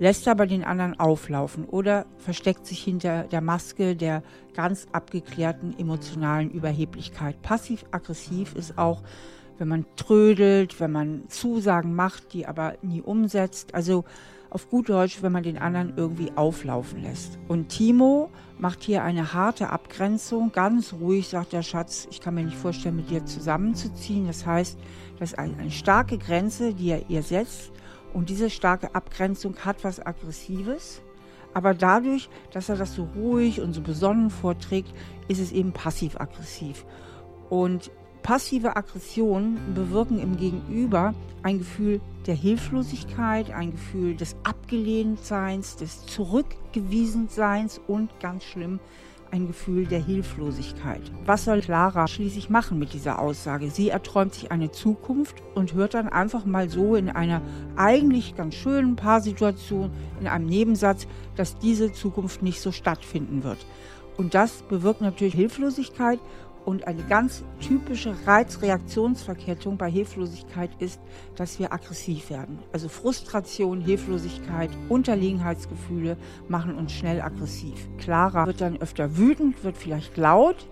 lässt 0.01 0.27
aber 0.27 0.47
den 0.47 0.63
anderen 0.63 0.99
auflaufen 0.99 1.63
oder 1.63 2.07
versteckt 2.17 2.65
sich 2.65 2.83
hinter 2.83 3.25
der 3.25 3.39
Maske 3.39 3.95
der 3.95 4.23
ganz 4.55 4.87
abgeklärten 4.91 5.77
emotionalen 5.77 6.49
Überheblichkeit. 6.49 7.39
Passiv-aggressiv 7.43 8.55
ist 8.55 8.79
auch, 8.79 9.03
wenn 9.59 9.67
man 9.67 9.85
trödelt, 9.97 10.79
wenn 10.79 10.91
man 10.91 11.29
Zusagen 11.29 11.93
macht, 11.93 12.33
die 12.33 12.47
aber 12.47 12.77
nie 12.81 13.03
umsetzt. 13.03 13.75
Also 13.75 14.03
auf 14.49 14.71
gut 14.71 14.89
Deutsch, 14.89 15.21
wenn 15.21 15.33
man 15.33 15.43
den 15.43 15.59
anderen 15.59 15.93
irgendwie 15.95 16.31
auflaufen 16.35 17.03
lässt. 17.03 17.37
Und 17.47 17.69
Timo 17.69 18.31
macht 18.57 18.81
hier 18.81 19.03
eine 19.03 19.33
harte 19.33 19.69
Abgrenzung. 19.69 20.51
Ganz 20.51 20.93
ruhig 20.93 21.27
sagt 21.27 21.53
der 21.53 21.61
Schatz, 21.61 22.07
ich 22.09 22.21
kann 22.21 22.33
mir 22.33 22.43
nicht 22.43 22.57
vorstellen, 22.57 22.95
mit 22.95 23.11
dir 23.11 23.23
zusammenzuziehen. 23.27 24.25
Das 24.25 24.47
heißt, 24.47 24.79
das 25.19 25.33
ist 25.33 25.37
eine 25.37 25.69
starke 25.69 26.17
Grenze, 26.17 26.73
die 26.73 26.89
er 26.89 27.07
ihr 27.07 27.21
setzt. 27.21 27.71
Und 28.13 28.29
diese 28.29 28.49
starke 28.49 28.93
Abgrenzung 28.93 29.55
hat 29.63 29.83
was 29.83 30.05
Aggressives. 30.05 31.01
Aber 31.53 31.73
dadurch, 31.73 32.29
dass 32.51 32.69
er 32.69 32.77
das 32.77 32.95
so 32.95 33.07
ruhig 33.15 33.61
und 33.61 33.73
so 33.73 33.81
besonnen 33.81 34.29
vorträgt, 34.29 34.93
ist 35.27 35.39
es 35.39 35.51
eben 35.51 35.73
passiv-aggressiv. 35.73 36.85
Und 37.49 37.91
passive 38.23 38.75
Aggressionen 38.75 39.73
bewirken 39.73 40.19
im 40.19 40.37
Gegenüber 40.37 41.13
ein 41.43 41.59
Gefühl 41.59 41.99
der 42.27 42.35
Hilflosigkeit, 42.35 43.51
ein 43.51 43.71
Gefühl 43.71 44.15
des 44.15 44.35
Abgelehntseins, 44.43 45.75
des 45.75 46.05
Zurückgewiesenseins 46.05 47.81
und 47.87 48.11
ganz 48.19 48.43
schlimm, 48.43 48.79
ein 49.31 49.47
Gefühl 49.47 49.85
der 49.85 50.03
Hilflosigkeit. 50.03 51.01
Was 51.25 51.45
soll 51.45 51.61
Clara 51.61 52.07
schließlich 52.07 52.49
machen 52.49 52.79
mit 52.79 52.93
dieser 52.93 53.19
Aussage? 53.19 53.69
Sie 53.69 53.89
erträumt 53.89 54.33
sich 54.33 54.51
eine 54.51 54.71
Zukunft 54.71 55.35
und 55.55 55.73
hört 55.73 55.93
dann 55.93 56.09
einfach 56.09 56.45
mal 56.45 56.69
so 56.69 56.95
in 56.95 57.09
einer 57.09 57.41
eigentlich 57.75 58.35
ganz 58.35 58.55
schönen 58.55 58.95
Paarsituation, 58.95 59.91
in 60.19 60.27
einem 60.27 60.45
Nebensatz, 60.45 61.07
dass 61.35 61.57
diese 61.57 61.93
Zukunft 61.93 62.43
nicht 62.43 62.61
so 62.61 62.71
stattfinden 62.71 63.43
wird. 63.43 63.65
Und 64.17 64.33
das 64.33 64.61
bewirkt 64.63 65.01
natürlich 65.01 65.33
Hilflosigkeit 65.33 66.19
und 66.65 66.87
eine 66.87 67.03
ganz 67.03 67.43
typische 67.59 68.15
Reizreaktionsverkettung 68.25 69.77
bei 69.77 69.89
Hilflosigkeit 69.89 70.69
ist, 70.79 70.99
dass 71.35 71.59
wir 71.59 71.73
aggressiv 71.73 72.29
werden. 72.29 72.59
Also 72.71 72.89
Frustration, 72.89 73.81
Hilflosigkeit, 73.81 74.69
Unterlegenheitsgefühle 74.89 76.17
machen 76.47 76.75
uns 76.75 76.91
schnell 76.91 77.21
aggressiv. 77.21 77.87
Clara 77.97 78.45
wird 78.45 78.61
dann 78.61 78.77
öfter 78.77 79.17
wütend, 79.17 79.63
wird 79.63 79.77
vielleicht 79.77 80.17
laut. 80.17 80.67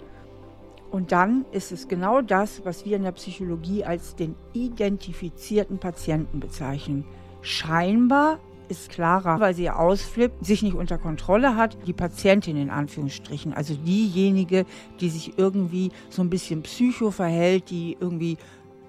Und 0.92 1.12
dann 1.12 1.46
ist 1.52 1.72
es 1.72 1.88
genau 1.88 2.22
das, 2.22 2.66
was 2.66 2.86
wir 2.86 2.96
in 2.98 3.04
der 3.04 3.12
Psychologie 3.12 3.86
als 3.86 4.16
den 4.16 4.36
identifizierten 4.54 5.78
Patienten 5.78 6.40
bezeichnen. 6.40 7.06
Scheinbar 7.42 8.40
ist 8.70 8.90
klarer, 8.90 9.40
weil 9.40 9.54
sie 9.54 9.70
ausflippt, 9.70 10.46
sich 10.46 10.62
nicht 10.62 10.76
unter 10.76 10.98
Kontrolle 10.98 11.56
hat. 11.56 11.78
Die 11.88 11.94
Patientin 11.94 12.56
in 12.56 12.70
Anführungsstrichen, 12.70 13.54
also 13.54 13.74
diejenige, 13.76 14.66
die 15.00 15.10
sich 15.10 15.38
irgendwie 15.38 15.92
so 16.10 16.22
ein 16.22 16.30
bisschen 16.30 16.62
psycho 16.62 17.12
verhält, 17.12 17.70
die 17.70 17.98
irgendwie 18.00 18.38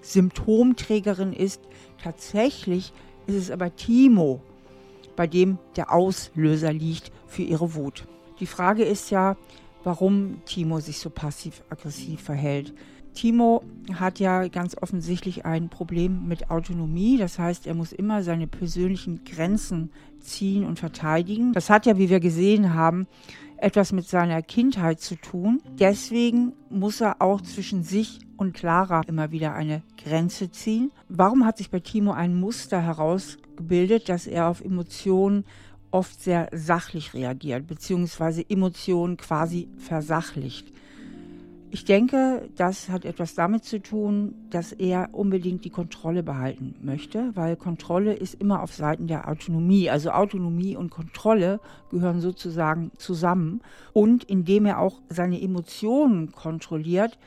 Symptomträgerin 0.02 1.32
ist. 1.32 1.62
Tatsächlich 2.02 2.92
ist 3.26 3.36
es 3.36 3.50
aber 3.50 3.74
Timo, 3.74 4.40
bei 5.16 5.26
dem 5.26 5.58
der 5.76 5.92
Auslöser 5.92 6.72
liegt 6.72 7.10
für 7.26 7.42
ihre 7.42 7.74
Wut. 7.74 8.06
Die 8.38 8.46
Frage 8.46 8.84
ist 8.84 9.10
ja, 9.10 9.36
warum 9.84 10.42
Timo 10.44 10.80
sich 10.80 10.98
so 10.98 11.10
passiv-aggressiv 11.10 12.22
verhält. 12.22 12.74
Timo 13.14 13.62
hat 13.94 14.18
ja 14.20 14.48
ganz 14.48 14.76
offensichtlich 14.80 15.44
ein 15.44 15.68
Problem 15.68 16.26
mit 16.28 16.50
Autonomie. 16.50 17.16
Das 17.16 17.38
heißt, 17.38 17.66
er 17.66 17.74
muss 17.74 17.92
immer 17.92 18.22
seine 18.22 18.46
persönlichen 18.46 19.24
Grenzen 19.24 19.90
ziehen 20.20 20.64
und 20.64 20.78
verteidigen. 20.78 21.52
Das 21.52 21.70
hat 21.70 21.86
ja, 21.86 21.98
wie 21.98 22.11
wir 22.11 22.20
gesehen 22.20 22.74
haben, 22.74 23.06
etwas 23.56 23.92
mit 23.92 24.08
seiner 24.08 24.42
Kindheit 24.42 25.00
zu 25.00 25.16
tun. 25.16 25.61
Deswegen 25.78 26.52
muss 26.70 27.00
er 27.00 27.20
auch 27.20 27.40
zwischen 27.40 27.82
sich 27.82 28.20
und 28.36 28.54
Clara 28.54 29.02
immer 29.06 29.32
wieder 29.32 29.54
eine 29.54 29.82
Grenze 30.02 30.50
ziehen. 30.50 30.90
Warum 31.08 31.44
hat 31.44 31.58
sich 31.58 31.70
bei 31.70 31.80
Timo 31.80 32.12
ein 32.12 32.34
Muster 32.38 32.80
herausgebildet, 32.80 34.08
dass 34.08 34.26
er 34.26 34.48
auf 34.48 34.64
Emotionen 34.64 35.44
oft 35.90 36.22
sehr 36.22 36.48
sachlich 36.52 37.12
reagiert, 37.12 37.66
beziehungsweise 37.66 38.48
Emotionen 38.48 39.16
quasi 39.16 39.68
versachlicht? 39.76 40.72
Ich 41.72 41.84
denke, 41.84 42.48
das 42.56 42.88
hat 42.88 43.04
etwas 43.04 43.36
damit 43.36 43.62
zu 43.62 43.80
tun, 43.80 44.34
dass 44.50 44.72
er 44.72 45.10
unbedingt 45.12 45.64
die 45.64 45.70
Kontrolle 45.70 46.24
behalten 46.24 46.74
möchte, 46.82 47.30
weil 47.36 47.54
Kontrolle 47.54 48.12
ist 48.12 48.34
immer 48.34 48.60
auf 48.62 48.74
Seiten 48.74 49.06
der 49.06 49.28
Autonomie. 49.28 49.88
Also 49.88 50.10
Autonomie 50.10 50.76
und 50.76 50.90
Kontrolle 50.90 51.60
gehören 51.88 52.20
sozusagen 52.20 52.90
zusammen. 52.96 53.60
Und 53.92 54.24
indem 54.24 54.66
er 54.66 54.80
auch 54.80 55.00
seine 55.10 55.40
Emotionen 55.40 56.32
kontrolliert, 56.32 57.18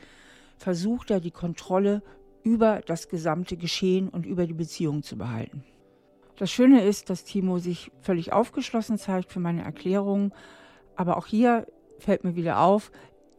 versucht 0.58 1.10
er 1.10 1.20
die 1.20 1.30
Kontrolle 1.30 2.02
über 2.42 2.82
das 2.84 3.08
gesamte 3.08 3.56
Geschehen 3.56 4.10
und 4.10 4.26
über 4.26 4.46
die 4.46 4.52
Beziehung 4.52 5.02
zu 5.02 5.16
behalten. 5.16 5.64
Das 6.36 6.50
Schöne 6.50 6.84
ist, 6.84 7.08
dass 7.08 7.24
Timo 7.24 7.58
sich 7.58 7.90
völlig 8.02 8.34
aufgeschlossen 8.34 8.98
zeigt 8.98 9.32
für 9.32 9.40
meine 9.40 9.62
Erklärungen. 9.62 10.34
Aber 10.96 11.16
auch 11.16 11.26
hier 11.26 11.66
fällt 11.98 12.24
mir 12.24 12.36
wieder 12.36 12.60
auf, 12.60 12.90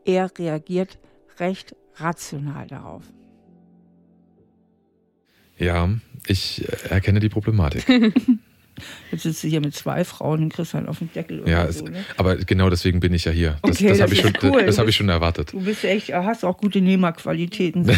er 0.05 0.31
reagiert 0.37 0.97
recht 1.39 1.75
rational 1.97 2.67
darauf. 2.67 3.03
Ja, 5.57 5.89
ich 6.27 6.65
erkenne 6.89 7.19
die 7.19 7.29
Problematik. 7.29 7.85
Jetzt 9.11 9.23
sitzt 9.23 9.41
du 9.41 9.47
hier 9.47 9.61
mit 9.61 9.73
zwei 9.73 10.03
Frauen 10.03 10.43
und 10.43 10.53
kriegst 10.53 10.73
halt 10.73 10.87
auf 10.89 10.99
den 10.99 11.09
Deckel. 11.13 11.47
Ja, 11.47 11.63
es, 11.63 11.77
so, 11.77 11.85
ne? 11.85 12.03
aber 12.17 12.35
genau 12.35 12.69
deswegen 12.69 12.99
bin 12.99 13.13
ich 13.13 13.23
ja 13.23 13.31
hier. 13.31 13.57
Das, 13.61 13.77
Okay, 13.77 13.87
das 13.87 13.99
das 13.99 14.01
habe 14.01 14.13
ich, 14.13 14.21
schon, 14.21 14.33
cool. 14.43 14.65
das 14.65 14.77
hab 14.77 14.87
ich 14.89 14.95
schon 14.97 15.07
erwartet. 15.07 15.53
Du 15.53 15.61
bist 15.61 15.85
echt, 15.85 16.13
hast 16.13 16.43
auch 16.43 16.57
gute 16.57 16.81
Nehmerqualitäten. 16.81 17.89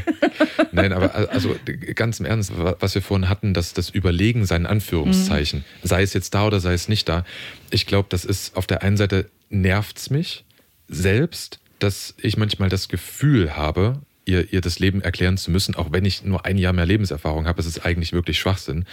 Nein, 0.72 0.92
aber 0.92 1.14
also 1.14 1.54
ganz 1.94 2.18
im 2.18 2.26
Ernst, 2.26 2.52
was 2.56 2.94
wir 2.96 3.02
vorhin 3.02 3.28
hatten, 3.28 3.54
dass 3.54 3.72
das 3.72 3.90
Überlegen 3.90 4.46
sein 4.46 4.66
Anführungszeichen, 4.66 5.64
sei 5.84 6.02
es 6.02 6.12
jetzt 6.12 6.34
da 6.34 6.46
oder 6.48 6.58
sei 6.58 6.72
es 6.72 6.88
nicht 6.88 7.08
da, 7.08 7.24
ich 7.70 7.86
glaube, 7.86 8.08
das 8.08 8.24
ist 8.24 8.56
auf 8.56 8.66
der 8.66 8.82
einen 8.82 8.96
Seite 8.96 9.30
nervt's 9.48 10.10
mich 10.10 10.45
selbst, 10.88 11.60
dass 11.78 12.14
ich 12.18 12.36
manchmal 12.36 12.68
das 12.68 12.88
Gefühl 12.88 13.56
habe, 13.56 14.00
ihr, 14.24 14.52
ihr 14.52 14.60
das 14.60 14.78
Leben 14.78 15.00
erklären 15.00 15.36
zu 15.36 15.50
müssen, 15.50 15.74
auch 15.74 15.92
wenn 15.92 16.04
ich 16.04 16.24
nur 16.24 16.44
ein 16.44 16.58
Jahr 16.58 16.72
mehr 16.72 16.86
Lebenserfahrung 16.86 17.46
habe, 17.46 17.60
es 17.60 17.66
ist 17.66 17.84
eigentlich 17.84 18.12
wirklich 18.12 18.38
Schwachsinn. 18.38 18.84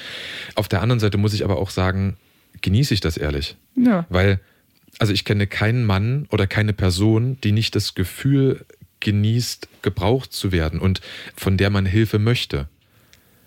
Auf 0.56 0.68
der 0.68 0.82
anderen 0.82 1.00
Seite 1.00 1.18
muss 1.18 1.34
ich 1.34 1.44
aber 1.44 1.58
auch 1.58 1.70
sagen, 1.70 2.18
genieße 2.62 2.94
ich 2.94 3.00
das 3.00 3.18
ehrlich. 3.18 3.58
ja. 3.76 4.06
Weil, 4.10 4.40
also 5.00 5.12
ich 5.12 5.26
kenne 5.26 5.48
keinen 5.48 5.86
Mann 5.86 6.28
oder 6.30 6.46
keine 6.46 6.74
Person, 6.74 7.38
die 7.44 7.52
nicht 7.52 7.76
das 7.76 7.96
Gefühl 7.96 8.66
genießt, 9.00 9.68
gebraucht 9.82 10.32
zu 10.32 10.52
werden 10.52 10.80
und 10.80 11.02
von 11.36 11.58
der 11.58 11.70
man 11.70 11.86
Hilfe 11.86 12.20
möchte. 12.20 12.70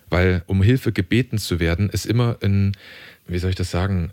Weil 0.09 0.43
um 0.45 0.61
Hilfe 0.61 0.91
gebeten 0.91 1.37
zu 1.37 1.59
werden, 1.59 1.89
ist 1.89 2.05
immer 2.05 2.37
ein, 2.41 2.73
wie 3.27 3.39
soll 3.39 3.49
ich 3.49 3.55
das 3.55 3.71
sagen, 3.71 4.11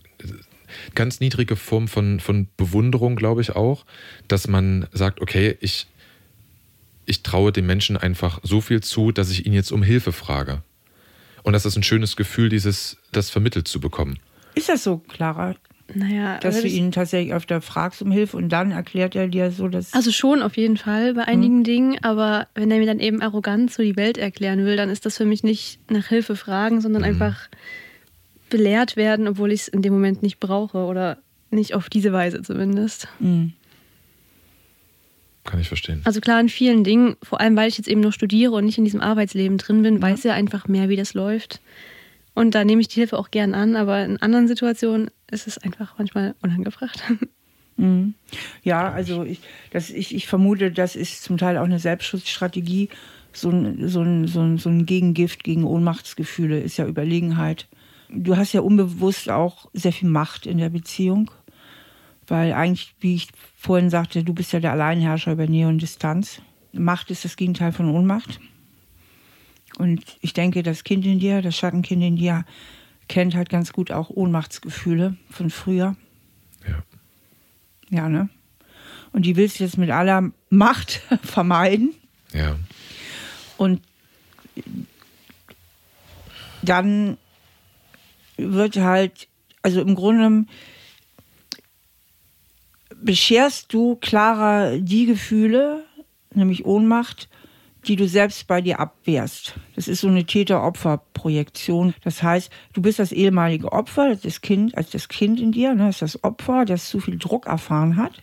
ganz 0.94 1.20
niedrige 1.20 1.56
Form 1.56 1.88
von, 1.88 2.20
von 2.20 2.48
Bewunderung, 2.56 3.16
glaube 3.16 3.40
ich 3.40 3.54
auch, 3.56 3.84
dass 4.28 4.48
man 4.48 4.86
sagt, 4.92 5.20
okay, 5.20 5.56
ich, 5.60 5.86
ich 7.06 7.22
traue 7.22 7.52
dem 7.52 7.66
Menschen 7.66 7.96
einfach 7.96 8.40
so 8.42 8.60
viel 8.60 8.82
zu, 8.82 9.12
dass 9.12 9.30
ich 9.30 9.46
ihn 9.46 9.52
jetzt 9.52 9.72
um 9.72 9.82
Hilfe 9.82 10.12
frage. 10.12 10.62
Und 11.42 11.52
das 11.52 11.66
ist 11.66 11.76
ein 11.76 11.82
schönes 11.82 12.16
Gefühl, 12.16 12.48
dieses, 12.48 12.96
das 13.12 13.30
vermittelt 13.30 13.68
zu 13.68 13.78
bekommen. 13.78 14.18
Ist 14.54 14.68
das 14.68 14.82
so, 14.82 14.98
Clara, 14.98 15.54
Naja, 15.92 16.38
dass 16.38 16.56
aber 16.56 16.62
du 16.62 16.68
ihn 16.68 16.90
tatsächlich 16.90 17.34
öfter 17.34 17.60
fragst 17.60 18.00
um 18.00 18.10
Hilfe 18.10 18.36
und 18.38 18.48
dann 18.48 18.70
erklärt 18.70 19.14
er 19.14 19.28
dir 19.28 19.50
so, 19.50 19.68
dass. 19.68 19.92
Also 19.92 20.10
schon 20.10 20.40
auf 20.40 20.56
jeden 20.56 20.78
Fall 20.78 21.12
bei 21.12 21.24
einigen 21.24 21.62
Dingen, 21.62 21.98
aber 22.02 22.48
wenn 22.54 22.70
er 22.70 22.78
mir 22.78 22.86
dann 22.86 23.00
eben 23.00 23.20
arrogant 23.20 23.72
so 23.72 23.82
die 23.82 23.96
Welt 23.96 24.16
erklären 24.16 24.64
will, 24.64 24.76
dann 24.76 24.88
ist 24.88 25.04
das 25.04 25.18
für 25.18 25.26
mich 25.26 25.44
nicht 25.44 25.78
nach 25.90 26.06
Hilfe 26.06 26.34
fragen, 26.36 26.80
sondern 26.80 27.04
einfach 27.04 27.48
belehrt 28.54 28.94
werden, 28.94 29.26
obwohl 29.26 29.50
ich 29.50 29.62
es 29.62 29.68
in 29.68 29.82
dem 29.82 29.92
Moment 29.92 30.22
nicht 30.22 30.38
brauche 30.38 30.78
oder 30.78 31.18
nicht 31.50 31.74
auf 31.74 31.90
diese 31.90 32.12
Weise 32.12 32.40
zumindest. 32.40 33.08
Mhm. 33.18 33.52
Kann 35.42 35.60
ich 35.60 35.66
verstehen. 35.66 36.02
Also 36.04 36.20
klar, 36.20 36.38
in 36.38 36.48
vielen 36.48 36.84
Dingen, 36.84 37.16
vor 37.20 37.40
allem 37.40 37.56
weil 37.56 37.68
ich 37.68 37.78
jetzt 37.78 37.88
eben 37.88 38.00
noch 38.00 38.12
studiere 38.12 38.52
und 38.52 38.64
nicht 38.64 38.78
in 38.78 38.84
diesem 38.84 39.00
Arbeitsleben 39.00 39.58
drin 39.58 39.82
bin, 39.82 40.00
weiß 40.00 40.24
er 40.24 40.34
einfach 40.34 40.68
mehr, 40.68 40.88
wie 40.88 40.94
das 40.94 41.14
läuft. 41.14 41.60
Und 42.32 42.54
da 42.54 42.64
nehme 42.64 42.80
ich 42.80 42.86
die 42.86 43.00
Hilfe 43.00 43.18
auch 43.18 43.32
gern 43.32 43.54
an, 43.54 43.74
aber 43.74 44.04
in 44.04 44.22
anderen 44.22 44.46
Situationen 44.46 45.10
ist 45.32 45.48
es 45.48 45.58
einfach 45.58 45.98
manchmal 45.98 46.36
unangebracht. 46.40 47.02
Mhm. 47.76 48.14
Ja, 48.62 48.92
also 48.92 49.24
ich, 49.24 49.40
das, 49.72 49.90
ich, 49.90 50.14
ich 50.14 50.28
vermute, 50.28 50.70
das 50.70 50.94
ist 50.94 51.24
zum 51.24 51.38
Teil 51.38 51.58
auch 51.58 51.64
eine 51.64 51.80
Selbstschutzstrategie. 51.80 52.88
So 53.32 53.50
ein, 53.50 53.88
so, 53.88 54.00
ein, 54.00 54.28
so, 54.28 54.42
ein, 54.42 54.58
so 54.58 54.68
ein 54.68 54.86
Gegengift 54.86 55.42
gegen 55.42 55.64
Ohnmachtsgefühle 55.64 56.60
ist 56.60 56.76
ja 56.76 56.86
Überlegenheit. 56.86 57.66
Du 58.14 58.36
hast 58.36 58.52
ja 58.52 58.60
unbewusst 58.60 59.28
auch 59.28 59.68
sehr 59.72 59.92
viel 59.92 60.08
Macht 60.08 60.46
in 60.46 60.58
der 60.58 60.68
Beziehung, 60.68 61.30
weil 62.26 62.52
eigentlich, 62.52 62.94
wie 63.00 63.16
ich 63.16 63.28
vorhin 63.56 63.90
sagte, 63.90 64.22
du 64.22 64.32
bist 64.32 64.52
ja 64.52 64.60
der 64.60 64.72
Alleinherrscher 64.72 65.32
über 65.32 65.46
Nähe 65.46 65.68
und 65.68 65.82
Distanz. 65.82 66.40
Macht 66.72 67.10
ist 67.10 67.24
das 67.24 67.36
Gegenteil 67.36 67.72
von 67.72 67.90
Ohnmacht. 67.90 68.40
Und 69.78 70.04
ich 70.20 70.32
denke, 70.32 70.62
das 70.62 70.84
Kind 70.84 71.04
in 71.04 71.18
dir, 71.18 71.42
das 71.42 71.56
Schattenkind 71.56 72.02
in 72.02 72.16
dir, 72.16 72.44
kennt 73.08 73.34
halt 73.34 73.48
ganz 73.48 73.72
gut 73.72 73.90
auch 73.90 74.10
Ohnmachtsgefühle 74.10 75.16
von 75.30 75.50
früher. 75.50 75.96
Ja. 76.66 76.82
Ja, 77.90 78.08
ne? 78.08 78.28
Und 79.12 79.26
die 79.26 79.36
willst 79.36 79.58
du 79.58 79.64
jetzt 79.64 79.78
mit 79.78 79.90
aller 79.90 80.30
Macht 80.50 81.02
vermeiden. 81.22 81.94
Ja. 82.32 82.56
Und 83.56 83.80
dann 86.62 87.18
wird 88.36 88.76
halt, 88.76 89.28
also 89.62 89.80
im 89.80 89.94
Grunde 89.94 90.46
bescherst 92.96 93.72
du 93.72 93.96
Clara 93.96 94.76
die 94.78 95.06
Gefühle, 95.06 95.84
nämlich 96.34 96.64
Ohnmacht, 96.64 97.28
die 97.86 97.96
du 97.96 98.08
selbst 98.08 98.46
bei 98.46 98.60
dir 98.60 98.80
abwehrst. 98.80 99.54
Das 99.74 99.88
ist 99.88 100.00
so 100.00 100.08
eine 100.08 100.24
Täter-Opfer-Projektion. 100.24 101.94
Das 102.02 102.22
heißt, 102.22 102.50
du 102.72 102.80
bist 102.80 102.98
das 102.98 103.12
ehemalige 103.12 103.72
Opfer, 103.72 104.16
das 104.16 104.40
Kind, 104.40 104.76
als 104.76 104.90
das 104.90 105.08
Kind 105.08 105.38
in 105.38 105.52
dir, 105.52 105.74
ne, 105.74 105.90
ist 105.90 106.02
das 106.02 106.24
Opfer, 106.24 106.64
das 106.64 106.88
zu 106.88 107.00
viel 107.00 107.18
Druck 107.18 107.46
erfahren 107.46 107.96
hat. 107.96 108.22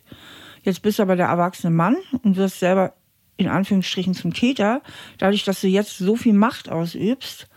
Jetzt 0.64 0.82
bist 0.82 1.00
du 1.00 1.04
aber 1.04 1.16
der 1.16 1.28
erwachsene 1.28 1.72
Mann 1.72 1.98
und 2.24 2.38
wirst 2.38 2.60
selber 2.60 2.94
in 3.38 3.48
Anführungsstrichen 3.48 4.14
zum 4.14 4.34
Täter. 4.34 4.82
Dadurch, 5.18 5.44
dass 5.44 5.62
du 5.62 5.68
jetzt 5.68 5.98
so 5.98 6.16
viel 6.16 6.34
Macht 6.34 6.70
ausübst, 6.70 7.48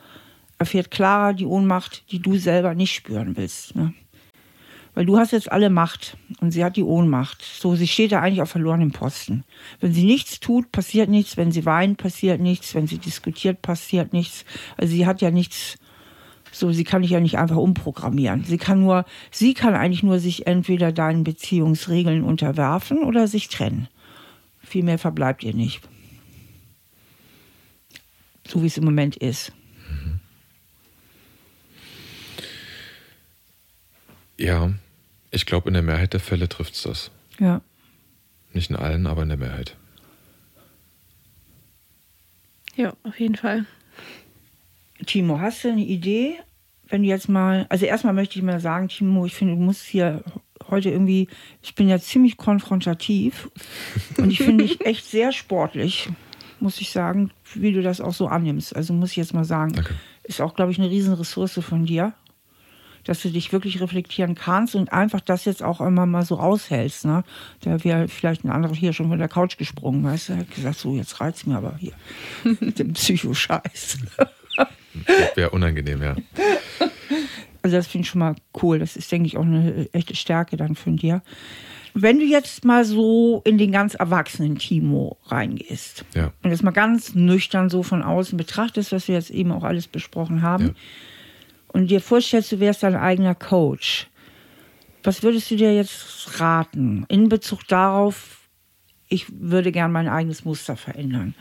erfährt 0.64 0.90
Clara 0.90 1.34
die 1.34 1.44
Ohnmacht, 1.44 2.10
die 2.10 2.20
du 2.20 2.36
selber 2.36 2.74
nicht 2.74 2.94
spüren 2.94 3.36
willst. 3.36 3.76
Ne? 3.76 3.92
Weil 4.94 5.04
du 5.04 5.18
hast 5.18 5.32
jetzt 5.32 5.52
alle 5.52 5.68
Macht 5.68 6.16
und 6.40 6.52
sie 6.52 6.64
hat 6.64 6.76
die 6.76 6.82
Ohnmacht. 6.82 7.42
So, 7.42 7.74
sie 7.74 7.86
steht 7.86 8.12
da 8.12 8.20
eigentlich 8.20 8.40
auf 8.40 8.50
verlorenem 8.50 8.92
Posten. 8.92 9.44
Wenn 9.80 9.92
sie 9.92 10.04
nichts 10.04 10.40
tut, 10.40 10.72
passiert 10.72 11.10
nichts. 11.10 11.36
Wenn 11.36 11.52
sie 11.52 11.66
weint, 11.66 11.98
passiert 11.98 12.40
nichts. 12.40 12.74
Wenn 12.74 12.86
sie 12.86 12.98
diskutiert, 12.98 13.60
passiert 13.60 14.12
nichts. 14.12 14.44
Also 14.76 14.94
sie 14.94 15.06
hat 15.06 15.20
ja 15.20 15.30
nichts. 15.30 15.76
So, 16.50 16.72
sie 16.72 16.84
kann 16.84 17.02
dich 17.02 17.10
ja 17.10 17.20
nicht 17.20 17.36
einfach 17.36 17.56
umprogrammieren. 17.56 18.44
Sie 18.44 18.58
kann 18.58 18.80
nur, 18.80 19.04
sie 19.30 19.52
kann 19.54 19.74
eigentlich 19.74 20.04
nur 20.04 20.20
sich 20.20 20.46
entweder 20.46 20.92
deinen 20.92 21.24
Beziehungsregeln 21.24 22.22
unterwerfen 22.22 23.02
oder 23.02 23.28
sich 23.28 23.48
trennen. 23.48 23.88
Viel 24.62 24.84
mehr 24.84 24.98
verbleibt 24.98 25.42
ihr 25.42 25.54
nicht. 25.54 25.82
So 28.46 28.62
wie 28.62 28.68
es 28.68 28.78
im 28.78 28.84
Moment 28.84 29.16
ist. 29.16 29.52
Ja, 34.36 34.72
ich 35.30 35.46
glaube, 35.46 35.68
in 35.68 35.74
der 35.74 35.82
Mehrheit 35.82 36.12
der 36.12 36.20
Fälle 36.20 36.48
trifft 36.48 36.74
es 36.74 36.82
das. 36.82 37.10
Ja. 37.38 37.60
Nicht 38.52 38.70
in 38.70 38.76
allen, 38.76 39.06
aber 39.06 39.22
in 39.22 39.28
der 39.28 39.38
Mehrheit. 39.38 39.76
ja, 42.76 42.92
auf 43.02 43.18
jeden 43.18 43.36
Fall. 43.36 43.66
Timo, 45.06 45.40
hast 45.40 45.64
du 45.64 45.68
eine 45.68 45.84
Idee, 45.84 46.36
wenn 46.88 47.02
du 47.02 47.08
jetzt 47.08 47.28
mal, 47.28 47.66
also 47.68 47.86
erstmal 47.86 48.14
möchte 48.14 48.38
ich 48.38 48.44
mal 48.44 48.60
sagen, 48.60 48.88
Timo, 48.88 49.26
ich 49.26 49.34
finde, 49.34 49.54
du 49.54 49.60
musst 49.60 49.82
hier 49.84 50.22
heute 50.70 50.90
irgendwie, 50.90 51.28
ich 51.62 51.74
bin 51.74 51.88
ja 51.88 51.98
ziemlich 51.98 52.36
konfrontativ 52.36 53.50
und 54.18 54.30
ich 54.30 54.38
finde 54.38 54.64
dich 54.64 54.84
echt 54.84 55.04
sehr 55.04 55.32
sportlich, 55.32 56.08
muss 56.60 56.80
ich 56.80 56.90
sagen, 56.90 57.30
wie 57.54 57.72
du 57.72 57.82
das 57.82 58.00
auch 58.00 58.14
so 58.14 58.28
annimmst. 58.28 58.74
Also 58.74 58.92
muss 58.92 59.10
ich 59.10 59.16
jetzt 59.16 59.34
mal 59.34 59.44
sagen, 59.44 59.74
Danke. 59.74 59.94
ist 60.22 60.40
auch, 60.40 60.54
glaube 60.54 60.72
ich, 60.72 60.78
eine 60.78 60.90
Riesenressource 60.90 61.60
von 61.60 61.84
dir, 61.84 62.14
dass 63.04 63.22
du 63.22 63.30
dich 63.30 63.52
wirklich 63.52 63.80
reflektieren 63.80 64.34
kannst 64.34 64.74
und 64.74 64.92
einfach 64.92 65.20
das 65.20 65.44
jetzt 65.44 65.62
auch 65.62 65.80
immer 65.80 66.06
mal 66.06 66.24
so 66.24 66.38
aushältst. 66.38 67.04
Ne? 67.04 67.22
Da 67.60 67.82
wäre 67.84 68.08
vielleicht 68.08 68.44
ein 68.44 68.50
anderer 68.50 68.74
hier 68.74 68.92
schon 68.92 69.08
von 69.08 69.18
der 69.18 69.28
Couch 69.28 69.56
gesprungen, 69.58 70.02
weißt 70.04 70.30
du, 70.30 70.36
hat 70.38 70.50
gesagt, 70.50 70.78
so, 70.78 70.94
jetzt 70.96 71.20
reizt 71.20 71.46
mir 71.46 71.56
aber 71.56 71.76
hier 71.78 71.92
mit 72.60 72.78
dem 72.78 72.92
Psychoscheiß. 72.94 73.98
Wäre 75.34 75.50
unangenehm, 75.50 76.02
ja. 76.02 76.16
Also 77.62 77.76
das 77.76 77.86
finde 77.86 78.04
ich 78.04 78.10
schon 78.10 78.18
mal 78.20 78.34
cool. 78.62 78.78
Das 78.78 78.96
ist, 78.96 79.10
denke 79.10 79.26
ich, 79.26 79.36
auch 79.36 79.44
eine 79.44 79.88
echte 79.92 80.14
Stärke 80.14 80.56
dann 80.56 80.74
von 80.74 80.96
dir. 80.96 81.22
Wenn 81.94 82.18
du 82.18 82.24
jetzt 82.24 82.64
mal 82.64 82.84
so 82.84 83.40
in 83.44 83.56
den 83.56 83.70
ganz 83.70 83.94
erwachsenen 83.94 84.58
Timo 84.58 85.16
reingehst 85.26 86.04
Ja. 86.14 86.32
und 86.42 86.50
jetzt 86.50 86.62
mal 86.64 86.72
ganz 86.72 87.14
nüchtern 87.14 87.70
so 87.70 87.82
von 87.84 88.02
außen 88.02 88.36
betrachtest, 88.36 88.90
was 88.92 89.06
wir 89.08 89.14
jetzt 89.14 89.30
eben 89.30 89.52
auch 89.52 89.62
alles 89.62 89.86
besprochen 89.86 90.42
haben 90.42 90.66
Ja. 90.68 90.74
Und 91.74 91.88
dir 91.88 92.00
vorstellst, 92.00 92.52
du 92.52 92.60
wärst 92.60 92.84
dein 92.84 92.94
eigener 92.94 93.34
Coach, 93.34 94.06
was 95.02 95.22
würdest 95.22 95.50
du 95.50 95.56
dir 95.56 95.74
jetzt 95.74 96.40
raten 96.40 97.04
in 97.08 97.28
Bezug 97.28 97.66
darauf, 97.68 98.48
ich 99.08 99.26
würde 99.28 99.72
gern 99.72 99.92
mein 99.92 100.08
eigenes 100.08 100.44
Muster 100.44 100.76
verändern? 100.76 101.34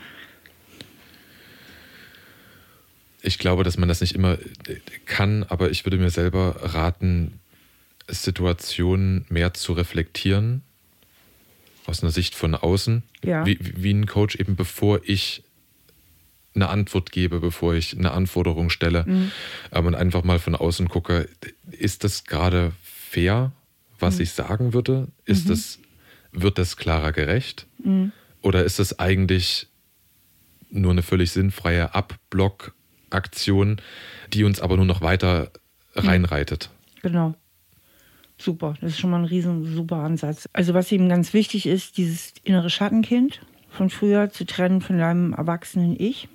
Ich 3.22 3.38
glaube, 3.38 3.62
dass 3.62 3.78
man 3.78 3.88
das 3.88 4.02
nicht 4.02 4.14
immer 4.14 4.34
äh, 4.66 4.80
kann, 5.06 5.44
aber 5.44 5.70
ich 5.70 5.86
würde 5.86 5.96
mir 5.96 6.10
selber 6.10 6.56
raten, 6.74 7.40
Situationen 8.08 9.24
mehr 9.30 9.54
zu 9.54 9.72
reflektieren, 9.72 10.62
aus 11.86 12.02
einer 12.02 12.12
Sicht 12.12 12.34
von 12.34 12.54
außen, 12.54 13.02
Ja. 13.24 13.46
wie, 13.46 13.58
wie 13.60 13.94
ein 13.94 14.06
Coach 14.06 14.34
eben, 14.36 14.56
bevor 14.56 15.00
ich 15.04 15.42
eine 16.54 16.68
Antwort 16.68 17.12
gebe, 17.12 17.40
bevor 17.40 17.74
ich 17.74 17.96
eine 17.96 18.12
Anforderung 18.12 18.70
stelle 18.70 19.04
ähm, 19.06 19.86
und 19.86 19.94
einfach 19.94 20.24
mal 20.24 20.38
von 20.38 20.54
außen 20.54 20.88
gucke, 20.88 21.28
ist 21.70 22.04
das 22.04 22.24
gerade 22.24 22.72
fair, 22.82 23.52
was 23.98 24.20
ich 24.20 24.32
sagen 24.32 24.72
würde? 24.72 25.08
Ist 25.24 25.48
das, 25.48 25.78
wird 26.32 26.58
das 26.58 26.76
klarer 26.76 27.12
gerecht? 27.12 27.66
Oder 28.42 28.64
ist 28.64 28.78
das 28.78 28.98
eigentlich 28.98 29.68
nur 30.70 30.92
eine 30.92 31.02
völlig 31.02 31.30
sinnfreie 31.30 31.94
Abblockaktion, 31.94 33.80
die 34.32 34.44
uns 34.44 34.60
aber 34.60 34.76
nur 34.76 34.86
noch 34.86 35.00
weiter 35.00 35.50
reinreitet. 35.94 36.70
Genau. 37.02 37.34
Super, 38.36 38.74
das 38.80 38.92
ist 38.92 39.00
schon 39.00 39.10
mal 39.10 39.18
ein 39.18 39.24
riesen 39.24 39.64
super 39.76 39.96
Ansatz. 39.96 40.48
Also 40.52 40.74
was 40.74 40.90
eben 40.90 41.08
ganz 41.08 41.32
wichtig 41.32 41.66
ist, 41.66 41.96
dieses 41.96 42.34
innere 42.42 42.68
Schattenkind 42.68 43.40
von 43.70 43.90
früher 43.90 44.30
zu 44.30 44.44
trennen 44.44 44.80
von 44.80 44.98
deinem 44.98 45.32
erwachsenen 45.32 45.98
Ich. 45.98 46.28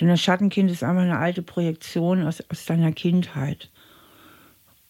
Denn 0.00 0.08
das 0.08 0.20
Schattenkind 0.20 0.70
ist 0.70 0.82
einfach 0.82 1.02
eine 1.02 1.18
alte 1.18 1.42
Projektion 1.42 2.24
aus, 2.24 2.42
aus 2.50 2.64
deiner 2.64 2.92
Kindheit. 2.92 3.70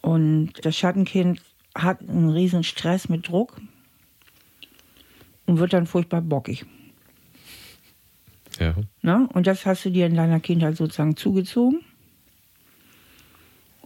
Und 0.00 0.52
das 0.62 0.76
Schattenkind 0.76 1.40
hat 1.74 2.00
einen 2.00 2.30
riesen 2.30 2.64
Stress 2.64 3.08
mit 3.08 3.28
Druck 3.28 3.60
und 5.46 5.58
wird 5.58 5.72
dann 5.72 5.86
furchtbar 5.86 6.20
bockig. 6.20 6.64
Ja. 8.58 8.74
Ne? 9.00 9.28
Und 9.32 9.46
das 9.46 9.64
hast 9.64 9.84
du 9.84 9.90
dir 9.90 10.06
in 10.06 10.14
deiner 10.14 10.40
Kindheit 10.40 10.76
sozusagen 10.76 11.16
zugezogen. 11.16 11.80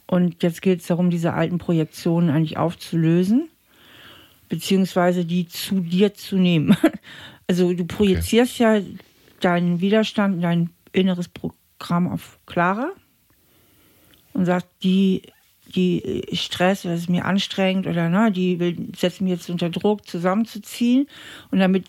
Und 0.07 0.43
jetzt 0.43 0.63
geht 0.63 0.81
es 0.81 0.87
darum, 0.87 1.11
diese 1.11 1.33
alten 1.33 1.59
Projektionen 1.59 2.31
eigentlich 2.31 2.57
aufzulösen, 2.57 3.49
beziehungsweise 4.49 5.25
die 5.25 5.49
zu 5.49 5.81
dir 5.81 6.15
zu 6.15 6.37
nehmen. 6.37 6.77
Also 7.49 7.73
du 7.73 7.85
projizierst 7.85 8.61
okay. 8.61 8.81
ja 8.81 8.83
deinen 9.41 9.81
Widerstand, 9.81 10.43
dein 10.43 10.71
inneres 10.93 11.29
Programm 11.29 12.09
auf 12.09 12.39
Clara 12.47 12.91
und 14.33 14.45
sagst, 14.45 14.69
die, 14.83 15.23
die 15.75 16.23
Stress, 16.33 16.83
das 16.83 17.01
ist 17.01 17.11
mir 17.11 17.25
anstrengend 17.25 17.87
oder 17.87 18.09
ne, 18.09 18.31
die 18.31 18.61
will, 18.61 18.77
setzt 18.97 19.21
mich 19.21 19.33
jetzt 19.33 19.51
unter 19.51 19.71
Druck, 19.71 20.07
zusammenzuziehen. 20.07 21.07
Und 21.51 21.59
damit 21.59 21.87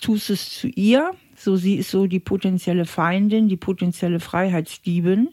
tust 0.00 0.28
du 0.28 0.32
es 0.32 0.50
zu 0.50 0.68
ihr. 0.68 1.10
So, 1.36 1.56
sie 1.56 1.76
ist 1.76 1.90
so 1.90 2.06
die 2.06 2.20
potenzielle 2.20 2.84
Feindin, 2.84 3.48
die 3.48 3.56
potenzielle 3.56 4.20
Freiheitsdiebin. 4.20 5.30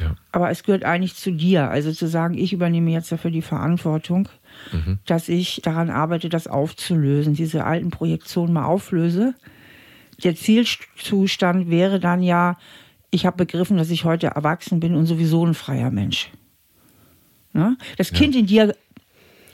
Ja. 0.00 0.14
Aber 0.30 0.50
es 0.50 0.62
gehört 0.62 0.84
eigentlich 0.84 1.14
zu 1.14 1.32
dir. 1.32 1.70
Also 1.70 1.92
zu 1.92 2.06
sagen, 2.06 2.36
ich 2.36 2.52
übernehme 2.52 2.90
jetzt 2.90 3.12
dafür 3.12 3.30
die 3.30 3.42
Verantwortung, 3.42 4.28
mhm. 4.72 4.98
dass 5.06 5.28
ich 5.28 5.60
daran 5.62 5.90
arbeite, 5.90 6.28
das 6.28 6.46
aufzulösen, 6.46 7.34
diese 7.34 7.64
alten 7.64 7.90
Projektionen 7.90 8.52
mal 8.52 8.64
auflöse. 8.64 9.34
Der 10.24 10.36
Zielzustand 10.36 11.70
wäre 11.70 12.00
dann 12.00 12.22
ja, 12.22 12.56
ich 13.10 13.26
habe 13.26 13.38
begriffen, 13.38 13.76
dass 13.76 13.90
ich 13.90 14.04
heute 14.04 14.28
erwachsen 14.28 14.80
bin 14.80 14.94
und 14.94 15.06
sowieso 15.06 15.44
ein 15.44 15.54
freier 15.54 15.90
Mensch. 15.90 16.30
Ne? 17.52 17.76
Das 17.96 18.10
ja. 18.10 18.16
Kind 18.16 18.36
in 18.36 18.46
dir 18.46 18.74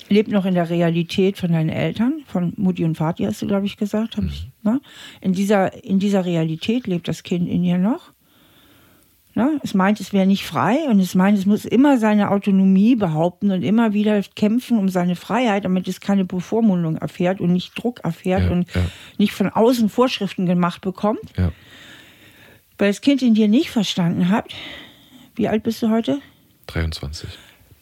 lebt 0.09 0.31
noch 0.31 0.45
in 0.45 0.55
der 0.55 0.71
Realität 0.71 1.39
von 1.39 1.53
deinen 1.53 1.69
Eltern, 1.69 2.23
von 2.27 2.53
Mutti 2.57 2.85
und 2.85 2.99
Vati, 2.99 3.25
hast 3.25 3.43
du, 3.43 3.47
glaube 3.47 3.67
ich, 3.67 3.77
gesagt. 3.77 4.19
Mhm. 4.19 4.29
Ich, 4.29 4.49
ne? 4.63 4.81
in, 5.21 5.33
dieser, 5.33 5.85
in 5.85 5.99
dieser 5.99 6.25
Realität 6.25 6.87
lebt 6.87 7.09
das 7.09 7.23
Kind 7.23 7.49
in 7.49 7.63
dir 7.63 7.79
noch. 7.79 8.13
Ne? 9.39 9.61
Es 9.63 9.73
meint, 9.73 10.01
es 10.01 10.13
wäre 10.13 10.27
nicht 10.27 10.45
frei 10.45 10.89
und 10.89 10.99
es 10.99 11.15
meint, 11.15 11.39
es 11.39 11.47
muss 11.47 11.65
immer 11.65 11.99
seine 11.99 12.33
Autonomie 12.33 12.97
behaupten 12.97 13.53
und 13.53 13.63
immer 13.63 13.93
wieder 13.93 14.21
kämpfen 14.35 14.77
um 14.77 14.89
seine 14.89 15.15
Freiheit, 15.15 15.65
damit 15.65 15.87
es 15.87 16.01
keine 16.01 16.25
Bevormundung 16.25 16.97
erfährt 16.97 17.41
und 17.41 17.53
nicht 17.53 17.81
Druck 17.81 18.01
erfährt 18.01 18.43
ja, 18.43 18.51
und 18.51 18.75
ja. 18.75 18.81
nicht 19.17 19.33
von 19.33 19.49
außen 19.49 19.91
Vorschriften 19.91 20.45
gemacht 20.45 20.81
bekommt. 20.81 21.21
Ja. 21.37 21.53
Weil 22.79 22.89
das 22.89 23.01
Kind 23.01 23.23
in 23.23 23.35
dir 23.35 23.47
nicht 23.47 23.71
verstanden 23.71 24.29
hat, 24.29 24.53
wie 25.37 25.47
alt 25.47 25.63
bist 25.63 25.81
du 25.85 25.91
heute? 25.91 26.19
23. 26.67 27.31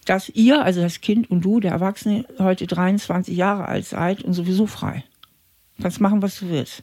Dass 0.04 0.28
ihr, 0.28 0.62
also 0.62 0.82
das 0.82 1.00
Kind 1.00 1.30
und 1.30 1.40
du, 1.40 1.61
der 1.61 1.72
Erwachsene, 1.72 2.26
heute 2.38 2.66
23 2.66 3.34
Jahre 3.34 3.64
alt 3.64 3.86
seid 3.86 4.20
und 4.20 4.34
sowieso 4.34 4.66
frei. 4.66 5.04
Du 5.78 5.84
kannst 5.84 6.02
machen, 6.02 6.20
was 6.20 6.38
du 6.38 6.50
willst. 6.50 6.82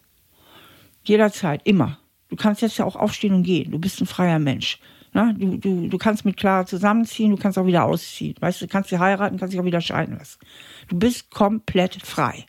Jederzeit, 1.04 1.62
immer. 1.64 2.00
Du 2.34 2.38
kannst 2.38 2.64
jetzt 2.64 2.80
ja 2.80 2.86
auch 2.86 2.96
aufstehen 2.96 3.36
und 3.36 3.44
gehen. 3.44 3.70
Du 3.70 3.78
bist 3.78 4.02
ein 4.02 4.08
freier 4.08 4.40
Mensch. 4.40 4.80
Na, 5.12 5.34
du, 5.34 5.56
du, 5.58 5.88
du 5.88 5.98
kannst 6.00 6.26
mit 6.26 6.36
Clara 6.36 6.66
zusammenziehen, 6.66 7.30
du 7.30 7.38
kannst 7.38 7.60
auch 7.60 7.68
wieder 7.68 7.84
ausziehen. 7.84 8.34
Weißt 8.40 8.60
du, 8.60 8.68
kannst 8.68 8.90
sie 8.90 8.98
heiraten, 8.98 9.38
kannst 9.38 9.54
dich 9.54 9.62
auch 9.62 9.66
wieder 9.66 9.82
scheiden 9.82 10.18
lassen. 10.18 10.40
Du 10.88 10.98
bist 10.98 11.30
komplett 11.30 12.04
frei. 12.04 12.48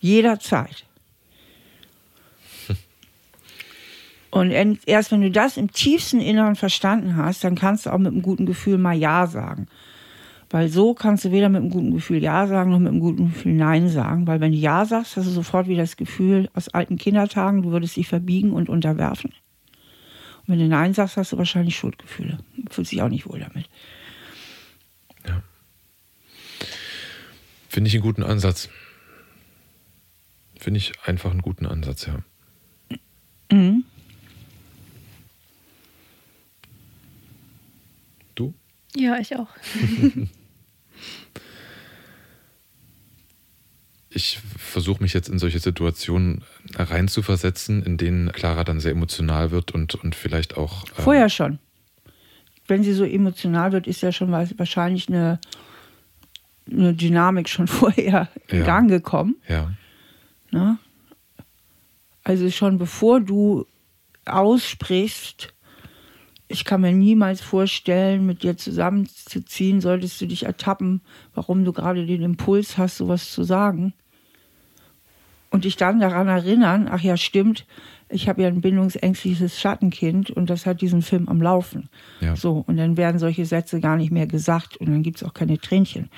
Jederzeit. 0.00 0.84
Und 4.30 4.50
erst 4.50 5.10
wenn 5.10 5.22
du 5.22 5.30
das 5.30 5.56
im 5.56 5.72
tiefsten 5.72 6.20
Inneren 6.20 6.56
verstanden 6.56 7.16
hast, 7.16 7.42
dann 7.42 7.54
kannst 7.54 7.86
du 7.86 7.90
auch 7.90 7.96
mit 7.96 8.12
einem 8.12 8.20
guten 8.20 8.44
Gefühl 8.44 8.76
mal 8.76 8.98
Ja 8.98 9.28
sagen. 9.28 9.66
Weil 10.52 10.68
so 10.68 10.94
kannst 10.94 11.24
du 11.24 11.30
weder 11.30 11.48
mit 11.48 11.60
einem 11.62 11.70
guten 11.70 11.92
Gefühl 11.92 12.20
Ja 12.20 12.48
sagen, 12.48 12.72
noch 12.72 12.80
mit 12.80 12.88
einem 12.88 12.98
guten 12.98 13.32
Gefühl 13.32 13.54
Nein 13.54 13.88
sagen. 13.88 14.26
Weil 14.26 14.40
wenn 14.40 14.50
du 14.50 14.58
Ja 14.58 14.84
sagst, 14.84 15.16
hast 15.16 15.26
du 15.26 15.30
sofort 15.30 15.68
wieder 15.68 15.82
das 15.82 15.96
Gefühl 15.96 16.50
aus 16.54 16.68
alten 16.68 16.98
Kindertagen, 16.98 17.62
du 17.62 17.70
würdest 17.70 17.96
dich 17.96 18.08
verbiegen 18.08 18.52
und 18.52 18.68
unterwerfen. 18.68 19.30
Und 19.30 20.48
wenn 20.48 20.58
du 20.58 20.66
Nein 20.66 20.92
sagst, 20.92 21.16
hast 21.16 21.32
du 21.32 21.38
wahrscheinlich 21.38 21.76
Schuldgefühle. 21.76 22.38
Du 22.56 22.72
fühlst 22.72 22.90
dich 22.90 23.00
auch 23.00 23.08
nicht 23.08 23.28
wohl 23.28 23.38
damit. 23.38 23.68
Ja. 25.24 25.40
Finde 27.68 27.86
ich 27.86 27.94
einen 27.94 28.02
guten 28.02 28.24
Ansatz. 28.24 28.68
Finde 30.58 30.78
ich 30.78 30.92
einfach 31.06 31.30
einen 31.30 31.42
guten 31.42 31.66
Ansatz, 31.66 32.06
ja. 32.06 32.18
Mhm. 33.52 33.84
Du? 38.34 38.52
Ja, 38.96 39.16
ich 39.20 39.36
auch. 39.36 39.48
ich 44.12 44.40
versuche 44.56 45.02
mich 45.02 45.12
jetzt 45.12 45.28
in 45.28 45.38
solche 45.38 45.60
Situationen 45.60 46.42
reinzuversetzen, 46.74 47.84
in 47.84 47.96
denen 47.96 48.32
Clara 48.32 48.64
dann 48.64 48.80
sehr 48.80 48.90
emotional 48.90 49.52
wird 49.52 49.70
und, 49.72 49.94
und 49.94 50.16
vielleicht 50.16 50.56
auch. 50.56 50.84
Ähm 50.84 51.04
Vorher 51.04 51.28
schon. 51.28 51.60
Wenn 52.66 52.82
sie 52.82 52.92
so 52.92 53.04
emotional 53.04 53.72
wird, 53.72 53.86
ist 53.86 54.00
ja 54.00 54.10
schon 54.10 54.32
wahrscheinlich 54.32 55.08
eine, 55.08 55.40
eine 56.70 56.92
Dynamik 56.92 57.48
schon 57.48 57.66
vorher 57.68 58.28
in 58.48 58.58
ja. 58.60 58.64
Gang 58.64 58.90
gekommen. 58.90 59.36
Ja. 59.48 59.72
Na? 60.50 60.78
Also 62.24 62.50
schon 62.50 62.78
bevor 62.78 63.20
du 63.20 63.64
aussprichst, 64.24 65.54
ich 66.48 66.64
kann 66.64 66.80
mir 66.80 66.92
niemals 66.92 67.40
vorstellen, 67.40 68.26
mit 68.26 68.42
dir 68.42 68.56
zusammenzuziehen, 68.56 69.80
solltest 69.80 70.20
du 70.20 70.26
dich 70.26 70.42
ertappen, 70.42 71.00
warum 71.32 71.64
du 71.64 71.72
gerade 71.72 72.04
den 72.06 72.22
Impuls 72.22 72.76
hast, 72.76 72.96
sowas 72.96 73.30
zu 73.30 73.44
sagen. 73.44 73.94
Und 75.50 75.64
dich 75.64 75.76
dann 75.76 75.98
daran 75.98 76.28
erinnern, 76.28 76.88
ach 76.90 77.00
ja, 77.00 77.16
stimmt, 77.16 77.66
ich 78.08 78.28
habe 78.28 78.42
ja 78.42 78.48
ein 78.48 78.60
bindungsängstliches 78.60 79.60
Schattenkind 79.60 80.30
und 80.30 80.50
das 80.50 80.66
hat 80.66 80.80
diesen 80.80 81.02
Film 81.02 81.28
am 81.28 81.42
Laufen. 81.42 81.88
Ja. 82.20 82.36
So, 82.36 82.64
und 82.66 82.76
dann 82.76 82.96
werden 82.96 83.18
solche 83.18 83.46
Sätze 83.46 83.80
gar 83.80 83.96
nicht 83.96 84.10
mehr 84.10 84.26
gesagt 84.26 84.76
und 84.76 84.88
dann 84.88 85.02
gibt 85.02 85.18
es 85.18 85.22
auch 85.24 85.34
keine 85.34 85.58
Tränchen. 85.58 86.08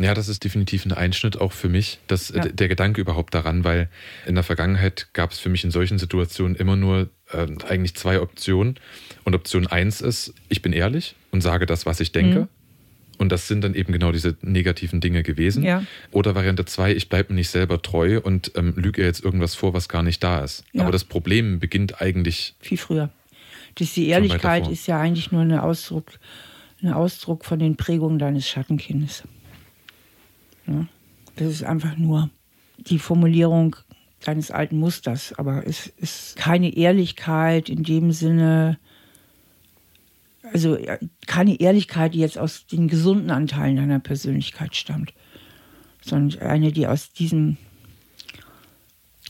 Ja, 0.00 0.14
das 0.14 0.28
ist 0.28 0.44
definitiv 0.44 0.86
ein 0.86 0.92
Einschnitt 0.92 1.40
auch 1.40 1.52
für 1.52 1.68
mich, 1.68 1.98
das, 2.06 2.28
ja. 2.28 2.46
der 2.46 2.68
Gedanke 2.68 3.00
überhaupt 3.00 3.34
daran, 3.34 3.64
weil 3.64 3.88
in 4.26 4.36
der 4.36 4.44
Vergangenheit 4.44 5.08
gab 5.12 5.32
es 5.32 5.40
für 5.40 5.48
mich 5.48 5.64
in 5.64 5.72
solchen 5.72 5.98
Situationen 5.98 6.54
immer 6.54 6.76
nur 6.76 7.10
äh, 7.32 7.48
eigentlich 7.66 7.96
zwei 7.96 8.20
Optionen. 8.20 8.78
Und 9.24 9.34
Option 9.34 9.66
eins 9.66 10.00
ist, 10.00 10.34
ich 10.48 10.62
bin 10.62 10.72
ehrlich 10.72 11.16
und 11.32 11.40
sage 11.40 11.66
das, 11.66 11.84
was 11.84 11.98
ich 11.98 12.12
denke. 12.12 12.40
Mhm. 12.42 12.48
Und 13.18 13.30
das 13.30 13.48
sind 13.48 13.62
dann 13.62 13.74
eben 13.74 13.92
genau 13.92 14.12
diese 14.12 14.36
negativen 14.42 15.00
Dinge 15.00 15.22
gewesen. 15.22 15.64
Ja. 15.64 15.82
Oder 16.12 16.34
Variante 16.34 16.64
zwei, 16.64 16.92
ich 16.92 17.08
bleibe 17.08 17.32
mir 17.32 17.38
nicht 17.38 17.50
selber 17.50 17.82
treu 17.82 18.20
und 18.20 18.52
ähm, 18.54 18.74
lüge 18.76 19.04
jetzt 19.04 19.24
irgendwas 19.24 19.54
vor, 19.54 19.74
was 19.74 19.88
gar 19.88 20.02
nicht 20.02 20.22
da 20.22 20.40
ist. 20.40 20.64
Ja. 20.72 20.82
Aber 20.82 20.92
das 20.92 21.04
Problem 21.04 21.58
beginnt 21.58 22.00
eigentlich. 22.00 22.54
Viel 22.60 22.78
früher. 22.78 23.10
Das 23.74 23.92
die 23.92 24.08
Ehrlichkeit 24.08 24.68
ist 24.68 24.86
ja 24.86 25.00
eigentlich 25.00 25.30
nur 25.30 25.42
ein 25.42 25.52
Ausdruck, 25.52 26.18
ein 26.82 26.92
Ausdruck 26.92 27.44
von 27.44 27.58
den 27.58 27.76
Prägungen 27.76 28.18
deines 28.18 28.48
Schattenkindes. 28.48 29.24
Ne? 30.66 30.88
Das 31.36 31.48
ist 31.48 31.64
einfach 31.64 31.96
nur 31.96 32.30
die 32.78 32.98
Formulierung 32.98 33.76
deines 34.24 34.50
alten 34.50 34.78
Musters, 34.78 35.32
aber 35.38 35.66
es 35.66 35.86
ist 35.86 36.36
keine 36.36 36.76
Ehrlichkeit 36.76 37.68
in 37.68 37.82
dem 37.82 38.12
Sinne, 38.12 38.78
also 40.52 40.78
keine 41.26 41.60
Ehrlichkeit, 41.60 42.14
die 42.14 42.20
jetzt 42.20 42.38
aus 42.38 42.66
den 42.66 42.88
gesunden 42.88 43.30
Anteilen 43.30 43.76
deiner 43.76 43.98
Persönlichkeit 44.00 44.76
stammt, 44.76 45.12
sondern 46.02 46.40
eine, 46.40 46.72
die 46.72 46.86
aus 46.86 47.12
diesem 47.12 47.56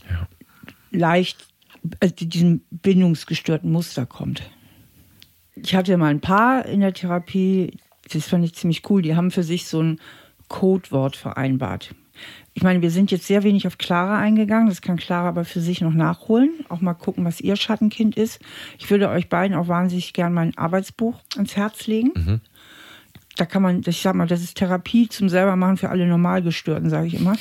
ja. 0.09 0.27
leicht, 0.91 1.47
also 1.99 2.13
diesem 2.15 2.61
bindungsgestörten 2.71 3.71
Muster 3.71 4.05
kommt. 4.05 4.49
Ich 5.55 5.75
hatte 5.75 5.97
mal 5.97 6.07
ein 6.07 6.21
paar 6.21 6.65
in 6.65 6.81
der 6.81 6.93
Therapie, 6.93 7.77
das 8.11 8.27
fand 8.27 8.45
ich 8.45 8.55
ziemlich 8.55 8.89
cool, 8.89 9.01
die 9.01 9.15
haben 9.15 9.31
für 9.31 9.43
sich 9.43 9.67
so 9.67 9.81
ein 9.81 9.99
Codewort 10.47 11.15
vereinbart. 11.15 11.93
Ich 12.59 12.63
meine, 12.63 12.81
wir 12.81 12.91
sind 12.91 13.09
jetzt 13.09 13.25
sehr 13.25 13.43
wenig 13.43 13.67
auf 13.67 13.77
Clara 13.77 14.19
eingegangen. 14.19 14.67
Das 14.67 14.81
kann 14.81 14.97
Clara 14.97 15.29
aber 15.29 15.45
für 15.45 15.61
sich 15.61 15.79
noch 15.79 15.93
nachholen. 15.93 16.49
Auch 16.67 16.81
mal 16.81 16.93
gucken, 16.93 17.23
was 17.23 17.39
ihr 17.39 17.55
Schattenkind 17.55 18.17
ist. 18.17 18.41
Ich 18.77 18.91
würde 18.91 19.07
euch 19.07 19.29
beiden 19.29 19.55
auch 19.55 19.69
wahnsinnig 19.69 20.11
gern 20.11 20.33
mein 20.33 20.57
Arbeitsbuch 20.57 21.21
ans 21.37 21.55
Herz 21.55 21.87
legen. 21.87 22.11
Mhm. 22.13 22.41
Da 23.35 23.45
kann 23.45 23.61
man, 23.61 23.81
ich 23.85 24.01
sag 24.01 24.15
mal, 24.15 24.27
das 24.27 24.41
ist 24.41 24.57
Therapie 24.57 25.07
zum 25.07 25.29
selbermachen 25.29 25.77
für 25.77 25.89
alle 25.89 26.05
Normalgestörten, 26.05 26.89
sage 26.89 27.07
ich 27.07 27.13
immer. 27.13 27.35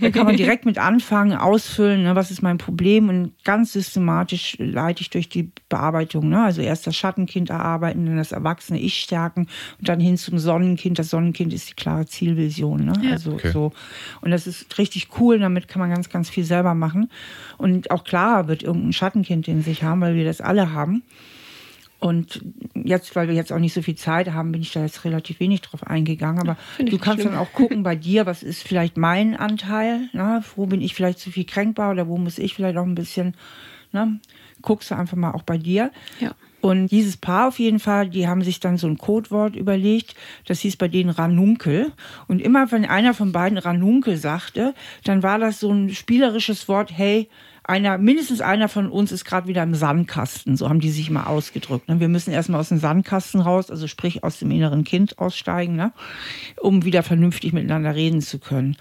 da 0.00 0.10
kann 0.10 0.26
man 0.26 0.36
direkt 0.36 0.66
mit 0.66 0.76
anfangen, 0.76 1.32
ausfüllen, 1.32 2.02
ne, 2.02 2.14
was 2.14 2.30
ist 2.30 2.42
mein 2.42 2.58
Problem 2.58 3.08
und 3.08 3.32
ganz 3.42 3.72
systematisch 3.72 4.56
leite 4.58 5.00
ich 5.00 5.08
durch 5.08 5.28
die 5.30 5.50
Bearbeitung. 5.68 6.28
Ne? 6.28 6.42
Also 6.42 6.60
erst 6.60 6.86
das 6.86 6.96
Schattenkind 6.96 7.48
erarbeiten, 7.48 8.04
dann 8.04 8.18
das 8.18 8.32
erwachsene 8.32 8.78
Ich 8.80 8.96
stärken 9.00 9.46
und 9.78 9.88
dann 9.88 9.98
hin 9.98 10.18
zum 10.18 10.38
Sonnenkind. 10.38 10.98
Das 10.98 11.08
Sonnenkind 11.08 11.54
ist 11.54 11.70
die 11.70 11.74
klare 11.74 12.06
Zielvision. 12.06 12.84
Ne? 12.84 12.92
Ja. 13.02 13.12
Also 13.12 13.32
okay. 13.32 13.50
so. 13.50 13.72
Und 14.20 14.32
das 14.32 14.46
ist 14.46 14.76
richtig 14.76 15.08
cool, 15.18 15.38
damit 15.38 15.68
kann 15.68 15.80
man 15.80 15.90
ganz, 15.90 16.10
ganz 16.10 16.28
viel 16.28 16.44
selber 16.44 16.74
machen. 16.74 17.10
Und 17.56 17.90
auch 17.90 18.04
klar 18.04 18.46
wird 18.48 18.62
irgendein 18.62 18.92
Schattenkind 18.92 19.48
in 19.48 19.62
sich 19.62 19.82
haben, 19.82 20.02
weil 20.02 20.16
wir 20.16 20.24
das 20.24 20.42
alle 20.42 20.72
haben. 20.72 21.02
Und 22.00 22.40
jetzt, 22.74 23.14
weil 23.14 23.28
wir 23.28 23.34
jetzt 23.34 23.52
auch 23.52 23.58
nicht 23.58 23.74
so 23.74 23.82
viel 23.82 23.94
Zeit 23.94 24.32
haben, 24.32 24.52
bin 24.52 24.62
ich 24.62 24.72
da 24.72 24.82
jetzt 24.82 25.04
relativ 25.04 25.38
wenig 25.38 25.60
drauf 25.60 25.86
eingegangen. 25.86 26.40
Aber 26.40 26.56
du 26.78 26.98
kannst 26.98 27.20
schlimm. 27.20 27.34
dann 27.34 27.40
auch 27.40 27.52
gucken 27.52 27.82
bei 27.82 27.94
dir, 27.94 28.24
was 28.24 28.42
ist 28.42 28.62
vielleicht 28.62 28.96
mein 28.96 29.36
Anteil? 29.36 30.08
Ne? 30.12 30.42
Wo 30.56 30.66
bin 30.66 30.80
ich 30.80 30.94
vielleicht 30.94 31.18
zu 31.18 31.30
viel 31.30 31.44
kränkbar 31.44 31.90
oder 31.90 32.08
wo 32.08 32.16
muss 32.16 32.38
ich 32.38 32.54
vielleicht 32.54 32.78
auch 32.78 32.86
ein 32.86 32.94
bisschen, 32.94 33.34
ne? 33.92 34.18
guckst 34.62 34.90
du 34.90 34.94
einfach 34.94 35.16
mal 35.16 35.32
auch 35.32 35.42
bei 35.42 35.58
dir. 35.58 35.90
Ja. 36.20 36.34
Und 36.60 36.88
dieses 36.88 37.16
Paar 37.16 37.48
auf 37.48 37.58
jeden 37.58 37.78
Fall, 37.78 38.10
die 38.10 38.28
haben 38.28 38.42
sich 38.42 38.60
dann 38.60 38.76
so 38.76 38.86
ein 38.86 38.98
Codewort 38.98 39.56
überlegt, 39.56 40.14
das 40.46 40.60
hieß 40.60 40.76
bei 40.76 40.88
denen 40.88 41.10
Ranunkel. 41.10 41.92
Und 42.28 42.40
immer 42.40 42.70
wenn 42.70 42.84
einer 42.84 43.14
von 43.14 43.32
beiden 43.32 43.56
Ranunkel 43.56 44.16
sagte, 44.16 44.74
dann 45.04 45.22
war 45.22 45.38
das 45.38 45.60
so 45.60 45.72
ein 45.72 45.90
spielerisches 45.90 46.68
Wort, 46.68 46.90
hey, 46.94 47.28
einer, 47.70 47.98
mindestens 47.98 48.40
einer 48.40 48.68
von 48.68 48.90
uns 48.90 49.12
ist 49.12 49.24
gerade 49.24 49.46
wieder 49.46 49.62
im 49.62 49.74
Sandkasten, 49.74 50.56
so 50.56 50.68
haben 50.68 50.80
die 50.80 50.90
sich 50.90 51.08
mal 51.08 51.24
ausgedrückt. 51.24 51.88
Ne? 51.88 52.00
Wir 52.00 52.08
müssen 52.08 52.32
erstmal 52.32 52.60
aus 52.60 52.70
dem 52.70 52.78
Sandkasten 52.78 53.40
raus, 53.40 53.70
also 53.70 53.86
sprich 53.86 54.24
aus 54.24 54.40
dem 54.40 54.50
inneren 54.50 54.82
Kind 54.82 55.18
aussteigen, 55.20 55.76
ne? 55.76 55.92
um 56.60 56.84
wieder 56.84 57.04
vernünftig 57.04 57.52
miteinander 57.52 57.94
reden 57.94 58.22
zu 58.22 58.40
können. 58.40 58.76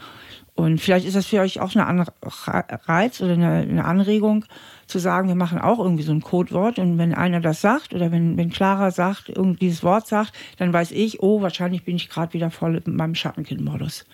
Und 0.55 0.81
vielleicht 0.81 1.05
ist 1.05 1.15
das 1.15 1.27
für 1.27 1.39
euch 1.39 1.61
auch 1.61 1.73
eine 1.73 2.05
Reiz 2.87 3.21
oder 3.21 3.33
eine, 3.33 3.85
Anregung, 3.85 4.43
zu 4.87 4.99
sagen, 4.99 5.29
wir 5.29 5.35
machen 5.35 5.59
auch 5.59 5.79
irgendwie 5.79 6.03
so 6.03 6.11
ein 6.11 6.21
Codewort. 6.21 6.79
Und 6.79 6.97
wenn 6.97 7.13
einer 7.13 7.39
das 7.39 7.61
sagt 7.61 7.93
oder 7.93 8.11
wenn, 8.11 8.35
wenn 8.37 8.49
Clara 8.49 8.91
sagt, 8.91 9.29
irgendwie 9.29 9.59
dieses 9.59 9.83
Wort 9.83 10.07
sagt, 10.07 10.33
dann 10.57 10.73
weiß 10.73 10.91
ich, 10.91 11.21
oh, 11.21 11.41
wahrscheinlich 11.41 11.85
bin 11.85 11.95
ich 11.95 12.09
gerade 12.09 12.33
wieder 12.33 12.49
voll 12.49 12.81
in 12.83 12.95
meinem 12.95 13.15
Schattenkind-Modus. 13.15 14.05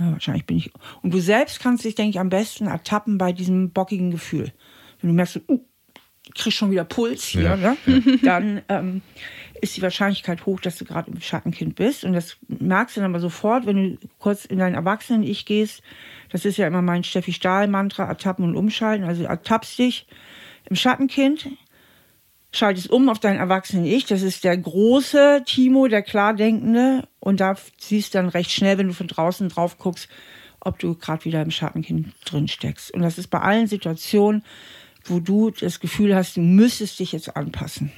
Ja, 0.00 0.12
wahrscheinlich 0.12 0.46
bin 0.46 0.56
ich. 0.56 0.72
Und 1.02 1.12
du 1.12 1.20
selbst 1.20 1.60
kannst 1.60 1.84
dich, 1.84 1.94
denke 1.94 2.10
ich, 2.10 2.20
am 2.20 2.30
besten 2.30 2.66
ertappen 2.66 3.18
bei 3.18 3.32
diesem 3.32 3.70
bockigen 3.70 4.10
Gefühl. 4.10 4.52
Wenn 5.00 5.10
du 5.10 5.14
merkst, 5.14 5.42
uh, 5.48 5.58
du 5.58 6.32
kriegst 6.34 6.56
schon 6.56 6.70
wieder 6.70 6.84
Puls 6.84 7.24
hier, 7.24 7.42
ja, 7.42 7.56
ne? 7.56 7.76
ja. 7.86 8.16
dann 8.22 8.62
ähm, 8.68 9.02
ist 9.60 9.76
die 9.76 9.82
Wahrscheinlichkeit 9.82 10.46
hoch, 10.46 10.58
dass 10.60 10.78
du 10.78 10.86
gerade 10.86 11.10
im 11.10 11.20
Schattenkind 11.20 11.74
bist. 11.74 12.04
Und 12.04 12.14
das 12.14 12.38
merkst 12.48 12.96
du 12.96 13.02
dann 13.02 13.10
aber 13.10 13.20
sofort, 13.20 13.66
wenn 13.66 13.76
du 13.76 14.08
kurz 14.18 14.46
in 14.46 14.58
dein 14.58 14.74
Erwachsenen-Ich 14.74 15.44
gehst. 15.44 15.82
Das 16.30 16.46
ist 16.46 16.56
ja 16.56 16.66
immer 16.66 16.82
mein 16.82 17.04
Steffi 17.04 17.34
Stahl-Mantra, 17.34 18.04
ertappen 18.04 18.44
und 18.46 18.56
umschalten. 18.56 19.06
Also 19.06 19.24
ertappst 19.24 19.78
dich 19.78 20.06
im 20.68 20.76
Schattenkind, 20.76 21.48
schaltest 22.52 22.90
um 22.90 23.08
auf 23.08 23.18
dein 23.18 23.36
Erwachsenen-Ich. 23.36 24.06
Das 24.06 24.22
ist 24.22 24.44
der 24.44 24.56
große 24.56 25.42
Timo, 25.46 25.88
der 25.88 26.02
Klardenkende. 26.02 27.06
Und 27.20 27.40
da 27.40 27.56
siehst 27.78 28.14
du 28.14 28.18
dann 28.18 28.28
recht 28.28 28.50
schnell, 28.50 28.78
wenn 28.78 28.88
du 28.88 28.94
von 28.94 29.06
draußen 29.06 29.48
drauf 29.48 29.78
guckst, 29.78 30.08
ob 30.60 30.78
du 30.78 30.94
gerade 30.94 31.24
wieder 31.24 31.42
im 31.42 31.50
Schattenkind 31.50 32.12
drin 32.24 32.48
steckst. 32.48 32.92
Und 32.92 33.02
das 33.02 33.18
ist 33.18 33.28
bei 33.28 33.40
allen 33.40 33.66
Situationen, 33.66 34.44
wo 35.04 35.20
du 35.20 35.50
das 35.50 35.80
Gefühl 35.80 36.14
hast, 36.14 36.36
du 36.36 36.40
müsstest 36.40 36.98
dich 36.98 37.12
jetzt 37.12 37.34
anpassen. 37.36 37.92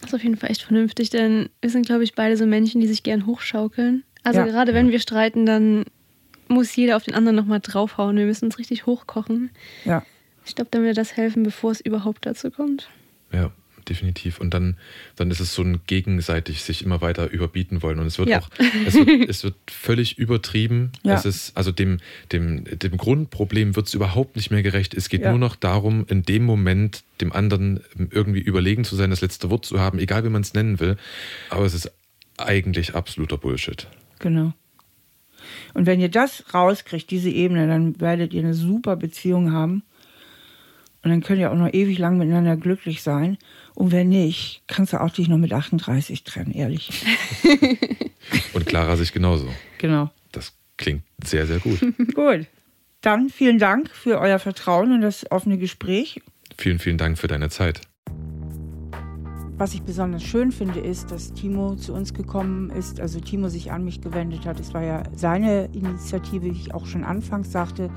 Das 0.00 0.10
ist 0.10 0.14
auf 0.14 0.22
jeden 0.22 0.36
Fall 0.36 0.50
echt 0.50 0.62
vernünftig, 0.62 1.10
denn 1.10 1.48
wir 1.60 1.70
sind, 1.70 1.86
glaube 1.86 2.04
ich, 2.04 2.14
beide 2.14 2.36
so 2.36 2.46
Menschen, 2.46 2.80
die 2.80 2.88
sich 2.88 3.02
gern 3.02 3.26
hochschaukeln. 3.26 4.04
Also 4.24 4.40
ja. 4.40 4.46
gerade 4.46 4.74
wenn 4.74 4.90
wir 4.90 5.00
streiten, 5.00 5.46
dann 5.46 5.84
muss 6.48 6.74
jeder 6.74 6.96
auf 6.96 7.04
den 7.04 7.14
anderen 7.14 7.36
nochmal 7.36 7.60
draufhauen. 7.60 8.16
Wir 8.16 8.26
müssen 8.26 8.46
uns 8.46 8.58
richtig 8.58 8.86
hochkochen. 8.86 9.50
Ja. 9.84 10.04
Ich 10.44 10.54
glaube, 10.54 10.68
dann 10.70 10.82
würde 10.82 10.94
das 10.94 11.16
helfen, 11.16 11.42
bevor 11.42 11.70
es 11.72 11.80
überhaupt 11.80 12.26
dazu 12.26 12.50
kommt. 12.50 12.88
Ja, 13.32 13.52
definitiv. 13.88 14.40
Und 14.40 14.54
dann, 14.54 14.76
dann 15.16 15.30
ist 15.30 15.40
es 15.40 15.54
so 15.54 15.62
ein 15.62 15.80
gegenseitig 15.86 16.62
sich 16.62 16.84
immer 16.84 17.00
weiter 17.00 17.30
überbieten 17.30 17.82
wollen. 17.82 17.98
Und 17.98 18.06
es 18.06 18.18
wird 18.18 18.28
ja. 18.28 18.40
auch, 18.40 18.48
es 18.86 18.94
wird, 18.94 19.08
es 19.28 19.44
wird 19.44 19.54
völlig 19.68 20.18
übertrieben. 20.18 20.92
Ja. 21.02 21.14
Es 21.14 21.24
ist, 21.24 21.56
also 21.56 21.72
dem, 21.72 21.98
dem, 22.32 22.64
dem 22.64 22.96
Grundproblem 22.96 23.76
wird 23.76 23.86
es 23.86 23.94
überhaupt 23.94 24.36
nicht 24.36 24.50
mehr 24.50 24.62
gerecht. 24.62 24.94
Es 24.94 25.08
geht 25.08 25.22
ja. 25.22 25.30
nur 25.30 25.38
noch 25.38 25.56
darum, 25.56 26.06
in 26.08 26.22
dem 26.22 26.44
Moment 26.44 27.04
dem 27.20 27.32
anderen 27.32 27.80
irgendwie 28.10 28.40
überlegen 28.40 28.84
zu 28.84 28.96
sein, 28.96 29.10
das 29.10 29.20
letzte 29.20 29.50
Wort 29.50 29.64
zu 29.64 29.80
haben, 29.80 29.98
egal 29.98 30.24
wie 30.24 30.30
man 30.30 30.42
es 30.42 30.54
nennen 30.54 30.80
will. 30.80 30.96
Aber 31.50 31.64
es 31.64 31.74
ist 31.74 31.90
eigentlich 32.36 32.94
absoluter 32.94 33.38
Bullshit. 33.38 33.86
Genau. 34.18 34.52
Und 35.74 35.86
wenn 35.86 36.00
ihr 36.00 36.08
das 36.08 36.54
rauskriegt, 36.54 37.10
diese 37.10 37.30
Ebene, 37.30 37.66
dann 37.66 38.00
werdet 38.00 38.32
ihr 38.32 38.42
eine 38.42 38.54
super 38.54 38.96
Beziehung 38.96 39.52
haben. 39.52 39.82
Und 41.02 41.10
dann 41.10 41.22
könnt 41.22 41.40
ihr 41.40 41.50
auch 41.50 41.56
noch 41.56 41.72
ewig 41.72 41.98
lang 41.98 42.16
miteinander 42.16 42.56
glücklich 42.56 43.02
sein. 43.02 43.36
Und 43.74 43.90
wenn 43.90 44.08
nicht, 44.08 44.62
kannst 44.68 44.92
du 44.92 45.00
auch 45.00 45.10
dich 45.10 45.28
noch 45.28 45.38
mit 45.38 45.52
38 45.52 46.22
trennen, 46.22 46.52
ehrlich. 46.52 46.90
Und 48.54 48.66
Clara 48.66 48.96
sich 48.96 49.12
genauso. 49.12 49.48
Genau. 49.78 50.10
Das 50.30 50.54
klingt 50.76 51.02
sehr, 51.24 51.46
sehr 51.46 51.58
gut. 51.58 51.80
gut. 52.14 52.46
Dann 53.00 53.30
vielen 53.30 53.58
Dank 53.58 53.90
für 53.90 54.20
euer 54.20 54.38
Vertrauen 54.38 54.92
und 54.92 55.00
das 55.00 55.28
offene 55.32 55.58
Gespräch. 55.58 56.22
Vielen, 56.56 56.78
vielen 56.78 56.98
Dank 56.98 57.18
für 57.18 57.26
deine 57.26 57.50
Zeit. 57.50 57.80
Was 59.58 59.74
ich 59.74 59.82
besonders 59.82 60.22
schön 60.22 60.52
finde, 60.52 60.78
ist, 60.78 61.10
dass 61.10 61.32
Timo 61.32 61.74
zu 61.74 61.94
uns 61.94 62.14
gekommen 62.14 62.70
ist, 62.70 63.00
also 63.00 63.18
Timo 63.18 63.48
sich 63.48 63.72
an 63.72 63.84
mich 63.84 64.00
gewendet 64.00 64.46
hat. 64.46 64.60
Es 64.60 64.72
war 64.72 64.84
ja 64.84 65.02
seine 65.16 65.64
Initiative, 65.72 66.44
wie 66.44 66.50
ich 66.50 66.74
auch 66.74 66.86
schon 66.86 67.02
anfangs 67.02 67.50
sagte 67.50 67.90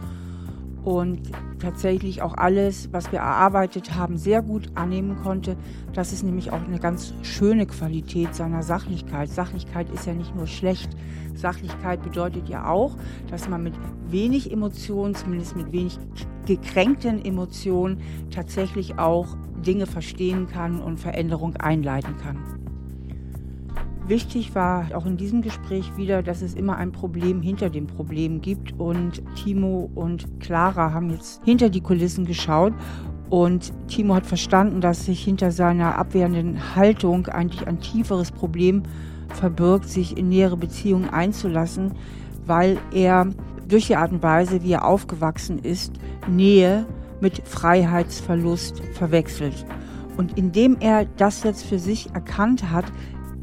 und 0.86 1.20
tatsächlich 1.60 2.22
auch 2.22 2.36
alles, 2.36 2.90
was 2.94 3.12
wir 3.12 3.20
erarbeitet 3.20 3.96
haben, 3.96 4.18
sehr 4.18 4.44
gut 4.44 4.70
annehmen 4.76 5.18
konnte. 5.24 5.58
Das 5.94 6.14
ist 6.14 6.24
nämlich 6.24 6.52
auch 6.52 6.64
eine 6.64 6.80
ganz 6.80 7.16
schöne 7.24 7.66
Qualität 7.66 8.36
seiner 8.36 8.62
Sachlichkeit. 8.62 9.30
Sachlichkeit 9.30 9.90
ist 9.90 10.06
ja 10.06 10.14
nicht 10.14 10.36
nur 10.36 10.46
schlecht. 10.46 10.90
Sachlichkeit 11.34 12.04
bedeutet 12.04 12.48
ja 12.48 12.68
auch, 12.70 12.96
dass 13.32 13.50
man 13.50 13.64
mit 13.64 13.74
wenig 14.10 14.52
Emotionen, 14.52 15.16
zumindest 15.16 15.56
mit 15.56 15.72
wenig 15.72 15.98
gekränkten 16.46 17.26
Emotionen, 17.26 18.00
tatsächlich 18.30 19.00
auch 19.00 19.36
Dinge 19.66 19.88
verstehen 19.88 20.46
kann 20.46 20.80
und 20.80 21.00
Veränderung 21.00 21.56
einleiten 21.56 22.16
kann. 22.18 22.65
Wichtig 24.08 24.54
war 24.54 24.90
auch 24.94 25.08
in 25.08 25.18
diesem 25.18 25.42
Gespräch 25.42 25.98
wieder, 25.98 26.22
dass 26.22 26.44
es 26.44 26.54
immer 26.54 26.78
ein 26.78 26.92
Problem 26.92 27.42
hinter 27.42 27.72
dem 27.72 27.88
Problem 27.88 28.40
gibt. 28.40 28.80
Und 28.80 29.24
Timo 29.36 29.90
und 29.96 30.40
Clara 30.40 30.94
haben 30.94 31.10
jetzt 31.10 31.44
hinter 31.44 31.70
die 31.70 31.82
Kulissen 31.82 32.26
geschaut. 32.26 32.74
Und 33.32 33.74
Timo 33.88 34.14
hat 34.14 34.28
verstanden, 34.28 34.80
dass 34.80 35.06
sich 35.06 35.24
hinter 35.24 35.50
seiner 35.50 35.98
abwehrenden 35.98 36.76
Haltung 36.76 37.26
eigentlich 37.26 37.68
ein 37.68 37.80
tieferes 37.80 38.32
Problem 38.32 38.84
verbirgt, 39.30 39.90
sich 39.90 40.16
in 40.16 40.30
nähere 40.30 40.58
Beziehungen 40.58 41.10
einzulassen, 41.10 41.94
weil 42.46 42.78
er 42.94 43.28
durch 43.68 43.88
die 43.88 43.96
Art 43.96 44.12
und 44.12 44.22
Weise, 44.22 44.62
wie 44.62 44.74
er 44.74 44.86
aufgewachsen 44.86 45.58
ist, 45.58 45.94
Nähe 46.30 46.86
mit 47.22 47.42
Freiheitsverlust 47.48 48.84
verwechselt. 48.94 49.66
Und 50.18 50.38
indem 50.38 50.78
er 50.80 51.06
das 51.18 51.44
jetzt 51.44 51.66
für 51.66 51.80
sich 51.80 52.14
erkannt 52.14 52.72
hat, 52.72 52.86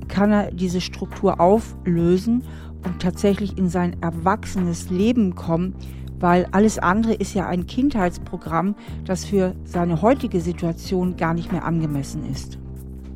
kann 0.09 0.33
er 0.33 0.51
diese 0.51 0.81
Struktur 0.81 1.41
auflösen 1.41 2.43
und 2.85 3.01
tatsächlich 3.01 3.57
in 3.59 3.69
sein 3.69 3.97
erwachsenes 4.01 4.91
Leben 4.91 5.35
kommen, 5.35 5.75
weil 6.19 6.47
alles 6.53 6.79
andere 6.79 7.15
ist 7.15 7.35
ja 7.35 7.47
ein 7.47 7.67
Kindheitsprogramm, 7.67 8.75
das 9.05 9.25
für 9.25 9.55
seine 9.65 10.03
heutige 10.03 10.41
Situation 10.41 11.17
gar 11.17 11.35
nicht 11.35 11.53
mehr 11.53 11.65
angemessen 11.65 12.25
ist. 12.31 12.59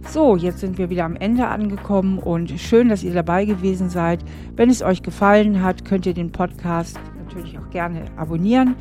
So, 0.08 0.36
jetzt 0.36 0.60
sind 0.60 0.78
wir 0.78 0.88
wieder 0.88 1.04
am 1.04 1.16
Ende 1.16 1.48
angekommen 1.48 2.18
und 2.18 2.50
schön, 2.60 2.88
dass 2.88 3.02
ihr 3.02 3.12
dabei 3.12 3.44
gewesen 3.44 3.90
seid. 3.90 4.24
Wenn 4.54 4.70
es 4.70 4.82
euch 4.82 5.02
gefallen 5.02 5.62
hat, 5.62 5.84
könnt 5.84 6.06
ihr 6.06 6.14
den 6.14 6.30
Podcast 6.30 6.98
natürlich 7.24 7.58
auch 7.58 7.70
gerne 7.70 8.04
abonnieren 8.16 8.76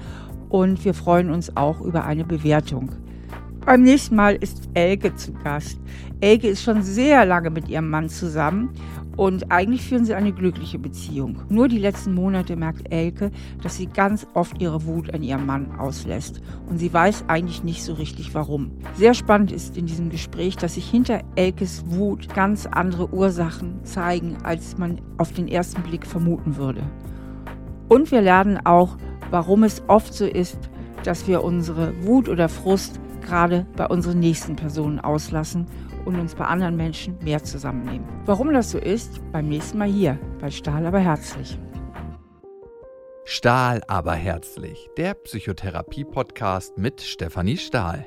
und 0.49 0.85
wir 0.85 0.93
freuen 0.93 1.31
uns 1.31 1.55
auch 1.57 1.81
über 1.81 2.05
eine 2.05 2.25
Bewertung. 2.25 2.91
Beim 3.65 3.81
nächsten 3.81 4.15
Mal 4.15 4.35
ist 4.35 4.69
Elke 4.75 5.15
zu 5.15 5.33
Gast. 5.33 5.79
Elke 6.21 6.47
ist 6.47 6.61
schon 6.61 6.83
sehr 6.83 7.25
lange 7.25 7.49
mit 7.49 7.67
ihrem 7.67 7.89
Mann 7.89 8.09
zusammen 8.09 8.69
und 9.17 9.51
eigentlich 9.51 9.81
führen 9.81 10.05
sie 10.05 10.13
eine 10.13 10.33
glückliche 10.33 10.77
Beziehung. 10.77 11.41
Nur 11.49 11.67
die 11.67 11.79
letzten 11.79 12.13
Monate 12.13 12.55
merkt 12.55 12.93
Elke, 12.93 13.31
dass 13.63 13.77
sie 13.77 13.87
ganz 13.87 14.27
oft 14.35 14.61
ihre 14.61 14.85
Wut 14.85 15.11
an 15.15 15.23
ihrem 15.23 15.47
Mann 15.47 15.79
auslässt. 15.79 16.43
Und 16.69 16.77
sie 16.77 16.93
weiß 16.93 17.25
eigentlich 17.27 17.63
nicht 17.63 17.83
so 17.83 17.93
richtig 17.93 18.35
warum. 18.35 18.69
Sehr 18.93 19.15
spannend 19.15 19.51
ist 19.51 19.75
in 19.77 19.87
diesem 19.87 20.11
Gespräch, 20.11 20.57
dass 20.57 20.75
sich 20.75 20.87
hinter 20.87 21.21
Elkes 21.35 21.85
Wut 21.87 22.35
ganz 22.35 22.67
andere 22.67 23.11
Ursachen 23.11 23.83
zeigen, 23.83 24.37
als 24.43 24.77
man 24.77 25.01
auf 25.17 25.31
den 25.31 25.47
ersten 25.47 25.81
Blick 25.81 26.05
vermuten 26.05 26.57
würde. 26.57 26.83
Und 27.89 28.11
wir 28.11 28.21
lernen 28.21 28.59
auch, 28.63 28.95
warum 29.31 29.63
es 29.63 29.81
oft 29.87 30.13
so 30.13 30.25
ist, 30.25 30.59
dass 31.03 31.27
wir 31.27 31.43
unsere 31.43 31.93
Wut 32.03 32.29
oder 32.29 32.47
Frust 32.47 32.99
gerade 33.25 33.65
bei 33.75 33.87
unseren 33.87 34.19
nächsten 34.19 34.55
Personen 34.55 34.99
auslassen 34.99 35.65
und 36.05 36.19
uns 36.19 36.35
bei 36.35 36.45
anderen 36.45 36.77
Menschen 36.77 37.17
mehr 37.23 37.43
zusammennehmen. 37.43 38.07
Warum 38.25 38.53
das 38.53 38.71
so 38.71 38.77
ist, 38.77 39.19
beim 39.31 39.49
nächsten 39.49 39.77
Mal 39.77 39.89
hier 39.89 40.17
bei 40.39 40.51
Stahl 40.51 40.85
aber 40.85 40.99
herzlich. 40.99 41.59
Stahl 43.25 43.81
aber 43.87 44.13
herzlich, 44.13 44.87
der 44.97 45.15
Psychotherapie-Podcast 45.15 46.77
mit 46.77 47.01
Stefanie 47.01 47.57
Stahl. 47.57 48.05